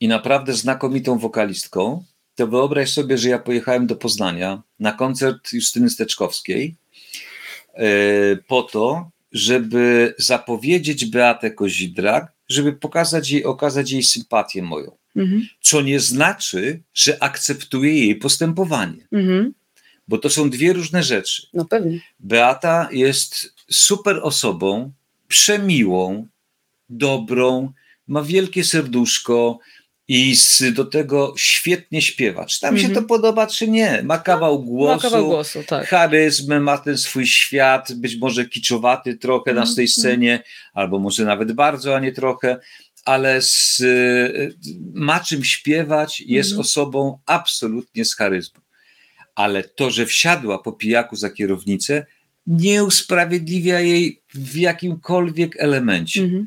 [0.00, 2.04] i naprawdę znakomitą wokalistką.
[2.34, 6.76] To wyobraź sobie, że ja pojechałem do Poznania na koncert Justyny Steczkowskiej
[7.74, 7.86] e,
[8.36, 14.96] po to, żeby zapowiedzieć Beatę Kozidrak, żeby pokazać jej, okazać jej sympatię moją.
[15.16, 15.46] Mhm.
[15.60, 19.54] Co nie znaczy, że akceptuję jej postępowanie, Mhm.
[20.08, 21.46] bo to są dwie różne rzeczy.
[21.54, 22.00] No pewnie.
[22.20, 24.92] Beata jest super osobą,
[25.28, 26.26] przemiłą,
[26.90, 27.72] dobrą,
[28.08, 29.58] ma wielkie serduszko
[30.08, 30.34] i
[30.72, 32.44] do tego świetnie śpiewa.
[32.46, 33.02] Czy tam się Mhm.
[33.02, 34.02] to podoba, czy nie?
[34.02, 35.88] Ma kawał głosu, Ma kawał głosu, tak.
[35.88, 40.42] charyzmę, ma ten swój świat, być może kiczowaty trochę na Mhm, tej scenie,
[40.74, 42.56] albo może nawet bardzo, a nie trochę,
[43.04, 43.82] ale z,
[44.94, 46.60] ma czym śpiewać, jest Mhm.
[46.60, 48.60] osobą absolutnie z charyzmą.
[49.34, 52.06] ale to, że wsiadła po pijaku za kierownicę,
[52.46, 56.22] nie usprawiedliwia jej w jakimkolwiek elemencie.
[56.22, 56.46] Mhm.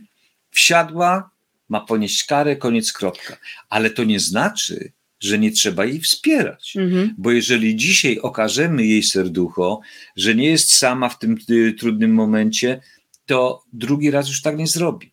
[0.52, 1.30] Wsiadła,
[1.70, 3.38] ma ponieść karę, koniec, kropka.
[3.70, 6.74] Ale to nie znaczy, że nie trzeba jej wspierać.
[6.78, 7.16] Mhm.
[7.18, 9.80] Bo jeżeli dzisiaj okażemy jej serducho,
[10.16, 12.82] że nie jest sama w tym y, trudnym momencie,
[13.26, 15.12] to drugi raz już tak nie zrobi.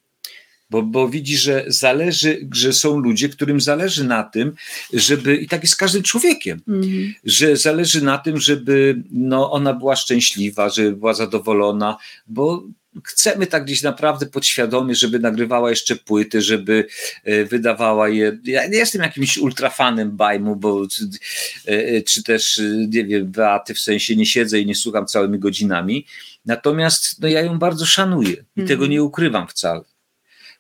[0.71, 4.53] Bo, bo widzi, że zależy, że są ludzie, którym zależy na tym,
[4.93, 7.15] żeby, i tak jest z każdym człowiekiem, Mhm.
[7.25, 11.97] że zależy na tym, żeby no, ona była szczęśliwa, żeby była zadowolona,
[12.27, 12.65] bo
[13.05, 16.87] chcemy tak gdzieś naprawdę podświadomie, żeby nagrywała jeszcze płyty, żeby
[17.25, 18.39] e, wydawała je.
[18.45, 23.81] Ja nie jestem jakimś ultrafanem Bajmu, bo e, e, czy też, nie wiem, Beaty w
[23.81, 26.07] sensie nie siedzę i nie słucham całymi godzinami.
[26.47, 28.69] Natomiast no, ja ją bardzo szanuję i Mhm.
[28.69, 29.81] tego nie ukrywam wcale.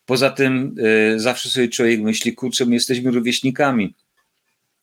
[0.06, 0.76] Poza tym
[1.14, 3.94] e, zawsze sobie człowiek myśli, kurczę, my jesteśmy rówieśnikami,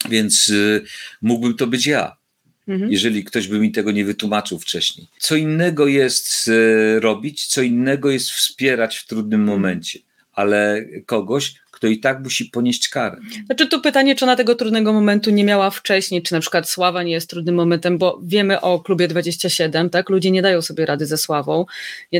[0.09, 0.81] więc e,
[1.21, 2.20] mógłbym to być ja
[2.67, 2.91] Mhm.
[2.91, 5.07] jeżeli ktoś by mi tego nie wytłumaczył wcześniej.
[5.19, 9.99] Co innego jest e, robić, co innego jest wspierać w trudnym momencie,
[10.33, 13.17] ale kogoś, kto i tak musi ponieść karę.
[13.45, 17.03] Znaczy tu pytanie, czy ona tego trudnego momentu nie miała wcześniej, czy na przykład sława
[17.03, 20.09] nie jest trudnym momentem, bo wiemy o klubie 27, tak?
[20.09, 21.65] Ludzie nie dają sobie rady ze sławą.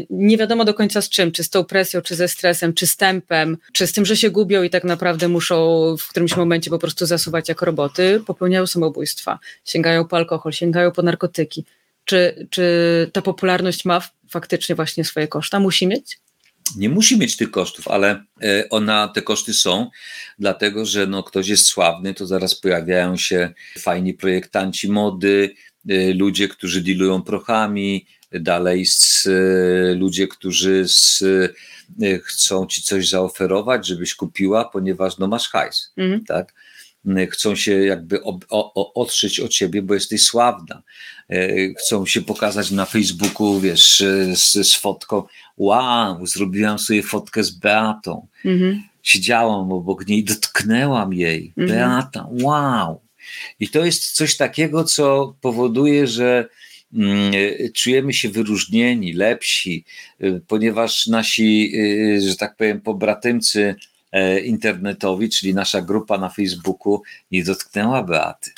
[0.09, 2.97] Nie, wiadomo do końca z czym, czy z tą presją, czy ze stresem, czy z
[2.97, 5.55] tempem, czy z tym, że się gubią i tak naprawdę muszą
[5.99, 11.01] w którymś momencie po prostu zasuwać jak roboty, popełniają samobójstwa, sięgają po alkohol, sięgają po
[11.01, 11.66] narkotyki.
[12.05, 15.59] Czy, czy ta popularność ma faktycznie właśnie swoje koszta?
[15.59, 16.20] Musi mieć?
[16.78, 19.89] Nie musi mieć tych kosztów, ale e, ona, te koszty są,
[20.39, 25.55] dlatego że no, ktoś jest sławny, to zaraz pojawiają się fajni projektanci mody,
[25.89, 31.24] e, ludzie, którzy dealują prochami, dalej z, e, ludzie, którzy z,
[32.24, 35.93] chcą ci coś zaoferować, żebyś kupiła, ponieważ no, masz hajs.
[35.97, 36.26] Mhm.
[36.26, 36.53] tak?
[37.30, 40.84] Chcą się jakby ob, o, o, otrzeć o ciebie, bo jesteś sławna.
[41.80, 44.03] Chcą się pokazać na Facebooku, wiesz,
[44.36, 45.24] z, z fotką.
[45.62, 48.28] Wow, zrobiłam sobie fotkę z Beatą.
[48.45, 48.84] Mhm.
[49.03, 51.53] Siedziałam obok niej, dotknęłam jej.
[51.57, 51.80] Mhm.
[51.80, 53.01] Beata, wow.
[53.59, 56.49] I to jest coś takiego, co powoduje, że
[56.93, 57.34] mm,
[57.74, 59.86] czujemy się wyróżnieni, lepsi,
[60.20, 61.74] e, ponieważ nasi,
[62.18, 63.76] e, że tak powiem, pobratymcy
[64.12, 67.01] e, internetowi, czyli nasza grupa na Facebooku,
[67.32, 68.51] nie dotknęła Beaty.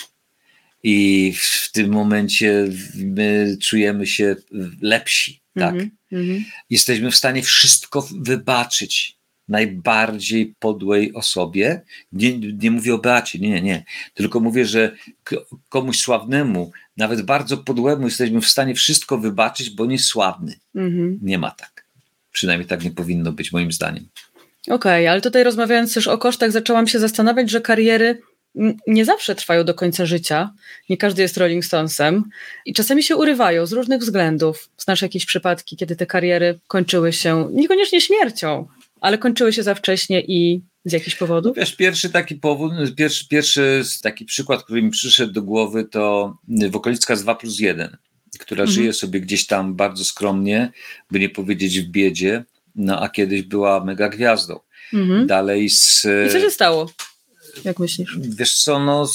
[0.83, 4.35] I w tym momencie my czujemy się
[4.81, 5.73] lepsi, tak?
[5.73, 5.91] Mhm.
[6.13, 6.45] Mhm.
[6.69, 11.81] Jesteśmy w stanie wszystko wybaczyć najbardziej podłej osobie.
[12.11, 13.83] Nie, nie mówię o Beacie, nie, nie.
[14.13, 14.95] Tylko mówię, że
[15.69, 20.55] komuś sławnemu, nawet bardzo podłemu, jesteśmy w stanie wszystko wybaczyć, bo nie sławny.
[20.75, 21.19] Mhm.
[21.21, 21.85] Nie ma tak.
[22.31, 24.07] Przynajmniej tak nie powinno być, moim zdaniem.
[24.69, 28.21] Okej, ale tutaj rozmawiając też o kosztach, zaczęłam się zastanawiać, że kariery
[28.87, 30.53] nie zawsze trwają do końca życia.
[30.89, 32.23] Nie każdy jest Rolling Stonesem
[32.65, 34.69] i czasami się urywają z różnych względów.
[34.77, 38.67] Znasz jakieś przypadki, kiedy te kariery kończyły się niekoniecznie śmiercią,
[39.01, 41.57] ale kończyły się za wcześnie i z jakichś powodów?
[41.57, 46.37] Wiesz, pierwszy taki powód, pierwszy, pierwszy taki przykład, który mi przyszedł do głowy, to
[46.69, 47.97] wokalistka z 2 plus 1,
[48.39, 48.75] która Mhm.
[48.75, 50.71] żyje sobie gdzieś tam bardzo skromnie,
[51.11, 52.43] by nie powiedzieć w biedzie,
[52.75, 54.59] no a kiedyś była mega gwiazdą.
[54.93, 55.27] Mhm.
[55.27, 56.07] Dalej z...
[56.27, 56.89] I co się stało?
[57.63, 58.17] Jak myślisz?
[58.19, 59.09] Wiesz co, no,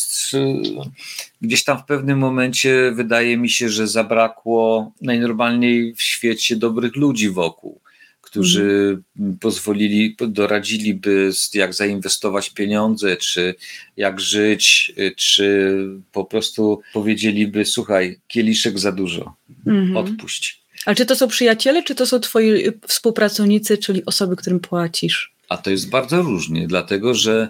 [1.42, 7.30] gdzieś tam w pewnym momencie wydaje mi się, że zabrakło najnormalniej w świecie dobrych ludzi
[7.30, 7.80] wokół,
[8.20, 8.98] którzy
[9.40, 13.54] pozwolili, doradziliby, jak zainwestować pieniądze, czy
[13.96, 15.74] jak żyć, czy
[16.12, 19.34] po prostu powiedzieliby: Słuchaj, kieliszek za dużo,
[19.66, 19.96] Mhm.
[19.96, 20.62] odpuść.
[20.86, 25.32] Ale czy to są przyjaciele, czy to są twoi współpracownicy, czyli osoby, którym płacisz?
[25.48, 27.48] A to jest bardzo różnie, dlatego że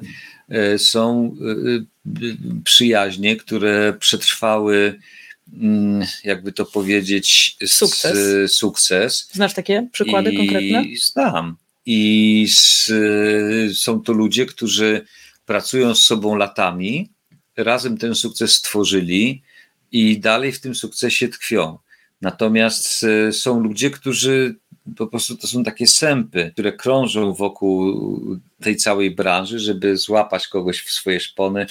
[0.49, 4.99] e, są e, e, przyjaźnie, które przetrwały,
[5.53, 8.53] mm, jakby to powiedzieć, Sukces.
[8.53, 9.28] sukces.
[9.32, 10.84] Znasz takie przykłady I konkretne?
[11.03, 11.57] Znam.
[11.86, 12.92] I s,
[13.74, 15.05] są to ludzie, którzy
[15.46, 17.11] pracują z sobą latami,
[17.57, 19.42] razem ten sukces stworzyli
[19.92, 21.78] i dalej w tym sukcesie tkwią.
[22.20, 24.55] Natomiast są ludzie, którzy
[24.97, 27.95] po prostu to są takie sępy, które krążą wokół
[28.61, 31.67] tej całej branży, żeby złapać kogoś w swoje szpony.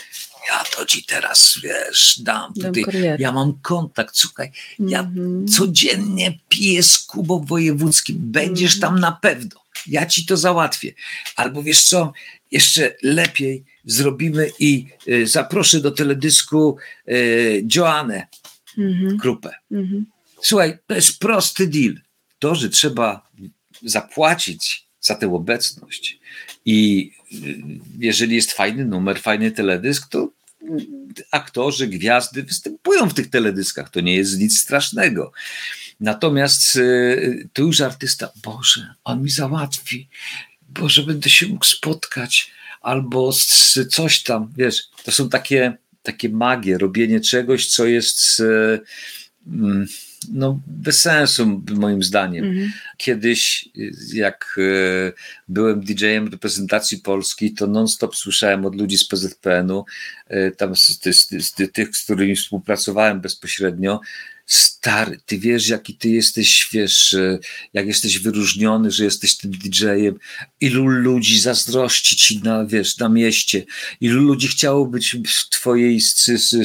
[0.49, 2.83] Ja to ci teraz, wiesz, dam tutaj.
[3.19, 5.47] Ja mam kontakt, słuchaj, ja Mhm.
[5.47, 8.15] codziennie piję z Kubą Wojewódzkim.
[8.19, 8.93] Będziesz Mhm.
[8.93, 9.59] tam na pewno.
[9.87, 10.93] Ja ci to załatwię.
[11.35, 12.13] Albo wiesz co,
[12.51, 16.77] jeszcze lepiej zrobimy i y, zaproszę do teledysku
[17.09, 18.27] y, Joannę
[18.77, 19.17] Mhm.
[19.19, 19.49] Krupę.
[19.71, 20.05] Mhm.
[20.41, 21.95] Słuchaj, to jest prosty deal.
[22.39, 23.29] To, że trzeba
[23.83, 26.19] zapłacić za tę obecność.
[26.65, 27.57] I y,
[27.99, 30.29] jeżeli jest fajny numer, fajny teledysk, to
[31.31, 35.31] aktorzy, gwiazdy występują w tych teledyskach, to nie jest nic strasznego.
[35.99, 40.09] Natomiast y, tu już artysta, Boże, on mi załatwi,
[40.69, 42.51] Boże, będę się mógł spotkać,
[42.81, 43.33] albo
[43.89, 48.43] coś tam, wiesz, to są takie, takie magie, robienie czegoś, co jest
[49.47, 49.87] mm,
[50.31, 52.45] no, bez sensu, moim zdaniem.
[52.45, 52.71] Mhm.
[52.97, 53.69] Kiedyś,
[54.13, 55.13] jak e,
[55.47, 59.85] byłem DJ-em reprezentacji Polski, to non-stop słyszałem od ludzi z PZPN-u,
[60.27, 64.01] e, tam z, z, z, tych, z którymi współpracowałem bezpośrednio,
[64.45, 67.15] stary, ty wiesz, jaki ty jesteś, wiesz,
[67.73, 70.19] jak jesteś wyróżniony, że jesteś tym DJ-em,
[70.61, 73.65] ilu ludzi zazdrości ci na, wiesz, na mieście,
[74.01, 76.01] ilu ludzi chciało być w twojej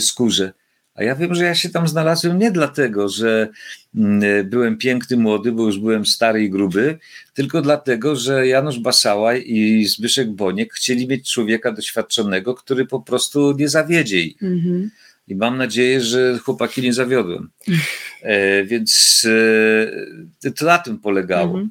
[0.01, 0.53] skórze.
[0.95, 3.49] A ja wiem, że ja się tam znalazłem nie dlatego, że
[3.95, 6.99] mm, byłem piękny, młody, bo już byłem stary i gruby,
[7.35, 13.53] tylko dlatego, że Janusz Basałaj i Zbyszek Boniek chcieli mieć człowieka doświadczonego, który po prostu
[13.53, 14.43] nie zawiedzie ich.
[14.43, 14.89] Mm-hmm.
[15.29, 17.51] I mam nadzieję, że chłopaki nie zawiodłem.
[18.23, 19.23] E, więc
[20.45, 21.59] e, to na tym polegało.
[21.59, 21.69] Mm-hmm.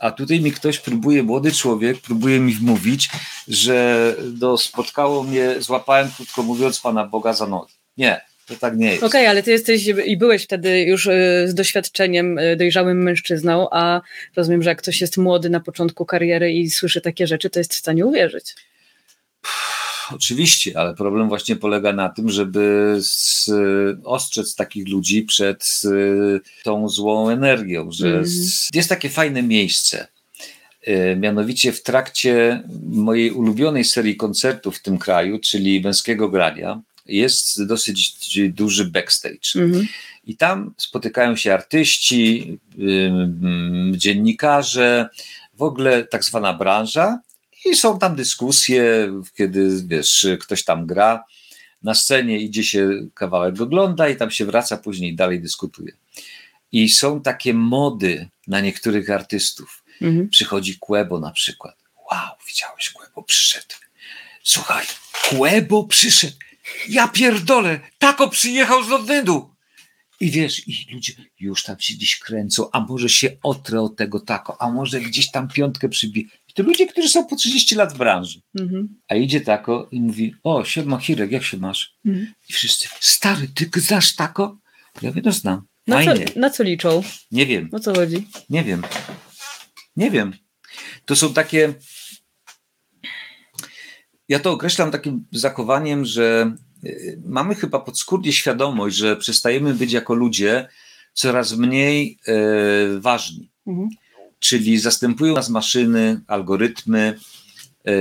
[0.00, 3.10] A tutaj mi ktoś próbuje, młody człowiek, próbuje mi wmówić,
[3.48, 7.74] że do, spotkało mnie, złapałem krótko mówiąc Pana Boga za nogi.
[7.96, 9.02] Nie, to tak nie jest.
[9.02, 13.68] Okej, okay, ale ty jesteś i byłeś wtedy już y, z doświadczeniem y, dojrzałym mężczyzną,
[13.70, 14.00] a
[14.36, 17.74] rozumiem, że jak ktoś jest młody na początku kariery i słyszy takie rzeczy, to jest
[17.74, 18.54] w stanie uwierzyć.
[20.14, 22.96] Oczywiście, ale problem właśnie polega na tym, żeby
[24.04, 25.82] ostrzec takich ludzi przed
[26.64, 28.24] tą złą energią, że mm.
[28.74, 30.06] jest takie fajne miejsce.
[30.88, 37.64] Y, mianowicie w trakcie mojej ulubionej serii koncertów w tym kraju, czyli Męskiego Grania, jest
[37.66, 38.16] dosyć
[38.48, 39.56] duży backstage.
[39.56, 39.86] Mhm.
[40.24, 42.58] I tam spotykają się artyści,
[43.92, 45.08] dziennikarze,
[45.54, 47.20] w ogóle tak zwana branża,
[47.64, 51.24] i są tam dyskusje, kiedy wiesz, ktoś tam gra.
[51.82, 55.92] Na scenie idzie się kawałek ogląda i tam się wraca, później dalej dyskutuje.
[56.72, 59.84] I są takie mody na niektórych artystów.
[60.02, 60.28] Mhm.
[60.28, 61.76] Przychodzi Kłebo na przykład.
[62.12, 63.74] Wow, widziałeś, Kłebo przyszedł.
[64.42, 64.86] Słuchaj,
[65.28, 66.36] Kłebo przyszedł
[66.88, 69.52] ja pierdolę, tako przyjechał z Londynu.
[70.20, 74.20] I wiesz, i ludzie już tam się gdzieś kręcą, a może się otrę od tego
[74.20, 76.26] tako, a może gdzieś tam piątkę przybije.
[76.48, 78.40] I to ludzie, którzy są po 30 lat w branży.
[78.60, 79.00] Mhm.
[79.08, 81.94] A idzie tako i mówi, o, siema Hirek, jak się masz?
[82.04, 82.32] Mhm.
[82.48, 84.58] I wszyscy, stary, ty znasz tako?
[85.02, 85.62] Ja wiem, no znam.
[85.86, 87.02] Na co, na co liczą?
[87.30, 87.68] Nie wiem.
[87.72, 88.26] O co chodzi?
[88.50, 88.82] Nie wiem.
[89.96, 90.32] Nie wiem.
[91.04, 91.74] To są takie
[94.32, 100.14] ja to określam takim zachowaniem, że y, mamy chyba podskórnie świadomość, że przestajemy być jako
[100.14, 100.68] ludzie
[101.14, 102.34] coraz mniej e,
[103.00, 103.50] ważni.
[103.66, 103.88] Mhm.
[104.38, 107.18] Czyli zastępują nas maszyny, algorytmy,
[107.86, 107.92] e,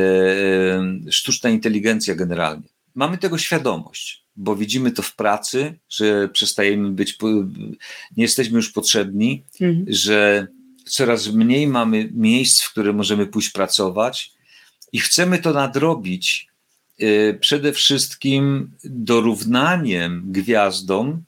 [1.09, 2.67] sztuczna inteligencja generalnie.
[2.95, 7.17] Mamy tego świadomość, bo widzimy to w pracy, że przestajemy być,
[8.17, 9.85] nie jesteśmy już potrzebni, mhm.
[9.87, 10.47] że
[10.85, 14.40] coraz mniej mamy miejsc, w które możemy pójść pracować,
[14.93, 16.47] i chcemy to nadrobić
[17.01, 21.23] y, przede wszystkim dorównaniem gwiazdom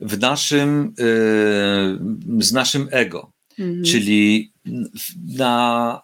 [0.00, 3.32] w naszym, y, z naszym ego.
[3.58, 3.84] Mhm.
[3.84, 4.52] Czyli
[5.26, 6.02] na,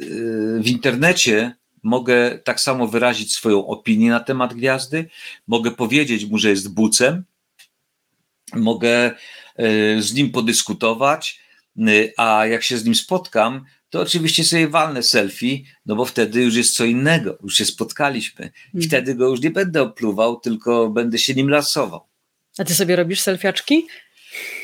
[0.00, 5.08] y, w internecie mogę tak samo wyrazić swoją opinię na temat gwiazdy,
[5.46, 7.24] mogę powiedzieć mu, że jest bucem,
[8.54, 9.14] mogę
[9.98, 11.40] z nim podyskutować,
[12.16, 16.56] a jak się z nim spotkam, to oczywiście sobie walnę selfie, no bo wtedy już
[16.56, 18.44] jest co innego, już się spotkaliśmy.
[18.46, 18.88] I hmm.
[18.88, 22.00] wtedy go już nie będę opluwał, tylko będę się nim lasował.
[22.58, 23.86] A ty sobie robisz selfiaczki?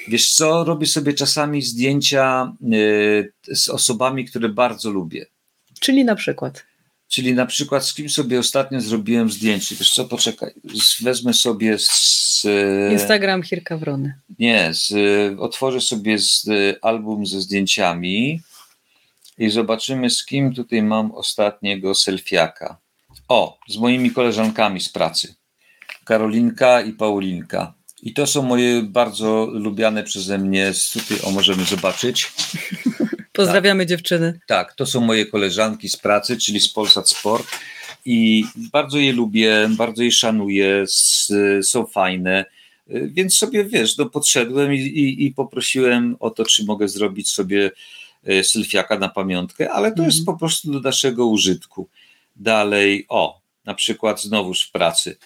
[0.09, 5.27] Wiesz co, robię sobie czasami zdjęcia y, z osobami, które bardzo lubię.
[5.81, 6.65] Czyli na przykład?
[7.09, 9.77] Czyli na przykład z kim sobie ostatnio zrobiłem zdjęcie.
[9.77, 10.51] Wiesz co, poczekaj,
[11.03, 12.47] wezmę sobie z...
[12.93, 14.15] Instagram Hirka Wrony.
[14.39, 14.93] Nie, z,
[15.39, 16.47] otworzę sobie z,
[16.82, 18.40] album ze zdjęciami
[19.39, 22.79] i zobaczymy, z kim tutaj mam ostatniego selfiaka.
[23.29, 25.35] O, z moimi koleżankami z pracy.
[26.05, 27.75] Karolinka i Paulinka.
[28.03, 30.73] I to są moje bardzo lubiane przeze mnie.
[30.93, 32.33] Tutaj o możemy zobaczyć.
[33.33, 33.89] Pozdrawiamy tak.
[33.89, 34.41] dziewczyny.
[34.47, 37.47] Tak, to są moje koleżanki z pracy, czyli z Polsat Sport.
[38.05, 40.85] I bardzo je lubię, bardzo je szanuję,
[41.63, 42.45] są fajne.
[42.89, 47.71] Więc sobie wiesz, no podszedłem i, i, i poprosiłem o to, czy mogę zrobić sobie
[48.43, 50.35] sylfiaka na pamiątkę, ale to jest mhm.
[50.35, 51.89] po prostu do naszego użytku.
[52.36, 55.16] Dalej, o, na przykład znowuż w pracy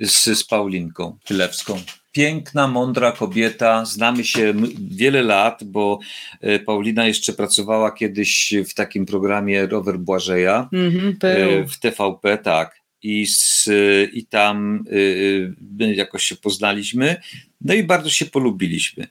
[0.00, 1.80] z, z Paulinką Tylewską.
[2.12, 4.54] Piękna, mądra kobieta, znamy się
[4.90, 5.98] wiele lat, bo
[6.40, 12.80] e, Paulina jeszcze pracowała kiedyś w takim programie Rower Błażeja mm -hmm, w TVP, tak.
[13.02, 13.68] i, z,
[14.12, 15.54] i tam y,
[15.94, 17.16] jakoś się poznaliśmy,
[17.60, 19.06] no i bardzo się polubiliśmy.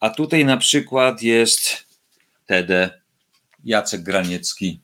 [0.00, 1.86] A tutaj na przykład jest
[2.46, 2.90] Tede,
[3.64, 4.80] Jacek Graniecki.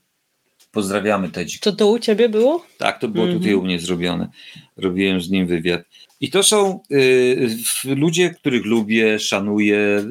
[0.72, 1.62] Pozdrawiamy Tedzik.
[1.62, 2.66] To to u ciebie było?
[2.78, 4.28] Tak, to było tutaj u mnie zrobione.
[4.76, 5.82] Robiłem z nim wywiad.
[6.20, 10.04] I to są y, ludzie, których lubię, szanuję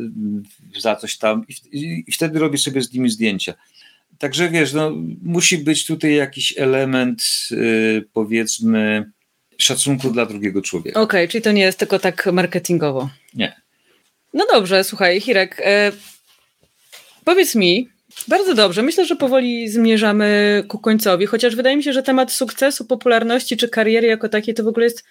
[0.79, 3.53] za coś tam i, i, wtedy robię sobie z nimi zdjęcia.
[4.17, 9.11] Także wiesz, no, musi być tutaj jakiś element, y, powiedzmy,
[9.57, 11.01] szacunku dla drugiego człowieka.
[11.01, 13.09] Okej, okay, czyli to nie jest tylko tak marketingowo.
[13.33, 13.61] Nie.
[14.33, 15.91] No dobrze, słuchaj, Hirek, e,
[17.29, 17.89] powiedz mi,
[18.27, 22.85] bardzo dobrze, myślę, że powoli zmierzamy ku końcowi, chociaż wydaje mi się, że temat sukcesu,
[22.85, 25.03] popularności czy kariery jako takiej to w ogóle jest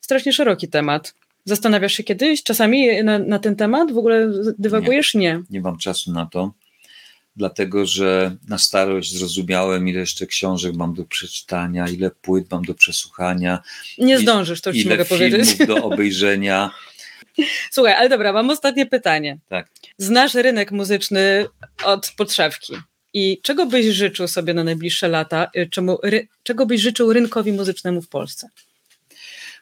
[0.00, 1.14] strasznie szeroki temat.
[1.44, 3.92] Zastanawiasz się kiedyś czasami na, na ten temat?
[3.92, 5.14] W ogóle dywagujesz?
[5.14, 5.20] Nie.
[5.20, 6.52] Nie, nie mam czasu na to
[7.36, 12.74] dlatego że na starość zrozumiałem, ile jeszcze książek mam do przeczytania, ile płyt mam do
[12.74, 13.62] przesłuchania.
[13.98, 15.56] Nie zdążysz, to już ci mogę powiedzieć.
[15.66, 16.70] do obejrzenia.
[17.70, 19.38] Słuchaj, ale dobra, mam ostatnie pytanie.
[19.48, 19.70] Tak.
[19.98, 21.46] Znasz rynek muzyczny
[21.84, 22.72] od podszewki.
[23.14, 25.50] I czego byś życzył sobie na najbliższe lata?
[25.56, 28.48] Y, czemu, ry, czego byś życzył rynkowi muzycznemu w Polsce?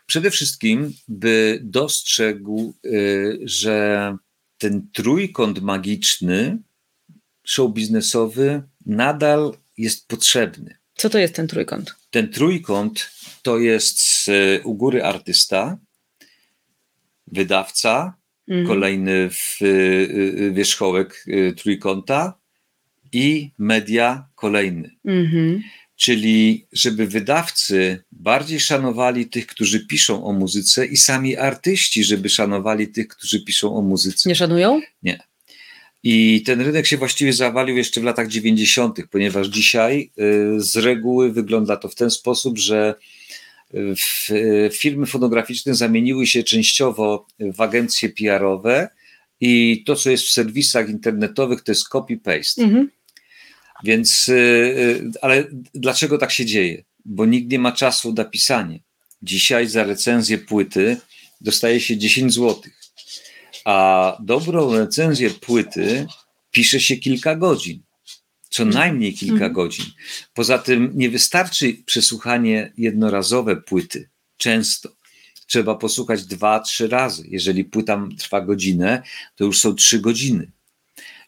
[0.07, 4.16] Przede wszystkim, by dostrzegł, y, że
[4.59, 6.59] ten trójkąt magiczny
[7.44, 10.77] show biznesowy nadal jest potrzebny.
[10.97, 11.94] Co to jest ten trójkąt?
[12.11, 13.11] Ten trójkąt
[13.43, 15.78] to jest e, u góry artysta,
[17.27, 18.15] wydawca,
[18.48, 18.66] mhm.
[18.66, 21.27] kolejny w, e, e, wierzchołek
[21.57, 22.39] trójkąta
[23.12, 24.90] i media kolejny.
[25.05, 25.62] Mhm.
[25.97, 32.89] Czyli żeby wydawcy bardziej szanowali tych, którzy piszą o muzyce i sami artyści, żeby szanowali
[32.89, 34.28] tych, którzy piszą o muzyce.
[34.28, 34.81] Nie szanują?
[35.03, 35.19] Nie.
[36.03, 41.32] I ten rynek się właściwie zawalił jeszcze w latach 90., ponieważ dzisiaj y, z reguły
[41.32, 43.26] wygląda to w ten sposób, że y, y,
[44.72, 48.88] firmy fonograficzne zamieniły się częściowo w agencje PR-owe
[49.40, 52.62] i to, co jest w serwisach internetowych, to jest copy-paste.
[52.62, 52.90] Mhm.
[53.84, 54.30] Więc,
[55.22, 55.44] ale
[55.74, 56.84] dlaczego tak się dzieje?
[57.05, 58.80] Bo nikt nie ma czasu na pisanie.
[59.22, 60.97] Dzisiaj za recenzję płyty
[61.40, 62.86] dostaje się 10 złotych
[63.66, 66.06] a dobrą recenzję płyty
[66.51, 67.82] pisze się kilka godzin.
[68.57, 68.85] Co mhm.
[68.85, 69.53] najmniej kilka mhm.
[69.53, 69.85] godzin.
[70.35, 74.09] Poza tym nie wystarczy przesłuchanie jednorazowe płyty.
[74.37, 74.89] Często
[75.47, 77.24] trzeba posłuchać dwa, trzy razy.
[77.28, 79.03] Jeżeli płyta trwa godzinę,
[79.37, 80.51] to już są trzy godziny.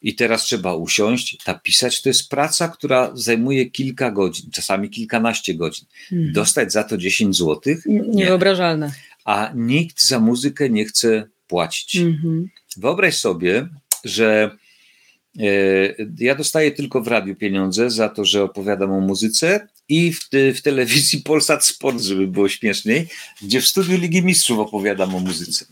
[0.02, 2.02] I teraz trzeba usiąść, napisać.
[2.02, 5.86] To jest praca, która zajmuje kilka godzin, czasami kilkanaście godzin.
[6.12, 6.32] Mhm.
[6.32, 7.84] Dostać za to 10 złotych?
[7.86, 8.92] Niewyobrażalne.
[9.24, 11.96] A nikt za muzykę nie chce płacić.
[11.96, 12.48] Mhm.
[12.76, 13.68] Wyobraź sobie,
[14.04, 14.58] że
[16.18, 20.62] ja dostaję tylko w radiu pieniądze za to, że opowiadam o muzyce i w, w
[20.62, 23.06] telewizji Polsat Sport, żeby było śmieszniej,
[23.42, 25.66] gdzie w studiu Ligi Mistrzów opowiadam o muzyce.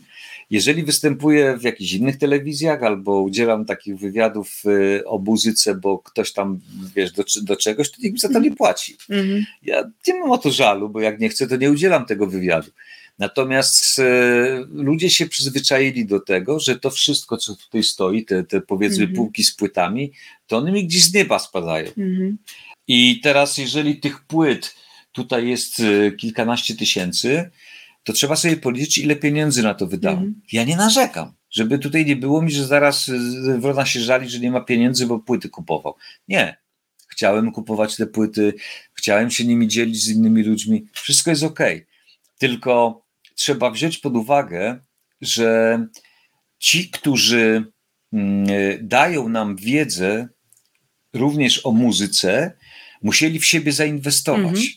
[0.49, 6.33] Jeżeli występuję w jakichś innych telewizjach albo udzielam takich wywiadów e, o muzyce, bo ktoś
[6.33, 6.59] tam,
[6.95, 8.55] wiesz, do, do czegoś, to nikt mi za to nie mhm.
[8.55, 8.97] płaci.
[9.09, 9.45] Mhm.
[9.63, 12.71] Ja nie mam o to żalu, bo jak nie chcę, to nie udzielam tego wywiadu.
[13.19, 14.03] Natomiast e,
[14.69, 19.13] ludzie się przyzwyczaili do tego, że to wszystko, co tutaj stoi, te, te powiedzmy mm
[19.13, 19.17] -hmm.
[19.17, 20.11] półki z płytami,
[20.47, 21.91] to one mi gdzieś z nieba spadają.
[21.97, 22.35] Mm -hmm.
[22.87, 24.75] I teraz, jeżeli tych płyt
[25.11, 27.51] tutaj jest e, kilkanaście tysięcy,
[28.03, 30.19] to trzeba sobie policzyć, ile pieniędzy na to wydałem.
[30.19, 30.47] Mm -hmm.
[30.51, 34.39] Ja nie narzekam, żeby tutaj nie było mi, że zaraz e, Wrona się żali, że
[34.39, 35.95] nie ma pieniędzy, bo płyty kupował.
[36.27, 36.57] Nie.
[37.09, 38.53] Chciałem kupować te płyty,
[38.93, 40.85] chciałem się nimi dzielić z innymi ludźmi.
[40.93, 41.59] Wszystko jest ok.
[42.37, 43.06] Tylko
[43.37, 44.79] trzeba wziąć pod uwagę,
[45.21, 45.79] że
[46.59, 47.71] ci, którzy
[48.13, 48.47] mm,
[48.81, 50.27] dają nam wiedzę
[51.13, 52.57] również o muzyce,
[53.01, 54.45] musieli w siebie zainwestować.
[54.45, 54.67] Mhm.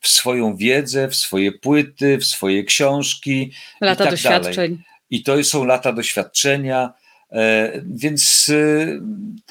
[0.00, 3.52] W swoją wiedzę, w swoje płyty, w swoje książki.
[3.80, 4.54] Lata i tak doświadczeń.
[4.54, 4.78] Dalej.
[5.10, 6.92] I to są lata doświadczenia,
[7.32, 9.00] e, więc e,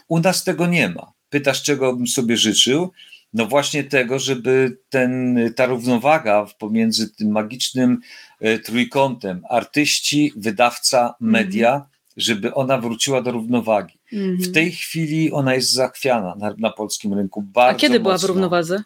[0.08, 1.12] u nas tego nie ma.
[1.30, 2.92] Pytasz, czego bym sobie życzył?
[3.38, 8.00] No właśnie tego, żeby ten, ta równowaga pomiędzy tym magicznym
[8.40, 11.32] e, trójkątem artyści, wydawca, mhm.
[11.32, 11.86] media, mm.
[12.18, 14.00] żeby ona wróciła do równowagi.
[14.14, 14.38] Mm.
[14.38, 18.04] W tej chwili ona jest zachwiana na, na polskim rynku bardzo A kiedy mocno.
[18.04, 18.84] była w równowadze?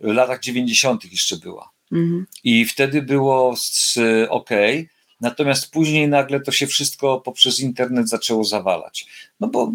[0.00, 1.12] W latach 90.
[1.12, 1.70] jeszcze była.
[1.92, 2.26] Mm.
[2.44, 3.54] I wtedy było
[4.28, 4.50] ok,
[5.22, 9.06] Natomiast później nagle to się wszystko poprzez internet zaczęło zawalać.
[9.40, 9.72] No bo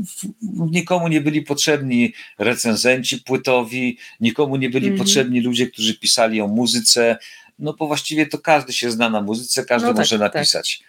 [0.71, 5.01] nikomu nie byli potrzebni recenzenci płytowi, nikomu nie byli mm -hmm.
[5.01, 7.17] potrzebni ludzie, którzy pisali o muzyce.
[7.59, 10.77] No bo właściwie to każdy się zna na muzyce, każdy no tak, może napisać.
[10.79, 10.87] Tak.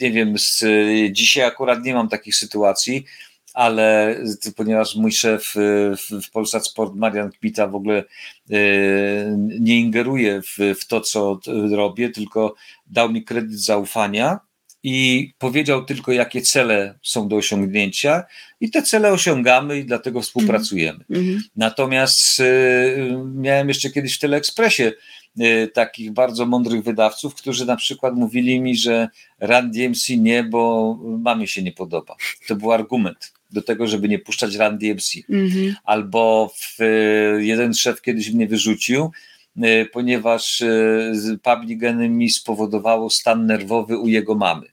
[0.00, 0.64] Nie wiem, z,
[1.12, 3.04] dzisiaj akurat nie mam takich sytuacji,
[3.54, 4.16] ale
[4.56, 8.04] ponieważ mój szef w, w Polsat Sport, Marian Kmita, w ogóle
[9.60, 12.54] nie ingeruje w, w to, co robię, tylko
[12.86, 14.40] dał mi kredyt zaufania
[14.82, 18.24] i powiedział tylko, jakie cele są do osiągnięcia,
[18.60, 21.04] i te cele osiągamy i dlatego współpracujemy.
[21.10, 21.38] Mm -hmm.
[21.56, 24.92] Natomiast y, miałem jeszcze kiedyś w Teleekspresie
[25.40, 29.08] y, takich bardzo mądrych wydawców, którzy na przykład mówili mi, że
[29.40, 32.16] Run DMC nie, bo mamie się nie podoba.
[32.48, 35.14] To był argument do tego, żeby nie puszczać Run DMC.
[35.30, 35.74] -hmm.
[35.84, 39.10] Albo w, y, jeden szef kiedyś mnie wyrzucił,
[39.92, 40.62] ponieważ
[41.42, 44.66] Public Enemy spowodowało stan nerwowy u jego mamy.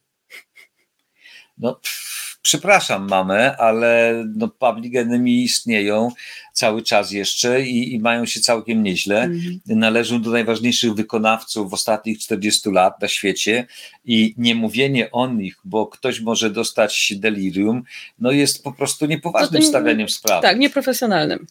[1.58, 2.15] No, pff,
[2.46, 6.12] przepraszam mamę, ale no, public enemy istnieją
[6.54, 9.22] cały czas jeszcze i, i mają się całkiem nieźle.
[9.22, 9.60] Mm.
[9.66, 13.68] Należą do najważniejszych wykonawców w ostatnich 40 lat na świecie
[14.06, 17.84] i nie mówienie o nich, bo ktoś może dostać delirium,
[18.20, 20.42] no jest po prostu niepoważnym no stawianiem sprawy.
[20.42, 21.48] Tak, nieprofesjonalnym.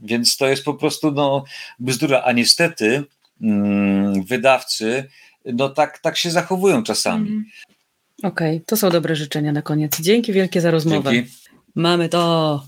[0.00, 1.44] Więc to jest po prostu no,
[1.78, 3.04] bzdura, a niestety
[3.40, 5.08] mm, wydawcy
[5.44, 7.28] no tak, tak się zachowują czasami.
[7.28, 7.44] Mm.
[8.22, 10.00] Okej, okay, to są dobre życzenia na koniec.
[10.00, 11.12] Dzięki wielkie za rozmowę.
[11.12, 11.30] Dzięki.
[11.74, 12.64] Mamy to.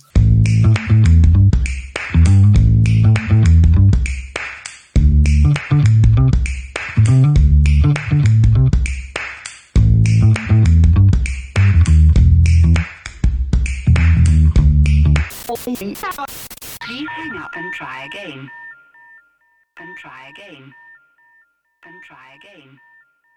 [16.80, 18.50] Please hang up and try again.
[19.76, 20.72] And try again.
[21.86, 22.78] And try again.